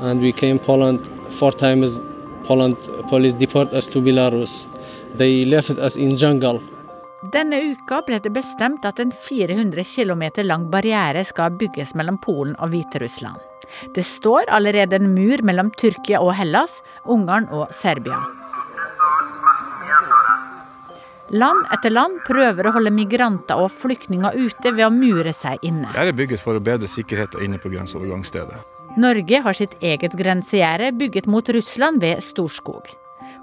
and 0.00 0.20
we 0.20 0.32
came 0.32 0.58
Poland 0.58 1.00
four 1.30 1.52
times 1.52 1.98
Poland 2.46 2.76
police 3.10 3.36
deport 3.38 3.72
us 3.72 3.88
to 3.88 4.00
Belarus. 4.00 4.68
They 5.16 5.44
left 5.44 5.78
us 5.78 5.96
in 5.96 6.16
jungle. 6.16 6.60
Denne 7.32 7.56
uka 7.72 8.02
ble 8.04 8.18
det 8.20 8.34
bestemt 8.34 8.84
at 8.84 9.00
en 9.00 9.12
400 9.12 9.84
km 9.84 10.24
lang 10.44 10.68
barriere 10.70 11.24
skal 11.24 11.56
bygges 11.56 11.94
mellom 11.96 12.18
Polen 12.20 12.52
og 12.60 12.74
Hviterussland. 12.74 13.40
Det 13.94 14.04
står 14.04 14.50
allerede 14.52 14.96
en 14.96 15.14
mur 15.14 15.40
mellom 15.42 15.70
Tyrkia 15.70 16.20
og 16.20 16.34
Hellas, 16.36 16.82
Ungarn 17.08 17.48
og 17.48 17.72
Serbia. 17.72 18.20
Land 21.32 21.64
etter 21.72 21.90
land 21.90 22.20
prøver 22.28 22.68
å 22.68 22.74
holde 22.76 22.92
migranter 22.92 23.58
og 23.58 23.72
flyktninger 23.72 24.36
ute 24.36 24.74
ved 24.76 24.84
å 24.84 24.92
mure 24.92 25.32
seg 25.32 25.64
inne. 25.64 25.88
Dette 25.96 26.12
bygges 26.14 26.44
for 26.44 26.60
å 26.60 26.62
bedre 26.62 26.90
sikkerheten 26.90 27.40
inne 27.46 27.58
på 27.58 27.72
grenseovergangsstedet. 27.72 28.60
Norge 28.96 29.40
har 29.42 29.52
sitt 29.52 29.72
eget 29.82 30.12
grensegjerde 30.14 30.92
bygget 30.92 31.26
mot 31.26 31.48
Russland 31.48 32.00
ved 32.00 32.22
Storskog. 32.22 32.86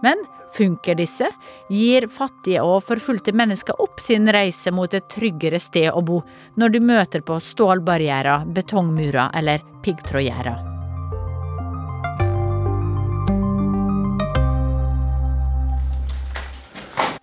Men 0.01 0.23
funker 0.55 0.95
disse? 0.95 1.27
Gir 1.67 2.07
fattige 2.07 2.63
og 2.63 2.79
forfulgte 2.87 3.33
mennesker 3.35 3.75
opp 3.83 3.99
sin 3.99 4.31
reise 4.31 4.71
mot 4.71 4.93
et 4.95 5.09
tryggere 5.11 5.59
sted 5.59 5.91
å 5.91 5.99
bo, 6.07 6.21
når 6.55 6.75
de 6.75 6.83
møter 6.87 7.23
på 7.27 7.35
stålbarrierer, 7.43 8.47
betongmurer 8.47 9.35
eller 9.35 9.59
piggtrådgjerder? 9.83 10.67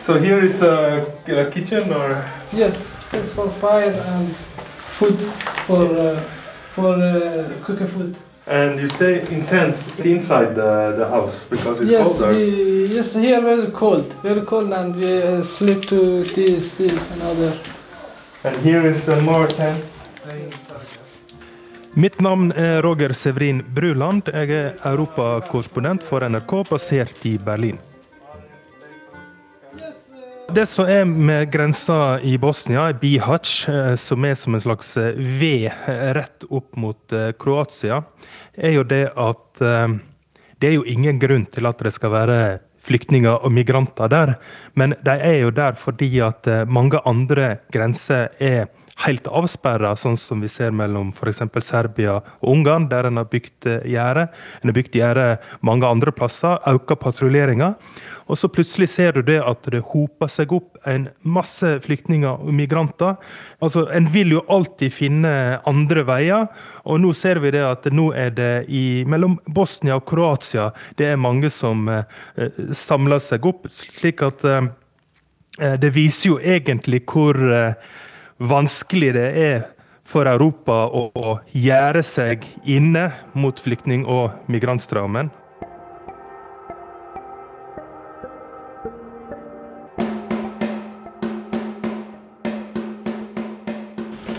So 0.05 0.21
here 0.21 0.45
is 0.45 0.61
a, 0.63 1.05
a 1.29 1.51
kitchen 1.51 1.93
or? 1.93 2.25
Yes, 2.53 3.05
it's 3.13 3.33
for 3.33 3.49
fire 3.61 3.93
and 3.93 4.37
food 4.37 5.21
for 5.67 5.85
uh, 5.97 6.38
for 6.79 6.95
uh, 7.03 7.65
cooking 7.65 7.91
food. 7.95 8.17
And 8.47 8.81
you 8.81 8.89
stay 8.89 9.15
in 9.35 9.45
tents 9.47 9.79
inside 9.99 10.55
the, 10.55 10.95
the 10.97 11.07
house 11.15 11.47
because 11.51 11.83
it's 11.83 11.91
yes, 11.91 12.09
colder. 12.09 12.33
We, 12.33 12.87
yes, 12.97 13.15
here 13.15 13.43
very 13.43 13.71
cold, 13.71 14.07
very 14.23 14.45
cold, 14.53 14.73
and 14.73 14.97
we 14.97 15.23
uh, 15.23 15.43
sleep 15.43 15.81
to 15.89 16.25
this, 16.25 16.75
this, 16.77 17.11
and 17.13 17.23
other. 17.23 17.53
And 18.45 18.57
here 18.63 18.87
is 18.87 19.09
uh, 19.09 19.21
more 19.21 19.47
tents. 19.49 19.99
Mitt 21.99 22.21
navn 22.21 22.53
er 22.53 22.83
Roger 22.83 23.13
Severin 23.13 23.63
Bruland. 23.75 24.29
Jeg 24.33 24.51
er 24.51 24.75
europakorrespondent 24.87 26.03
for 26.03 26.23
NRK 26.29 26.53
basert 26.71 27.25
i 27.27 27.39
Berlin. 27.39 27.79
Det 30.49 30.65
som 30.67 30.89
er 30.89 31.05
med 31.05 31.51
grensa 31.53 32.21
i 32.25 32.39
Bosnia, 32.41 32.87
Bihac, 32.97 33.51
eh, 33.69 33.97
som 34.01 34.25
er 34.25 34.35
som 34.35 34.55
en 34.57 34.63
slags 34.65 34.95
eh, 34.97 35.13
V 35.13 35.69
rett 36.17 36.47
opp 36.49 36.79
mot 36.81 37.17
Kroatia, 37.37 38.01
er 38.57 38.73
jo 38.79 38.87
det 38.89 39.11
at 39.13 39.61
det 39.61 40.71
er 40.71 40.75
jo 40.75 40.87
ingen 40.89 41.21
grunn 41.21 41.45
til 41.53 41.69
at 41.69 41.85
det 41.85 41.93
skal 41.95 42.15
være 42.15 42.39
flyktninger 42.81 43.45
og 43.45 43.53
migranter 43.53 44.09
der. 44.09 44.33
Men 44.73 44.97
de 45.05 45.15
er 45.21 45.37
jo 45.43 45.53
der 45.53 45.77
fordi 45.77 46.11
at 46.25 46.49
mange 46.67 47.03
andre 47.05 47.59
grenser 47.75 48.33
er 48.41 48.71
helt 49.05 49.29
avsperra, 49.31 49.95
sånn 49.99 50.17
som 50.19 50.43
vi 50.43 50.51
ser 50.51 50.75
mellom 50.75 51.13
f.eks. 51.15 51.43
Serbia 51.65 52.19
og 52.41 52.53
Ungarn, 52.57 52.89
der 52.91 53.09
en 53.09 53.21
har 53.21 53.29
bygd 53.31 53.69
gjerde. 53.87 54.29
En 54.63 54.73
har 54.73 54.79
bygd 54.79 54.99
gjerde 54.99 55.27
mange 55.67 55.87
andre 55.87 56.15
plasser, 56.15 56.59
økt 56.67 56.97
patruljeringa. 56.99 57.75
Og 58.29 58.37
så 58.37 58.51
plutselig 58.53 58.91
ser 58.93 59.17
du 59.17 59.23
det 59.25 59.39
at 59.41 59.65
det 59.73 59.81
hoper 59.93 60.29
seg 60.29 60.51
opp 60.53 60.77
en 60.89 61.07
masse 61.25 61.71
flyktninger 61.85 62.43
og 62.45 62.51
migranter. 62.53 63.17
Altså, 63.65 63.87
En 63.89 64.11
vil 64.13 64.35
jo 64.37 64.45
alltid 64.49 64.93
finne 64.93 65.61
andre 65.67 66.05
veier, 66.05 66.49
og 66.85 67.01
nå 67.01 67.15
ser 67.17 67.41
vi 67.41 67.55
det 67.55 67.65
at 67.65 67.89
nå 67.93 68.11
er 68.13 68.35
det 68.37 68.67
i, 68.69 69.05
mellom 69.09 69.39
Bosnia 69.47 69.97
og 69.97 70.05
Kroatia 70.09 70.69
det 70.99 71.07
er 71.13 71.21
mange 71.21 71.51
som 71.53 71.89
eh, 71.89 72.05
samler 72.75 73.23
seg 73.23 73.47
opp. 73.49 73.69
slik 73.73 74.23
at 74.23 74.45
eh, 74.45 74.69
det 75.79 75.95
viser 75.95 76.35
jo 76.35 76.39
egentlig 76.39 77.03
hvor 77.09 77.37
eh, 77.37 77.75
vanskelig 78.39 79.13
det 79.15 79.29
er 79.43 79.67
for 80.09 80.29
Europa 80.31 80.87
å 80.89 81.39
gjøre 81.53 82.03
seg 82.07 82.47
inne 82.65 83.11
mot 83.35 83.61
flyktning- 83.61 84.07
og 84.09 84.39
migrantstrømmen. 84.49 85.31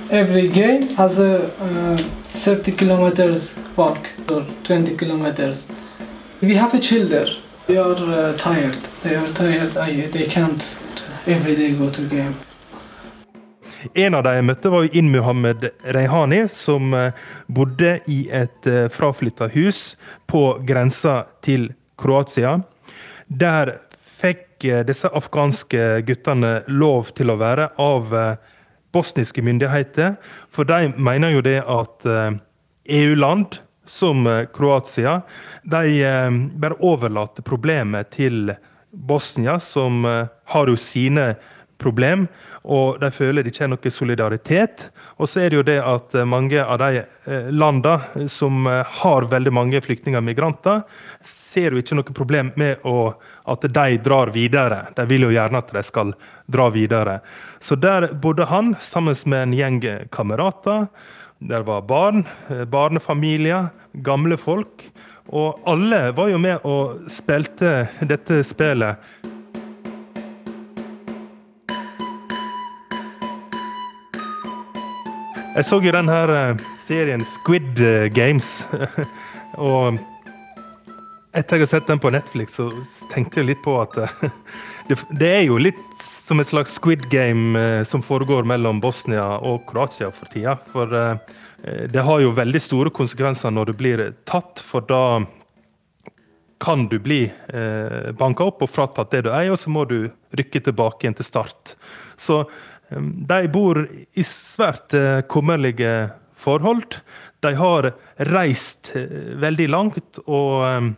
Every 0.09 0.47
game 0.47 0.87
has 0.97 1.19
a 1.19 1.51
uh, 1.61 1.99
30 2.33 2.71
kilometers 2.71 3.53
walk 3.75 4.09
or 4.31 4.43
20 4.63 4.97
kilometers. 4.97 5.67
We 6.41 6.55
have 6.55 6.73
a 6.73 6.79
children. 6.79 7.27
They 7.67 7.77
are 7.77 7.93
uh, 7.93 8.35
tired. 8.37 8.79
They 9.03 9.15
are 9.15 9.27
tired. 9.33 9.77
I, 9.77 10.07
they 10.07 10.25
can't 10.25 10.63
every 11.27 11.55
day 11.55 11.75
go 11.75 11.91
to 11.91 12.01
game. 12.07 12.33
En 13.93 14.15
av 14.17 14.25
de 14.25 14.33
jeg 14.35 14.43
møtte, 14.43 14.71
var 14.71 14.87
Inn 14.97 15.11
Muhammed 15.13 15.69
Reihani, 15.95 16.41
som 16.51 16.91
eh, 16.95 17.15
bodde 17.47 17.99
i 18.11 18.25
et 18.35 18.67
eh, 18.67 18.87
fraflytta 18.91 19.47
hus 19.53 19.93
på 20.27 20.59
grensa 20.67 21.21
til 21.45 21.69
Kroatia. 21.99 22.57
Der 23.27 23.77
fikk 24.19 24.67
eh, 24.67 24.83
disse 24.87 25.11
afghanske 25.15 26.01
guttene 26.07 26.59
lov 26.67 27.13
til 27.15 27.31
å 27.31 27.39
være 27.39 27.69
av 27.79 28.11
bosniske 28.91 29.43
myndigheter. 29.45 30.17
For 30.51 30.67
de 30.67 30.91
mener 30.97 31.37
jo 31.37 31.45
det 31.45 31.59
at 31.63 32.07
EU-land 32.89 33.61
som 33.89 34.25
Kroatia, 34.53 35.21
de 35.63 36.01
bare 36.59 36.77
overlater 36.83 37.45
problemet 37.45 38.09
til 38.17 38.51
Bosnia, 38.89 39.59
som 39.61 40.01
har 40.03 40.71
jo 40.71 40.77
sine 40.77 41.35
problem 41.81 42.27
og 42.67 42.99
de 42.99 43.09
føler 43.13 43.43
det 43.43 43.53
ikke 43.53 43.65
er 43.65 43.71
noe 43.71 43.91
solidaritet. 43.93 44.83
Og 45.17 45.29
så 45.29 45.43
er 45.43 45.51
det 45.51 45.59
jo 45.59 45.65
det 45.67 45.77
at 45.81 46.15
eh, 46.15 46.27
mange 46.27 46.59
av 46.59 46.79
de 46.81 47.01
eh, 47.01 47.47
landene 47.55 48.27
som 48.31 48.67
eh, 48.67 48.83
har 49.01 49.29
veldig 49.31 49.53
mange 49.55 49.81
flyktninger 49.83 50.19
og 50.19 50.27
migranter, 50.27 50.83
ser 51.23 51.73
jo 51.73 51.83
ikke 51.83 51.99
noe 51.99 52.15
problem 52.15 52.51
med 52.59 52.83
å, 52.87 53.13
at 53.49 53.63
de 53.63 53.99
drar 54.03 54.33
videre. 54.35 54.83
De 54.97 55.07
vil 55.09 55.27
jo 55.27 55.33
gjerne 55.33 55.63
at 55.63 55.71
de 55.75 55.85
skal 55.87 56.13
dra 56.51 56.67
videre. 56.73 57.19
Så 57.63 57.79
der 57.79 58.11
bodde 58.11 58.49
han 58.49 58.75
sammen 58.83 59.15
med 59.25 59.45
en 59.45 59.55
gjeng 59.55 59.81
kamerater. 60.11 60.89
Der 61.39 61.63
var 61.63 61.85
barn, 61.87 62.25
barnefamilier, 62.67 63.69
gamle 64.03 64.35
folk. 64.37 64.83
Og 65.29 65.61
alle 65.69 66.09
var 66.17 66.31
jo 66.31 66.39
med 66.41 66.65
og 66.67 67.05
spilte 67.13 67.87
dette 68.09 68.41
spillet. 68.43 68.99
Jeg 75.59 75.65
så 75.67 75.77
jo 75.83 75.91
den 75.91 76.07
her 76.07 76.31
eh, 76.31 76.61
serien 76.85 77.23
Squid 77.27 77.81
eh, 77.83 78.05
Games. 78.15 78.61
og 79.69 79.97
etter 81.35 81.57
jeg 81.59 81.65
har 81.65 81.71
sett 81.73 81.89
den 81.89 81.99
på 81.99 82.11
Netflix, 82.15 82.55
så 82.55 82.69
tenkte 83.11 83.41
jeg 83.41 83.49
litt 83.49 83.59
på 83.65 83.73
at 83.81 83.97
eh, 83.99 84.29
det, 85.19 85.27
er 85.27 85.43
jo 85.49 85.57
litt 85.59 85.81
som 85.99 86.39
et 86.39 86.47
slags 86.47 86.77
Squid 86.79 87.09
Game 87.11 87.59
som 87.83 87.99
foregår 87.99 88.47
mellom 88.47 88.79
Bosnia 88.79 89.25
og 89.43 89.65
Kroatia 89.67 90.13
for 90.15 90.31
tida. 90.31 90.55
For 90.71 90.95
det 91.91 92.05
har 92.07 92.23
jo 92.23 92.31
veldig 92.37 92.61
store 92.63 92.93
konsekvenser 92.95 93.51
når 93.51 93.73
du 93.73 93.75
blir 93.81 94.05
tatt, 94.29 94.63
for 94.63 94.87
da 94.87 95.03
kan 96.59 96.87
du 96.87 96.99
bli 96.99 97.23
eh, 97.47 98.11
banka 98.15 98.47
opp 98.47 98.63
og 98.65 98.71
fratatt 98.71 99.11
det 99.11 99.23
du 99.27 99.31
eier, 99.31 99.53
og 99.53 99.59
så 99.59 99.71
må 99.71 99.85
du 99.87 100.09
rykke 100.35 100.63
tilbake 100.65 101.05
igjen 101.05 101.15
til 101.19 101.27
start. 101.27 101.75
Så 102.19 102.43
de 102.89 103.47
bor 103.53 103.83
i 104.17 104.25
svært 104.25 104.95
eh, 104.97 105.21
kummerlige 105.29 106.09
forhold. 106.39 106.97
De 107.43 107.53
har 107.59 107.91
reist 108.31 108.91
eh, 108.97 109.35
veldig 109.39 109.67
langt, 109.69 110.21
og 110.25 110.93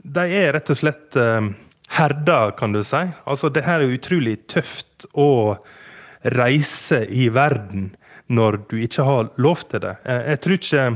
de 0.00 0.24
er 0.40 0.54
rett 0.56 0.72
og 0.72 0.78
slett 0.80 1.18
herda, 1.90 2.40
kan 2.56 2.72
du 2.72 2.82
si. 2.86 3.02
Altså, 3.28 3.50
det 3.52 3.66
her 3.66 3.82
er 3.82 3.94
utrolig 3.96 4.38
tøft 4.50 5.08
å 5.12 5.58
reise 6.36 7.02
i 7.08 7.28
verden 7.32 7.90
når 8.30 8.60
du 8.70 8.76
ikke 8.78 9.04
har 9.04 9.30
lov 9.42 9.64
til 9.68 9.82
det. 9.84 9.96
Eh, 10.06 10.22
jeg 10.32 10.42
tror 10.44 10.58
ikke 10.60 10.88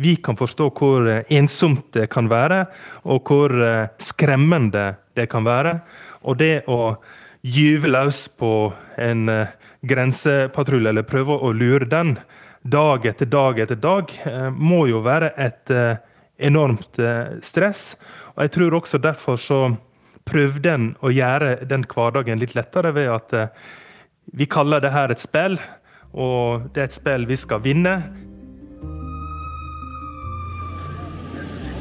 vi 0.00 0.14
kan 0.16 0.36
forstå 0.36 0.70
hvor 0.76 1.08
ensomt 1.28 1.90
det 1.92 2.06
kan 2.12 2.28
være, 2.30 2.64
og 3.04 3.28
hvor 3.28 3.52
skremmende 4.00 4.94
det 5.12 5.26
kan 5.28 5.44
være. 5.44 5.74
Og 6.24 6.38
det 6.40 6.62
å 6.72 6.96
gyve 7.44 7.90
løs 7.92 8.22
på 8.40 8.70
en 8.96 9.28
grensepatrulje, 9.82 10.90
eller 10.92 11.06
prøve 11.08 11.36
å 11.36 11.52
lure 11.56 11.88
den 11.88 12.16
dag 12.62 13.06
etter 13.06 13.26
dag 13.26 13.60
etter 13.60 13.78
dag, 13.80 14.12
eh, 14.24 14.50
må 14.50 14.84
jo 14.90 15.00
være 15.04 15.32
et 15.40 15.70
eh, 15.72 16.00
enormt 16.38 16.98
eh, 17.00 17.38
stress. 17.42 17.94
Og 18.34 18.44
jeg 18.44 18.54
tror 18.56 18.76
også 18.80 19.00
derfor 19.00 19.40
så 19.40 19.60
prøvde 20.28 20.74
en 20.74 20.90
å 21.00 21.12
gjøre 21.12 21.64
den 21.68 21.86
hverdagen 21.88 22.40
litt 22.40 22.54
lettere 22.54 22.92
ved 22.94 23.08
at 23.10 23.32
vi 24.36 24.46
kaller 24.46 24.82
det 24.84 24.92
her 24.94 25.10
et 25.10 25.22
spill, 25.22 25.56
og 26.12 26.68
det 26.74 26.84
er 26.84 26.90
et 26.90 26.94
spill 26.94 27.24
vi 27.26 27.38
skal 27.40 27.62
vinne. 27.64 27.94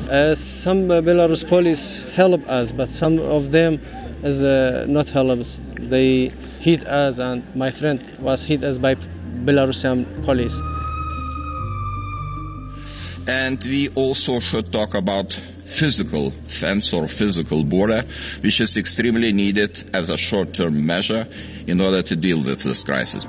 Uh, 0.10 0.34
some 0.34 0.88
Belarus 0.88 1.44
police 1.44 2.04
help 2.16 2.42
us, 2.50 2.72
but 2.72 2.90
some 2.90 3.20
of 3.20 3.52
them 3.52 3.78
is 4.24 4.44
uh, 4.44 4.86
not 4.88 5.10
helps. 5.10 5.60
They 5.76 6.32
hit 6.60 6.86
us, 6.86 7.20
and 7.20 7.44
my 7.56 7.72
friend 7.72 8.04
was 8.20 8.44
hit 8.44 8.64
us 8.64 8.78
by 8.78 8.96
Belarusian 9.46 10.06
police. 10.24 10.60
And 13.28 13.64
we 13.64 13.90
also 13.90 14.40
should 14.40 14.72
talk 14.72 14.96
about 14.96 15.34
physical 15.34 16.32
fence 16.48 16.92
or 16.94 17.08
physical 17.08 17.64
border, 17.64 18.04
which 18.42 18.60
is 18.60 18.76
extremely 18.76 19.32
needed 19.32 19.90
as 19.94 20.10
a 20.10 20.18
short-term 20.18 20.86
measure 20.86 21.28
in 21.68 21.80
order 21.80 22.02
to 22.02 22.16
deal 22.16 22.44
with 22.44 22.64
this 22.64 22.84
crisis. 22.84 23.28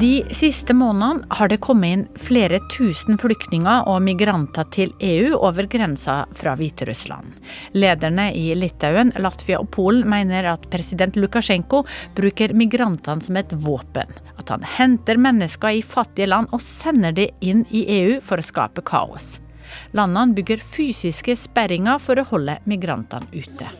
De 0.00 0.24
siste 0.30 0.74
månedene 0.76 1.24
har 1.38 1.48
det 1.48 1.56
kommet 1.64 1.92
inn 1.94 2.02
flere 2.20 2.58
tusen 2.68 3.16
flyktninger 3.16 3.86
og 3.88 4.02
migranter 4.04 4.66
til 4.74 4.90
EU 5.00 5.38
over 5.38 5.64
grensa 5.72 6.18
fra 6.36 6.52
Hviterussland. 6.58 7.30
Lederne 7.72 8.26
i 8.36 8.50
Litauen, 8.58 9.14
Latvia 9.16 9.62
og 9.62 9.70
Polen 9.72 10.04
mener 10.12 10.50
at 10.50 10.66
president 10.68 11.16
Lukasjenko 11.16 11.80
bruker 12.18 12.52
migrantene 12.52 13.24
som 13.24 13.38
et 13.40 13.54
våpen. 13.64 14.12
At 14.36 14.52
han 14.52 14.66
henter 14.76 15.16
mennesker 15.16 15.78
i 15.78 15.86
fattige 15.86 16.28
land 16.28 16.52
og 16.52 16.60
sender 16.60 17.16
dem 17.16 17.32
inn 17.40 17.64
i 17.72 17.86
EU 17.96 18.18
for 18.20 18.42
å 18.42 18.44
skape 18.44 18.84
kaos. 18.84 19.38
Landene 19.96 20.36
bygger 20.36 20.60
fysiske 20.60 21.38
sperringer 21.40 22.02
for 22.04 22.20
å 22.20 22.26
holde 22.34 22.58
migrantene 22.68 23.32
ute. 23.32 23.72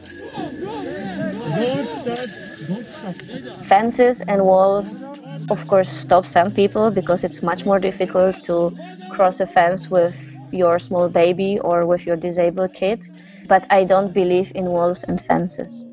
Fences 3.68 4.24
and 4.24 4.40
walls 4.40 5.04
of 5.50 5.66
course 5.68 5.90
stop 5.90 6.26
some 6.26 6.50
people 6.50 6.90
because 6.90 7.24
it's 7.24 7.42
much 7.42 7.64
more 7.64 7.78
difficult 7.78 8.42
to 8.44 8.72
cross 9.10 9.40
a 9.40 9.46
fence 9.46 9.90
with 9.90 10.16
your 10.52 10.78
small 10.78 11.08
baby 11.08 11.58
or 11.60 11.86
with 11.86 12.06
your 12.06 12.16
disabled 12.16 12.72
kid. 12.72 13.04
But 13.48 13.66
I 13.70 13.84
don't 13.84 14.12
believe 14.12 14.52
in 14.54 14.66
walls 14.66 15.04
and 15.04 15.20
fences. 15.24 15.84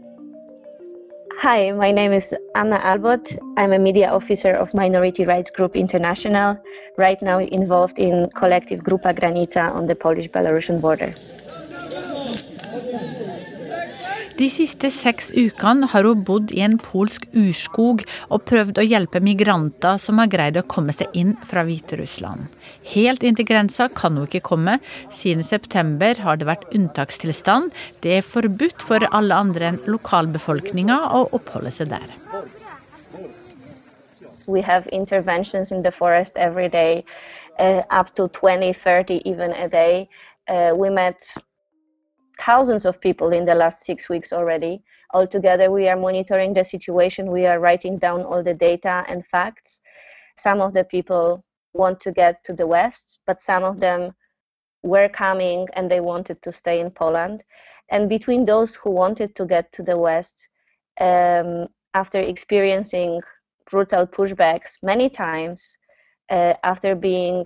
Hi, 1.40 1.72
my 1.72 1.92
name 1.92 2.14
is 2.14 2.34
Anna 2.56 2.80
Albot. 2.80 3.38
I'm 3.58 3.74
a 3.74 3.80
media 3.80 4.10
officer 4.10 4.54
of 4.54 4.74
Minority 4.74 5.26
Rights 5.26 5.52
Group 5.52 5.76
International, 5.76 6.58
right 6.98 7.22
now 7.22 7.40
involved 7.40 8.00
in 8.00 8.30
collective 8.34 8.80
Grupa 8.80 9.14
Granica 9.14 9.74
on 9.74 9.86
the 9.86 9.96
Polish-Belarusian 9.96 10.80
border. 10.80 11.14
De 14.44 14.50
siste 14.52 14.90
seks 14.92 15.30
ukene 15.40 15.88
har 15.88 16.04
hun 16.04 16.24
bodd 16.28 16.50
i 16.52 16.60
en 16.66 16.74
polsk 16.82 17.24
urskog 17.32 18.02
og 18.28 18.42
prøvd 18.50 18.82
å 18.82 18.84
hjelpe 18.84 19.22
migranter 19.24 19.96
som 20.04 20.18
har 20.20 20.28
greid 20.34 20.58
å 20.60 20.66
komme 20.68 20.92
seg 20.92 21.14
inn 21.16 21.32
fra 21.48 21.62
Hviterussland. 21.64 22.50
Helt 22.92 23.24
inn 23.24 23.38
til 23.40 23.48
grensa 23.48 23.88
kan 23.96 24.18
hun 24.20 24.26
ikke 24.28 24.42
komme. 24.50 24.74
Siden 25.08 25.48
september 25.48 26.20
har 26.26 26.42
det 26.42 26.50
vært 26.50 26.66
unntakstilstand. 26.76 27.72
Det 28.04 28.18
er 28.18 28.28
forbudt 28.28 28.84
for 28.84 29.08
alle 29.16 29.38
andre 29.46 29.70
enn 29.70 29.80
lokalbefolkninga 29.88 31.00
å 31.22 31.24
oppholde 31.40 31.72
seg 31.72 31.94
der. 31.96 32.04
We 34.52 34.60
have 34.60 34.92
interventions 34.92 35.72
in 35.72 35.88
the 35.88 35.96
forest 35.96 36.36
every 36.36 36.68
day, 36.68 37.06
uh, 37.60 37.88
up 37.90 38.12
to 38.20 38.28
20, 38.28 38.74
30 38.74 39.22
even 39.24 39.56
a 39.56 39.70
day. 39.70 40.10
Uh, 40.50 40.76
we 40.76 40.90
met 40.90 41.32
thousands 42.46 42.86
of 42.86 43.00
people 43.00 43.32
in 43.32 43.46
the 43.46 43.56
last 43.56 43.82
six 43.82 44.10
weeks 44.10 44.34
already. 44.34 44.84
Altogether, 45.14 45.72
we 45.72 45.88
are 45.88 45.96
monitoring 45.96 46.54
the 46.54 46.64
situation. 46.64 47.32
We 47.32 47.46
are 47.46 47.60
writing 47.60 47.98
down 47.98 48.24
all 48.24 48.44
the 48.44 48.54
data 48.54 49.04
and 49.08 49.26
facts. 49.26 49.82
Some 50.36 50.62
of 50.62 50.74
the 50.74 50.84
people 50.84 51.44
want 51.74 52.00
to 52.02 52.12
get 52.12 52.44
to 52.44 52.54
the 52.54 52.68
west, 52.68 53.20
but 53.26 53.42
some 53.42 53.64
of 53.64 53.80
them 53.80 54.14
were 54.84 55.10
coming 55.10 55.68
and 55.74 55.90
they 55.90 56.02
wanted 56.02 56.42
to 56.42 56.52
stay 56.52 56.80
in 56.80 56.92
Poland. 56.92 57.44
And 57.90 58.10
between 58.10 58.46
those 58.46 58.76
who 58.76 58.92
wanted 58.92 59.36
to 59.36 59.46
get 59.46 59.72
to 59.74 59.84
the 59.84 59.98
west, 59.98 60.50
um, 61.00 61.68
after 61.94 62.20
experiencing 62.20 63.22
brutal 63.70 64.06
pushbacks 64.08 64.78
many 64.84 65.10
times, 65.10 65.78
uh, 66.30 66.54
after 66.64 66.96
being 66.96 67.46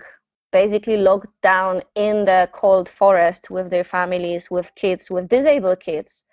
basically 0.52 0.96
locked 0.96 1.32
down 1.42 1.82
in 1.94 2.24
the 2.24 2.48
cold 2.52 2.88
forest 2.88 3.50
with 3.50 3.70
their 3.70 3.84
families, 3.84 4.50
with 4.50 4.74
kids, 4.74 5.10
with 5.10 5.28
disabled 5.28 5.80
kids, 5.80 6.24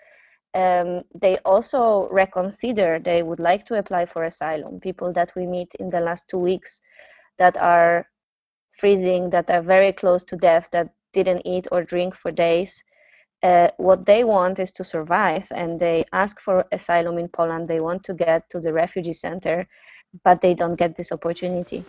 um, 0.56 1.04
they 1.14 1.38
also 1.40 2.08
reconsider 2.12 2.98
they 2.98 3.24
would 3.24 3.40
like 3.40 3.66
to 3.66 3.76
apply 3.76 4.06
for 4.06 4.24
asylum. 4.24 4.80
People 4.80 5.12
that 5.14 5.34
we 5.36 5.46
meet 5.46 5.76
in 5.80 5.90
the 5.90 6.00
last 6.00 6.30
two 6.30 6.38
weeks 6.38 6.80
that 7.38 7.58
are 7.58 8.08
freezing, 8.72 9.30
that 9.32 9.50
are 9.50 9.62
very 9.62 9.92
close 9.92 10.24
to 10.24 10.38
death, 10.38 10.70
that 10.72 10.94
didn't 11.14 11.42
eat 11.46 11.68
or 11.72 11.84
drink 11.84 12.16
for 12.16 12.32
days. 12.32 12.84
Uh, 13.44 13.68
what 13.78 14.06
they 14.06 14.24
want 14.24 14.60
is 14.60 14.72
to 14.72 14.84
survive 14.84 15.46
and 15.54 15.78
they 15.78 16.06
ask 16.14 16.40
for 16.40 16.66
asylum 16.72 17.18
in 17.18 17.28
Poland. 17.28 17.68
They 17.68 17.82
want 17.82 18.04
to 18.06 18.14
get 18.14 18.50
to 18.50 18.62
the 18.62 18.72
refugee 18.72 19.14
center, 19.14 19.68
but 20.24 20.40
they 20.40 20.54
don't 20.54 20.76
get 20.76 20.96
this 20.96 21.12
opportunity. 21.12 21.84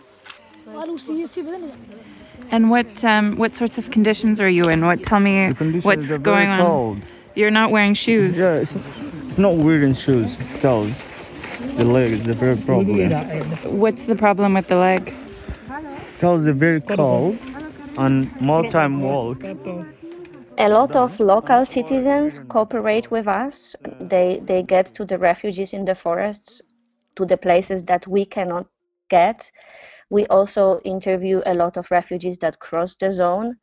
And 2.51 2.69
what 2.69 3.03
um, 3.03 3.35
what 3.37 3.55
sorts 3.55 3.77
of 3.77 3.91
conditions 3.91 4.39
are 4.39 4.49
you 4.49 4.63
in? 4.65 4.85
What 4.85 5.03
tell 5.03 5.19
me 5.19 5.51
what's 5.81 6.17
going 6.19 6.49
on? 6.49 6.59
Cold. 6.59 6.99
You're 7.35 7.51
not 7.51 7.71
wearing 7.71 7.93
shoes. 7.93 8.37
Yeah, 8.37 8.55
it's, 8.55 8.73
it's 8.75 9.37
not 9.37 9.55
wearing 9.55 9.93
shoes 9.93 10.37
because 10.37 11.03
the 11.77 11.85
leg 11.85 12.11
is 12.13 12.27
a 12.27 12.33
very 12.33 12.57
problem. 12.57 13.11
What's 13.79 14.05
the 14.05 14.15
problem 14.15 14.53
with 14.55 14.67
the 14.67 14.77
leg? 14.77 15.13
Because 16.13 16.45
they're 16.45 16.53
very 16.53 16.81
cold 16.81 17.37
and 17.97 18.29
more 18.41 18.67
time 18.69 19.01
walk. 19.01 19.43
A 20.59 20.69
lot 20.69 20.95
of 20.95 21.19
local 21.19 21.65
citizens 21.65 22.39
cooperate 22.49 23.11
with 23.11 23.27
us. 23.27 23.75
They 23.99 24.41
they 24.43 24.63
get 24.63 24.87
to 24.95 25.05
the 25.05 25.17
refugees 25.17 25.73
in 25.73 25.85
the 25.85 25.95
forests, 25.95 26.61
to 27.15 27.25
the 27.25 27.37
places 27.37 27.83
that 27.85 28.07
we 28.07 28.25
cannot 28.25 28.65
get. 29.09 29.51
We 30.09 30.25
also 30.27 30.79
interview 30.79 31.41
a 31.45 31.53
lot 31.53 31.77
of 31.77 31.91
refugees 31.91 32.37
that 32.39 32.59
cross 32.59 32.95
the 32.95 33.11
zone. 33.11 33.57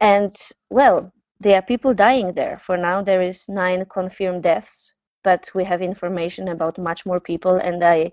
And 0.00 0.34
well, 0.70 1.12
there 1.40 1.56
are 1.56 1.62
people 1.62 1.94
dying 1.94 2.32
there. 2.32 2.58
For 2.58 2.76
now, 2.76 3.02
there 3.02 3.22
is 3.22 3.48
nine 3.48 3.84
confirmed 3.86 4.42
deaths, 4.42 4.92
but 5.22 5.50
we 5.54 5.64
have 5.64 5.82
information 5.82 6.48
about 6.48 6.78
much 6.78 7.04
more 7.04 7.20
people. 7.20 7.56
And 7.56 7.84
I, 7.84 8.12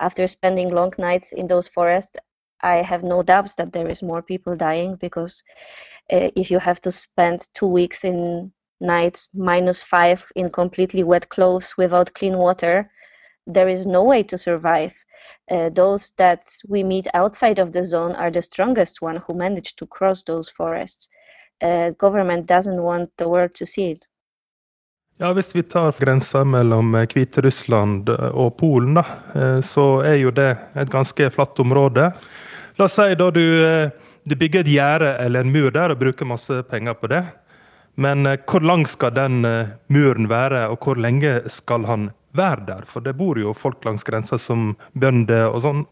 after 0.00 0.26
spending 0.26 0.70
long 0.70 0.92
nights 0.98 1.32
in 1.32 1.46
those 1.46 1.68
forests, 1.68 2.16
I 2.62 2.76
have 2.76 3.02
no 3.02 3.22
doubts 3.22 3.54
that 3.56 3.72
there 3.72 3.88
is 3.88 4.02
more 4.02 4.22
people 4.22 4.54
dying 4.54 4.96
because 4.96 5.42
uh, 6.12 6.30
if 6.36 6.50
you 6.50 6.58
have 6.58 6.80
to 6.82 6.90
spend 6.90 7.48
two 7.54 7.66
weeks 7.66 8.04
in 8.04 8.52
nights 8.80 9.28
minus 9.34 9.82
five 9.82 10.24
in 10.36 10.50
completely 10.50 11.02
wet 11.02 11.28
clothes 11.28 11.74
without 11.76 12.14
clean 12.14 12.38
water, 12.38 12.90
there 13.46 13.68
is 13.68 13.86
no 13.86 14.02
way 14.02 14.22
to 14.22 14.38
survive. 14.38 14.92
Uh, 15.50 15.68
those 15.70 16.12
that 16.16 16.44
we 16.68 16.84
meet 16.84 17.06
outside 17.14 17.58
of 17.58 17.72
the 17.72 17.84
zone 17.84 18.12
are 18.12 18.30
the 18.30 18.42
strongest 18.42 19.02
one 19.02 19.20
who 19.26 19.34
managed 19.34 19.78
to 19.78 19.86
cross 19.86 20.22
those 20.24 20.50
forests. 20.50 21.08
Uh, 21.62 21.90
government 21.98 22.46
doesn't 22.46 22.82
want 22.82 23.10
the 23.16 23.28
world 23.28 23.54
to 23.54 23.66
see 23.66 23.90
it. 23.90 24.06
Ja, 25.18 25.32
Hvis 25.32 25.54
vi 25.54 25.62
tar 25.62 25.92
grensa 25.98 26.44
mellom 26.44 26.94
Hviterussland 26.94 28.08
og 28.08 28.56
Polen, 28.56 28.94
da, 28.94 29.02
så 29.60 30.00
er 30.00 30.14
jo 30.14 30.30
det 30.32 30.56
et 30.80 30.88
ganske 30.90 31.28
flatt 31.30 31.60
område. 31.60 32.06
La 32.78 32.86
oss 32.86 32.96
si 32.96 33.18
da 33.20 33.26
du, 33.28 33.44
du 34.24 34.36
bygger 34.40 34.64
et 34.64 34.70
gjerde 34.72 35.10
eller 35.20 35.44
en 35.44 35.52
mur 35.52 35.68
der 35.76 35.92
og 35.92 36.00
bruker 36.00 36.24
masse 36.24 36.62
penger 36.70 36.96
på 36.96 37.12
det. 37.12 37.20
Men 38.00 38.24
hvor 38.48 38.64
lang 38.64 38.86
skal 38.88 39.12
den 39.12 39.42
muren 39.92 40.28
være, 40.30 40.62
og 40.72 40.80
hvor 40.80 40.96
lenge 40.96 41.34
skal 41.52 41.84
han 41.84 42.08
være 42.36 42.64
der? 42.68 42.86
For 42.88 43.04
det 43.04 43.16
bor 43.18 43.36
jo 43.36 43.52
folk 43.52 43.84
langs 43.84 44.06
grensa 44.08 44.38
som 44.40 44.72
bønder 44.96 45.50
og 45.50 45.60
sånn. 45.66 45.84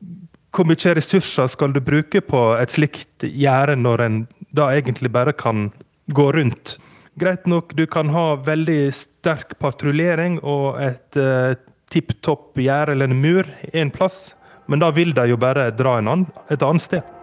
Hvor 0.57 0.65
mye 0.65 0.95
ressurser 0.97 1.51
skal 1.53 1.75
du 1.77 1.83
bruke 1.85 2.23
på 2.25 2.43
et 2.57 2.73
slikt 2.73 3.27
gjerde 3.29 3.77
når 3.77 4.05
en 4.07 4.21
da 4.57 4.71
egentlig 4.73 5.13
bare 5.13 5.37
kan 5.37 5.69
gå 6.17 6.31
rundt? 6.33 6.79
Greit 7.19 7.47
nok, 7.51 7.75
du 7.75 7.85
kan 7.91 8.13
ha 8.15 8.39
veldig 8.47 8.93
sterk 8.95 9.57
patruljering 9.61 10.39
og 10.47 10.79
et 10.81 11.19
eh, 11.19 11.59
tipp 11.91 12.15
topp 12.23 12.61
gjerde 12.63 12.95
eller 12.95 13.11
en 13.11 13.21
mur 13.21 13.49
en 13.73 13.91
plass, 13.91 14.29
men 14.71 14.81
da 14.81 14.93
vil 14.95 15.15
de 15.17 15.25
jo 15.33 15.39
bare 15.41 15.71
dra 15.75 15.99
en 15.99 16.13
annen, 16.13 16.29
et 16.53 16.63
annet 16.63 16.85
sted. 16.85 17.18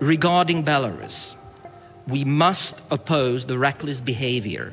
Regarding 0.00 0.62
Belarus, 0.62 1.34
we 2.06 2.24
must 2.24 2.82
oppose 2.92 3.46
the 3.46 3.58
reckless 3.58 4.00
behavior 4.00 4.72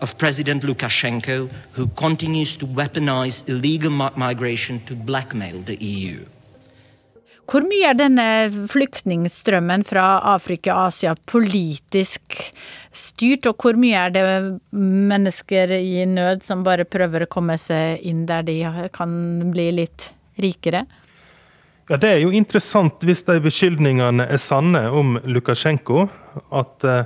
of 0.00 0.16
President 0.16 0.62
Lukashenko, 0.62 1.52
who 1.72 1.88
continues 1.88 2.56
to 2.56 2.66
weaponize 2.66 3.46
illegal 3.50 3.90
migration 4.16 4.80
to 4.86 4.94
blackmail 4.94 5.60
the 5.60 5.76
EU. 5.76 6.24
Hvor 7.44 7.66
mye 7.68 7.90
er 7.90 7.98
denne 7.98 8.26
flyktningstrømmen 8.70 9.84
fra 9.84 10.22
Afrika 10.32 10.72
og 10.72 10.86
Asia 10.86 11.12
politisk 11.28 12.38
styrt, 12.96 13.44
og 13.50 13.60
hvor 13.60 13.76
mye 13.76 14.06
er 14.06 14.14
det 14.14 14.24
mennesker 14.72 15.76
i 15.76 16.06
nød 16.08 16.46
som 16.48 16.64
bare 16.64 16.88
prøver 16.88 17.26
å 17.26 17.30
komme 17.30 17.58
seg 17.60 18.00
inn 18.08 18.24
der 18.30 18.48
de 18.48 18.56
kan 18.96 19.12
bli 19.52 19.68
litt 19.82 20.14
rikere? 20.40 20.86
Ja, 21.92 21.98
Det 22.00 22.08
er 22.08 22.22
jo 22.22 22.30
interessant 22.32 23.02
hvis 23.04 23.20
de 23.26 23.34
beskyldningene 23.44 24.24
er 24.24 24.38
sanne 24.40 24.80
om 24.96 25.18
Lukasjenko. 25.28 26.06
At 26.48 26.86
uh, 26.88 27.02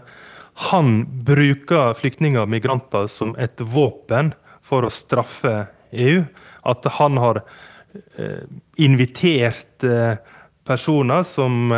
han 0.70 1.01
bruker 1.26 1.97
flyktninger 1.99 2.45
og 2.45 2.53
migranter 2.55 3.09
som 3.11 3.32
et 3.34 3.59
våpen 3.59 4.30
for 4.62 4.87
å 4.87 4.93
straffe 4.95 5.57
EU. 5.91 6.22
At 6.70 6.87
han 7.01 7.18
har 7.18 7.43
uh, 7.43 8.47
invitert 8.78 9.82
uh, 9.82 10.22
personer 10.62 11.26
som, 11.26 11.74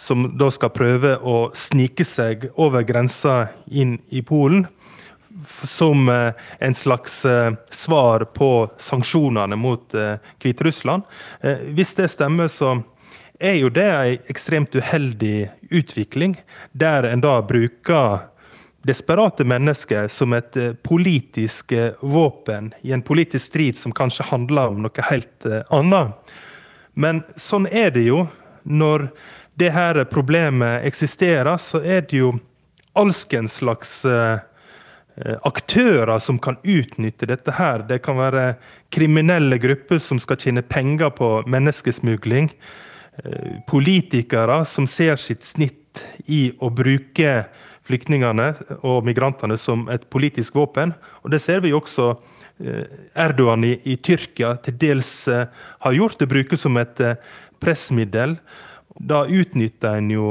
som 0.00 0.24
da 0.32 0.48
skal 0.56 0.72
prøve 0.72 1.18
å 1.20 1.50
snike 1.52 2.08
seg 2.08 2.48
over 2.56 2.88
grensa 2.88 3.42
inn 3.68 3.98
i 4.08 4.24
Polen 4.24 4.64
som 5.68 6.08
en 6.58 6.74
slags 6.74 7.22
svar 7.70 8.24
på 8.24 8.48
sanksjonene 8.78 9.56
mot 9.56 9.94
Hviterussland. 10.42 11.02
Hvis 11.74 11.94
det 11.98 12.10
stemmer, 12.12 12.50
så 12.52 12.76
er 13.42 13.56
jo 13.58 13.70
det 13.74 13.88
en 13.90 14.28
ekstremt 14.30 14.74
uheldig 14.74 15.50
utvikling, 15.70 16.36
der 16.72 17.08
en 17.08 17.24
da 17.24 17.40
bruker 17.42 18.28
desperate 18.86 19.44
mennesker 19.46 20.08
som 20.10 20.34
et 20.34 20.56
politisk 20.82 21.72
våpen 22.00 22.72
i 22.82 22.92
en 22.94 23.02
politisk 23.02 23.46
strid 23.52 23.78
som 23.78 23.94
kanskje 23.94 24.26
handler 24.30 24.72
om 24.72 24.82
noe 24.84 25.08
helt 25.10 25.46
annet. 25.70 26.34
Men 26.94 27.22
sånn 27.40 27.66
er 27.70 27.90
det 27.94 28.06
jo. 28.08 28.26
Når 28.62 29.08
det 29.58 29.72
her 29.74 30.04
problemet 30.06 30.84
eksisterer, 30.86 31.56
så 31.58 31.80
er 31.82 32.04
det 32.06 32.20
jo 32.20 32.32
alskens 32.98 33.58
slags 33.58 34.02
aktører 35.44 36.18
som 36.24 36.38
kan 36.40 36.56
utnytte 36.64 37.28
dette 37.28 37.52
her. 37.58 37.84
Det 37.88 38.00
kan 38.04 38.16
være 38.16 38.54
kriminelle 38.92 39.58
grupper 39.60 40.00
som 40.00 40.20
skal 40.22 40.40
tjene 40.40 40.64
penger 40.64 41.12
på 41.16 41.42
menneskesmugling. 41.50 42.50
Politikere 43.68 44.62
som 44.68 44.88
ser 44.88 45.20
sitt 45.20 45.44
snitt 45.44 46.00
i 46.24 46.46
å 46.60 46.70
bruke 46.72 47.42
flyktningene 47.84 48.52
og 48.80 49.04
migrantene 49.04 49.58
som 49.60 49.84
et 49.92 50.08
politisk 50.10 50.56
våpen. 50.56 50.94
Og 51.22 51.30
Det 51.30 51.42
ser 51.42 51.60
vi 51.60 51.74
også 51.76 52.14
Erdogan 53.18 53.64
i, 53.66 53.74
i 53.84 53.96
Tyrkia 53.96 54.54
til 54.64 54.78
dels 54.80 55.12
har 55.28 55.96
gjort. 55.96 56.18
Det 56.20 56.30
brukes 56.30 56.62
som 56.62 56.76
et 56.80 57.00
pressmiddel. 57.60 58.38
Da 59.00 59.24
utnytter 59.26 59.98
en 59.98 60.10
jo 60.12 60.26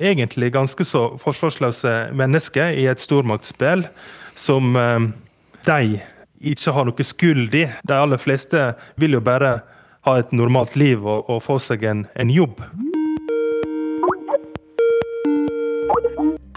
egentlig 0.00 0.52
ganske 0.54 0.84
så 0.84 1.10
forsvarsløse 1.20 2.10
mennesker 2.16 2.72
i 2.78 2.86
et 2.88 3.02
stormaktsspill 3.02 3.84
som 4.38 4.76
eh, 4.76 5.08
de 5.68 6.00
ikke 6.40 6.72
har 6.72 6.88
noe 6.88 7.04
skyld 7.04 7.54
i. 7.58 7.66
De 7.84 7.94
aller 7.94 8.20
fleste 8.20 8.72
vil 8.96 9.18
jo 9.18 9.20
bare 9.24 9.58
ha 10.06 10.18
et 10.18 10.32
normalt 10.32 10.76
liv 10.78 11.04
og, 11.04 11.28
og 11.28 11.42
få 11.44 11.58
seg 11.62 11.84
en, 11.84 12.06
en 12.16 12.30
jobb. 12.30 12.62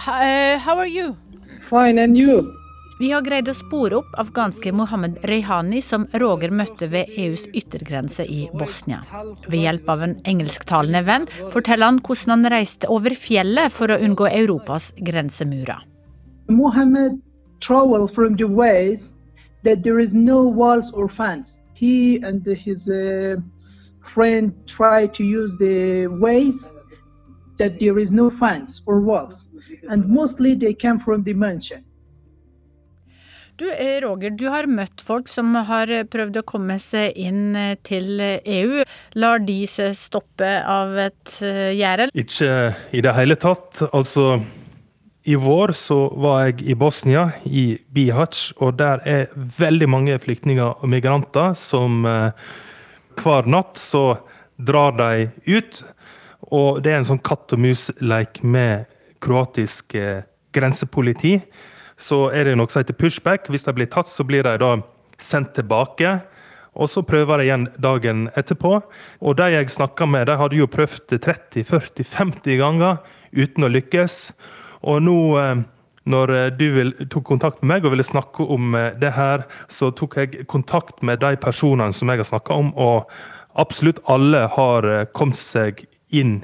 Uh, 0.01 0.57
how 0.57 0.77
are 0.79 0.87
you? 0.87 1.15
Fine, 1.61 1.99
and 1.99 2.17
you? 2.17 2.41
Vi 3.01 3.07
har 3.09 3.23
greid 3.25 3.47
å 3.49 3.53
spore 3.57 3.97
opp 3.97 4.11
afghanske 4.21 4.69
Mohammed 4.77 5.15
Rehani, 5.25 5.79
som 5.81 6.03
Roger 6.21 6.51
møtte 6.53 6.85
ved 6.91 7.09
EUs 7.17 7.47
yttergrense 7.49 8.21
i 8.29 8.43
Bosnia. 8.53 8.99
Ved 9.47 9.57
hjelp 9.63 9.89
av 9.89 10.03
en 10.05 10.13
engelsktalende 10.29 11.01
venn 11.07 11.25
forteller 11.49 11.89
han 11.89 11.97
hvordan 12.05 12.35
han 12.35 12.51
reiste 12.53 12.91
over 12.93 13.17
fjellet 13.17 13.73
for 13.73 13.89
å 13.89 13.97
unngå 14.05 14.29
Europas 14.43 14.91
grensemurer. 15.01 15.81
Mohammed 16.53 17.17
traveled 17.59 18.13
from 18.13 18.37
the 18.37 18.45
ways 18.45 19.09
that 19.63 19.81
there 19.81 19.97
is 19.97 20.13
no 20.13 20.45
walls 20.45 20.93
or 20.93 21.09
fence. 21.09 21.57
He 21.73 22.21
and 22.21 22.45
his 22.45 22.87
uh, 22.87 23.41
friend 24.05 24.53
tried 24.67 25.15
to 25.17 25.23
use 25.23 25.57
the 25.57 26.05
ways 26.21 26.69
that 27.57 27.79
there 27.79 27.97
is 27.97 28.11
no 28.11 28.29
fence 28.29 28.83
or 28.85 29.01
walls, 29.01 29.47
and 29.89 30.05
mostly 30.07 30.53
they 30.53 30.75
came 30.75 30.99
from 30.99 31.23
the 31.23 31.33
mansion. 31.33 31.81
Du, 33.61 33.67
eh, 33.71 34.01
Roger, 34.01 34.31
du 34.33 34.47
har 34.49 34.65
møtt 34.65 35.03
folk 35.05 35.27
som 35.29 35.53
har 35.67 35.91
prøvd 36.09 36.39
å 36.39 36.41
komme 36.49 36.79
seg 36.81 37.13
inn 37.19 37.53
eh, 37.53 37.75
til 37.85 38.17
EU. 38.17 38.81
Lar 39.21 39.43
de 39.45 39.59
seg 39.69 39.93
stoppe 39.99 40.49
av 40.65 40.97
et 41.03 41.35
eh, 41.45 41.69
gjerde? 41.77 42.07
Ikke 42.17 42.71
i 42.89 43.05
det 43.05 43.13
hele 43.19 43.37
tatt. 43.37 43.83
Altså, 43.91 44.39
i 45.29 45.37
vår 45.37 45.75
så 45.77 45.99
var 46.25 46.47
jeg 46.47 46.65
i 46.73 46.79
Bosnia, 46.81 47.27
i 47.45 47.67
Bihac, 47.93 48.47
og 48.57 48.81
der 48.81 49.05
er 49.05 49.29
veldig 49.61 49.91
mange 49.93 50.17
flyktninger 50.25 50.81
og 50.81 50.89
migranter 50.89 51.53
som 51.53 52.01
hver 52.01 53.45
natt 53.45 53.77
så 53.77 54.05
drar 54.57 54.97
de 54.97 55.27
ut. 55.45 55.83
Og 56.49 56.81
det 56.81 56.95
er 56.95 57.03
en 57.03 57.11
sånn 57.13 57.21
katt 57.21 57.53
og 57.53 57.61
mus-leik 57.61 58.41
med 58.41 58.89
kroatisk 59.21 59.93
grensepoliti 60.49 61.37
så 62.01 62.25
er 62.33 62.49
det 62.49 62.57
noe 62.57 62.71
som 62.71 62.81
heter 62.81 62.97
pushback. 62.97 63.49
Hvis 63.53 63.67
de 63.67 63.75
blir 63.77 63.89
tatt, 63.91 64.09
så 64.09 64.25
blir 64.27 64.47
de 64.47 64.55
da 64.61 64.75
sendt 65.21 65.53
tilbake. 65.57 66.17
Og 66.73 66.89
så 66.89 67.03
prøver 67.03 67.37
de 67.37 67.45
igjen 67.45 67.67
dagen 67.83 68.29
etterpå. 68.39 68.79
Og 69.21 69.37
de 69.37 69.49
jeg 69.53 69.69
snakka 69.69 70.07
med, 70.09 70.25
de 70.29 70.39
hadde 70.39 70.57
jo 70.57 70.69
prøvd 70.71 71.17
30-40-50 71.19 72.57
ganger 72.61 73.03
uten 73.35 73.67
å 73.67 73.71
lykkes. 73.71 74.17
Og 74.87 75.03
nå 75.05 75.17
eh, 75.37 75.61
når 76.09 76.33
du 76.57 77.05
tok 77.11 77.27
kontakt 77.27 77.61
med 77.61 77.75
meg 77.75 77.85
og 77.85 77.93
ville 77.93 78.05
snakke 78.05 78.47
om 78.49 78.75
eh, 78.75 78.93
det 78.97 79.13
her, 79.13 79.45
så 79.69 79.91
tok 79.93 80.17
jeg 80.17 80.47
kontakt 80.49 81.03
med 81.05 81.21
de 81.21 81.35
personene 81.37 81.93
som 81.93 82.09
jeg 82.09 82.23
har 82.23 82.29
snakka 82.31 82.57
om, 82.57 82.71
og 82.73 83.11
absolutt 83.59 84.01
alle 84.09 84.47
har 84.55 84.87
eh, 84.89 85.05
kommet 85.13 85.39
seg 85.39 85.85
inn, 86.09 86.41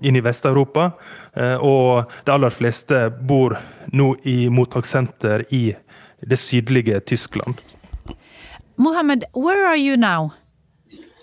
inn 0.00 0.16
i 0.16 0.22
Vest-Europa. 0.24 0.90
Eh, 1.36 1.56
og 1.56 2.10
de 2.24 2.32
aller 2.34 2.50
fleste 2.50 3.08
bor 3.28 3.56
nå 3.92 4.14
i 4.24 4.48
mottakssenter 4.48 5.46
i 5.50 5.74
det 6.22 6.38
sydlige 6.38 7.00
Tyskland. 7.00 7.60
Mohammed, 8.76 9.24
where 9.34 9.66
are 9.66 9.76
you 9.76 9.96
now? 9.96 10.32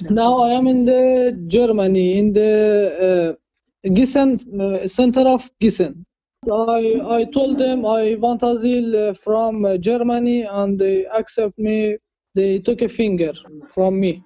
Now 0.10 0.44
I 0.44 0.52
am 0.52 0.68
in 0.68 0.86
the 0.86 1.36
Germany, 1.48 2.18
in 2.18 2.34
the 2.34 3.36
uh, 3.36 3.90
Gissen 3.94 4.40
uh, 4.60 4.88
center 4.88 5.28
of 5.28 5.50
Gissen. 5.60 6.06
I, 6.48 7.02
I 7.06 7.26
told 7.26 7.58
them 7.58 7.86
I 7.86 8.16
want 8.16 8.44
asylum 8.44 9.16
from 9.16 9.66
Germany 9.82 10.44
and 10.44 10.80
they 10.80 11.06
accept 11.08 11.58
me. 11.60 11.98
They 12.36 12.60
took 12.60 12.82
a 12.82 12.88
finger 12.88 13.34
from 13.74 14.00
me. 14.00 14.24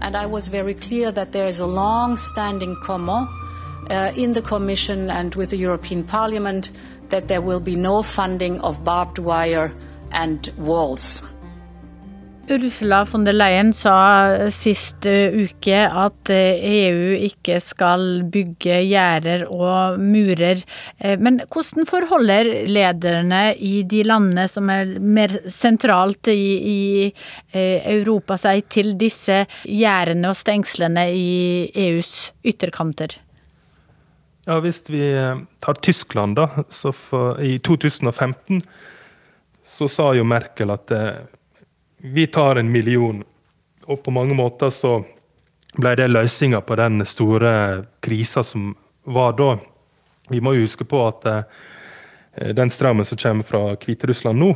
And 0.00 0.16
I 0.16 0.26
was 0.26 0.48
very 0.48 0.74
clear 0.74 1.10
that 1.12 1.32
there 1.32 1.46
is 1.46 1.60
a 1.60 1.66
long-standing 1.66 2.76
common 2.82 3.28
uh, 3.90 4.12
in 4.16 4.32
the 4.32 4.42
Commission 4.42 5.10
and 5.10 5.34
with 5.34 5.50
the 5.50 5.56
European 5.56 6.04
Parliament 6.04 6.70
that 7.10 7.28
there 7.28 7.40
will 7.40 7.60
be 7.60 7.76
no 7.76 8.02
funding 8.02 8.60
of 8.60 8.82
barbed 8.84 9.18
wire 9.18 9.72
and 10.12 10.50
walls. 10.56 11.22
Ursula 12.50 13.04
von 13.06 13.24
der 13.24 13.36
Leyen 13.36 13.70
sa 13.72 14.48
sist 14.50 15.06
uke 15.06 15.78
at 15.86 16.30
EU 16.32 17.14
ikke 17.28 17.60
skal 17.62 18.24
bygge 18.32 18.80
gjerder 18.88 19.46
og 19.46 20.00
murer. 20.02 20.62
Men 21.22 21.40
hvordan 21.46 21.88
forholder 21.88 22.50
lederne 22.66 23.54
i 23.54 23.82
de 23.86 24.02
landene 24.06 24.48
som 24.50 24.70
er 24.72 24.96
mer 24.98 25.34
sentralt 25.46 26.32
i, 26.32 26.44
i 26.74 26.80
Europa 27.54 28.38
seg 28.40 28.66
til 28.72 28.94
disse 28.98 29.44
gjerdene 29.64 30.30
og 30.30 30.38
stengslene 30.38 31.08
i 31.14 31.32
EUs 31.86 32.30
ytterkanter? 32.44 33.18
Ja, 34.46 34.60
Hvis 34.60 34.82
vi 34.90 35.02
tar 35.62 35.78
Tyskland, 35.82 36.36
da. 36.36 36.64
For, 36.70 37.38
I 37.40 37.58
2015 37.58 38.64
så 39.70 39.86
sa 39.88 40.10
jo 40.16 40.24
Merkel 40.26 40.72
at 40.74 40.90
vi 42.00 42.26
tar 42.26 42.56
en 42.56 42.72
million. 42.72 43.24
Og 43.84 44.02
på 44.02 44.10
mange 44.10 44.34
måter 44.34 44.70
så 44.70 45.00
ble 45.78 45.94
det 45.98 46.10
løsninga 46.10 46.60
på 46.66 46.76
den 46.80 47.04
store 47.06 47.52
krisa 48.02 48.42
som 48.44 48.74
var 49.04 49.36
da. 49.38 49.56
Vi 50.30 50.40
må 50.40 50.54
huske 50.54 50.84
på 50.86 51.02
at 51.08 51.26
eh, 51.26 52.52
den 52.56 52.70
strømmen 52.70 53.06
som 53.06 53.18
kommer 53.18 53.46
fra 53.46 53.62
Hviterussland 53.76 54.40
nå, 54.40 54.54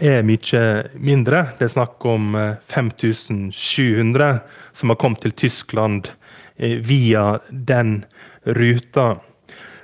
er 0.00 0.24
mye 0.24 0.62
mindre. 0.96 1.44
Det 1.58 1.66
er 1.66 1.74
snakk 1.74 2.04
om 2.08 2.32
5700 2.72 4.28
eh, 4.28 4.40
som 4.72 4.92
har 4.92 5.00
kommet 5.00 5.22
til 5.24 5.36
Tyskland 5.44 6.10
eh, 6.56 6.78
via 6.80 7.38
den 7.50 8.04
ruta. 8.42 9.16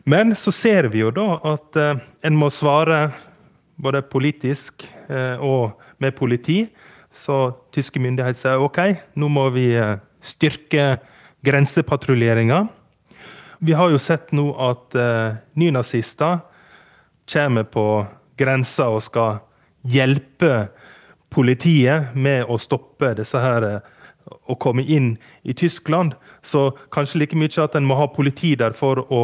Men 0.09 0.33
så 0.37 0.53
ser 0.53 0.89
vi 0.93 1.03
jo 1.05 1.13
da 1.13 1.37
at 1.51 1.77
en 2.25 2.37
må 2.41 2.49
svare 2.51 3.11
både 3.77 4.01
politisk 4.09 4.87
og 5.45 5.77
med 6.03 6.17
politi. 6.17 6.67
Så 7.15 7.53
tyske 7.75 8.01
myndigheter 8.03 8.39
sier 8.39 8.63
OK, 8.63 8.79
nå 9.19 9.29
må 9.33 9.49
vi 9.55 9.71
eh, 9.77 9.97
styrke 10.23 10.99
grensepatruljeringa. 11.47 12.67
Vi 13.59 13.73
har 13.73 13.91
jo 13.91 13.99
sett 13.99 14.31
nå 14.33 14.53
at 14.63 14.95
uh, 14.95 15.35
nynazister 15.59 16.39
kommer 17.27 17.67
på 17.67 17.85
grensa 18.39 18.87
og 18.95 19.03
skal 19.03 19.41
hjelpe 19.83 20.69
politiet 21.35 22.15
med 22.15 22.47
å 22.47 22.59
stoppe 22.63 23.17
disse 23.19 23.41
her 23.43 23.67
uh, 23.67 23.81
å 24.47 24.55
komme 24.63 24.85
inn 24.87 25.17
i 25.43 25.55
Tyskland. 25.59 26.15
Så 26.43 26.71
kanskje 26.95 27.25
like 27.25 27.39
mye 27.39 27.65
at 27.65 27.75
en 27.75 27.89
må 27.89 27.99
ha 27.99 28.07
politi 28.13 28.55
der 28.59 28.77
for 28.79 29.03
å, 29.11 29.23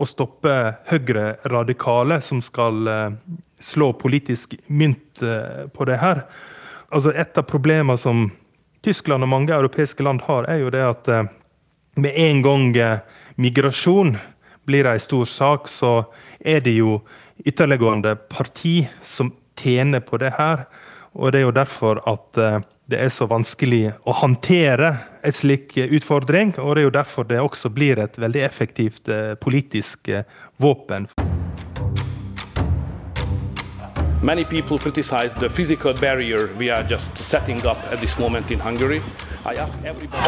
å 0.00 0.08
stoppe 0.08 0.56
høyre 0.88 1.34
radikale 1.52 2.20
som 2.24 2.40
skal 2.44 2.88
uh, 2.88 3.10
slå 3.60 3.92
politisk 3.92 4.54
mynt 4.66 5.22
eh, 5.22 5.66
på 5.68 5.84
det 5.84 6.00
her. 6.00 6.24
Altså 6.90 7.12
Et 7.12 7.38
av 7.38 7.46
problemene 7.46 7.98
som 7.98 8.30
Tyskland 8.82 9.22
og 9.22 9.30
mange 9.30 9.54
europeiske 9.54 10.02
land 10.02 10.24
har, 10.26 10.48
er 10.48 10.64
jo 10.64 10.72
det 10.72 10.82
at 10.84 11.08
eh, 11.08 11.28
med 12.00 12.16
en 12.16 12.42
gang 12.42 12.76
eh, 12.76 13.02
migrasjon 13.36 14.16
blir 14.66 14.86
en 14.88 15.00
stor 15.00 15.24
sak, 15.28 15.68
så 15.68 16.04
er 16.40 16.60
det 16.64 16.78
jo 16.78 17.00
ytterliggående 17.44 18.16
parti 18.30 18.88
som 19.04 19.32
tjener 19.60 20.00
på 20.00 20.20
det 20.20 20.32
her. 20.38 20.64
Og 21.12 21.32
det 21.32 21.40
er 21.40 21.48
jo 21.48 21.56
derfor 21.56 22.00
at 22.08 22.38
det 22.90 22.98
er 22.98 23.10
så 23.14 23.26
vanskelig 23.30 23.92
å 24.02 24.14
håndtere 24.18 24.90
en 25.22 25.34
slik 25.34 25.76
utfordring. 25.78 26.56
Og 26.58 26.74
det 26.74 26.82
er 26.82 26.88
jo 26.88 26.96
derfor 26.98 27.28
det 27.28 27.40
også 27.40 27.70
blir 27.70 28.00
et 28.02 28.18
veldig 28.18 28.42
effektivt 28.42 29.10
politisk 29.40 30.10
våpen. 30.58 31.06
Many 34.22 34.44
people 34.44 34.78
criticize 34.78 35.32
the 35.40 35.48
physical 35.48 35.94
barrier 35.94 36.50
we 36.58 36.68
are 36.68 36.82
just 36.82 37.16
setting 37.16 37.64
up 37.64 37.78
at 37.90 38.00
this 38.00 38.18
moment 38.18 38.50
in 38.50 38.60
Hungary. 38.60 39.00
I 39.46 39.54
ask 39.54 39.72
everybody. 39.84 40.20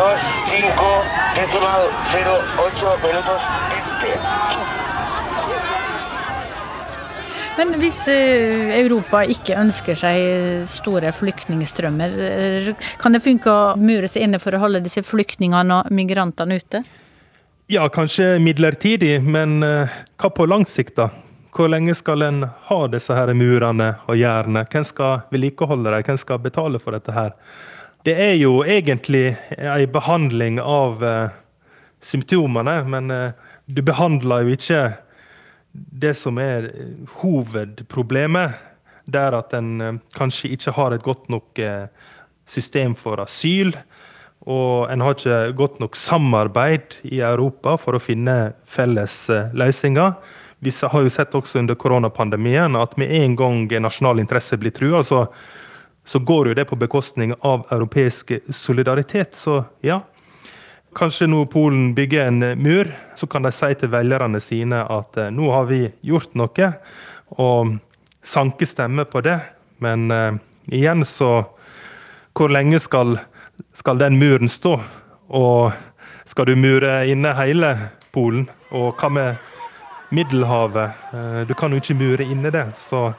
Men 7.53 7.75
hvis 7.83 7.99
eh, 8.09 8.71
Europa 8.79 9.21
ikke 9.29 9.59
ønsker 9.61 9.99
seg 9.99 10.63
store 10.69 11.11
flyktningstrømmer, 11.13 12.15
eh, 12.25 12.71
kan 13.01 13.13
det 13.13 13.21
funke 13.21 13.53
å 13.53 13.75
mure 13.77 14.09
seg 14.09 14.25
inne 14.25 14.41
for 14.41 14.57
å 14.57 14.63
holde 14.63 14.81
disse 14.85 15.03
flyktningene 15.05 15.83
og 15.83 15.91
migrantene 15.93 16.57
ute? 16.63 16.81
Ja, 17.69 17.85
kanskje 17.93 18.39
midlertidig, 18.41 19.19
men 19.21 19.61
eh, 19.67 19.93
hva 20.17 20.33
på 20.33 20.49
lang 20.49 20.65
sikt, 20.65 20.97
da? 20.97 21.11
Hvor 21.53 21.69
lenge 21.69 21.93
skal 21.99 22.25
en 22.25 22.47
ha 22.71 22.81
disse 22.89 23.13
her 23.13 23.35
murene 23.37 23.91
og 24.09 24.17
gjerdene? 24.17 24.65
Hvem 24.73 24.89
skal 24.89 25.21
vedlikeholde 25.35 25.93
dem? 25.93 26.09
Hvem 26.09 26.21
skal 26.25 26.41
betale 26.41 26.81
for 26.81 26.97
dette 26.97 27.13
her? 27.17 27.37
det 28.03 28.17
er 28.19 28.33
jo 28.35 28.65
egentlig 28.67 29.37
ei 29.55 29.85
behandling 29.87 30.57
av 30.59 31.05
symptomene, 32.03 32.73
men 32.83 33.13
du 33.71 33.79
behandler 33.87 34.43
jo 34.43 34.57
ikke 34.57 34.81
det 35.73 36.15
som 36.19 36.39
er 36.39 36.69
hovedproblemet. 37.21 38.59
Det 39.05 39.21
er 39.21 39.37
at 39.37 39.55
en 39.57 39.71
eh, 39.81 40.01
kanskje 40.17 40.53
ikke 40.55 40.75
har 40.77 40.95
et 40.95 41.05
godt 41.05 41.31
nok 41.33 41.59
eh, 41.59 41.89
system 42.47 42.95
for 42.99 43.23
asyl. 43.23 43.73
Og 44.43 44.91
en 44.91 45.03
har 45.05 45.17
ikke 45.17 45.57
godt 45.59 45.81
nok 45.81 45.97
samarbeid 45.97 46.99
i 47.09 47.23
Europa 47.23 47.77
for 47.81 47.97
å 47.97 48.03
finne 48.03 48.53
felles 48.67 49.25
eh, 49.31 49.51
løsninger. 49.55 50.15
Vi 50.63 50.71
har 50.71 51.03
jo 51.03 51.11
sett 51.11 51.35
også 51.35 51.59
under 51.59 51.75
koronapandemien 51.75 52.79
at 52.79 52.95
med 53.01 53.11
en 53.17 53.35
gang 53.39 53.65
nasjonal 53.83 54.23
interesse 54.23 54.59
blir 54.61 54.75
trua, 54.75 55.03
så 55.03 55.27
så 56.05 56.19
går 56.19 56.49
jo 56.49 56.55
det 56.55 56.65
på 56.65 56.77
bekostning 56.77 57.35
av 57.41 57.67
europeisk 57.71 58.33
solidaritet. 58.51 59.35
Så 59.35 59.65
ja, 59.87 60.01
kanskje 60.95 61.29
når 61.31 61.49
Polen 61.53 61.95
bygger 61.95 62.29
en 62.29 62.45
mur, 62.63 62.91
så 63.17 63.27
kan 63.27 63.47
de 63.47 63.53
si 63.55 63.73
til 63.79 63.91
velgerne 63.93 64.41
sine 64.43 64.83
at 64.91 65.19
eh, 65.19 65.33
nå 65.33 65.51
har 65.53 65.69
vi 65.71 65.87
gjort 66.07 66.35
noe, 66.39 66.69
og 67.41 67.77
sanke 68.23 68.69
stemmer 68.69 69.09
på 69.09 69.23
det. 69.25 69.39
Men 69.83 70.11
uh, 70.13 70.39
igjen 70.71 71.03
så 71.05 71.45
Hvor 72.33 72.49
lenge 72.49 72.79
skal, 72.81 73.19
skal 73.77 73.99
den 73.99 74.17
muren 74.17 74.49
stå? 74.49 74.79
Og 75.29 75.73
skal 76.25 76.47
du 76.47 76.55
mure 76.57 77.03
inne 77.11 77.35
hele 77.37 77.73
Polen? 78.13 78.47
Og 78.71 78.95
hva 78.97 79.11
med 79.13 79.37
Middelhavet? 80.11 80.95
Uh, 81.13 81.43
du 81.49 81.53
kan 81.55 81.73
jo 81.73 81.83
ikke 81.83 81.99
mure 81.99 82.25
inne 82.25 82.51
det. 82.51 82.67
så 82.79 83.13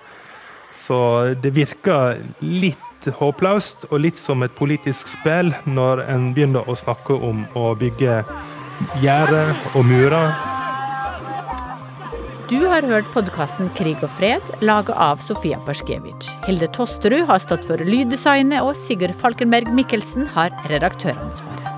så 0.84 1.34
det 1.40 1.54
virker 1.56 2.18
litt 2.44 2.93
håpløst 3.12 3.88
og 3.92 4.00
litt 4.06 4.20
som 4.20 4.44
et 4.46 4.56
politisk 4.56 5.12
spill 5.12 5.52
når 5.66 6.06
en 6.08 6.32
begynner 6.36 6.70
å 6.70 6.78
snakke 6.78 7.18
om 7.18 7.44
å 7.60 7.74
bygge 7.80 8.22
gjerder 9.04 9.54
og 9.74 9.86
murer. 9.90 10.34
Du 12.52 12.60
har 12.70 12.86
hørt 12.86 13.08
podkasten 13.16 13.72
Krig 13.78 14.02
og 14.06 14.12
fred, 14.14 14.44
laget 14.62 14.94
av 15.00 15.22
Sofia 15.24 15.58
Perskevich. 15.66 16.28
Hilde 16.46 16.70
Tosterud 16.76 17.26
har 17.30 17.42
stått 17.42 17.66
for 17.66 17.82
lyddesignet, 17.82 18.62
og 18.62 18.76
Sigurd 18.78 19.16
Falkenberg 19.18 19.72
Mikkelsen 19.74 20.28
har 20.36 20.54
redaktøransvaret. 20.70 21.73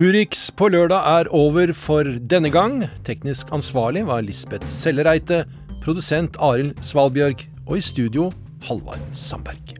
Urix 0.00 0.46
på 0.56 0.70
lørdag 0.72 1.04
er 1.20 1.28
over 1.36 1.74
for 1.76 2.08
denne 2.32 2.48
gang. 2.48 2.78
Teknisk 3.04 3.50
ansvarlig 3.52 4.06
var 4.08 4.24
Lisbeth 4.24 4.64
Sellereite, 4.64 5.42
produsent 5.84 6.40
Arild 6.40 6.80
Svalbjørg 6.80 7.44
og 7.66 7.76
i 7.76 7.84
studio 7.84 8.30
Halvard 8.64 9.04
Sandberg. 9.12 9.79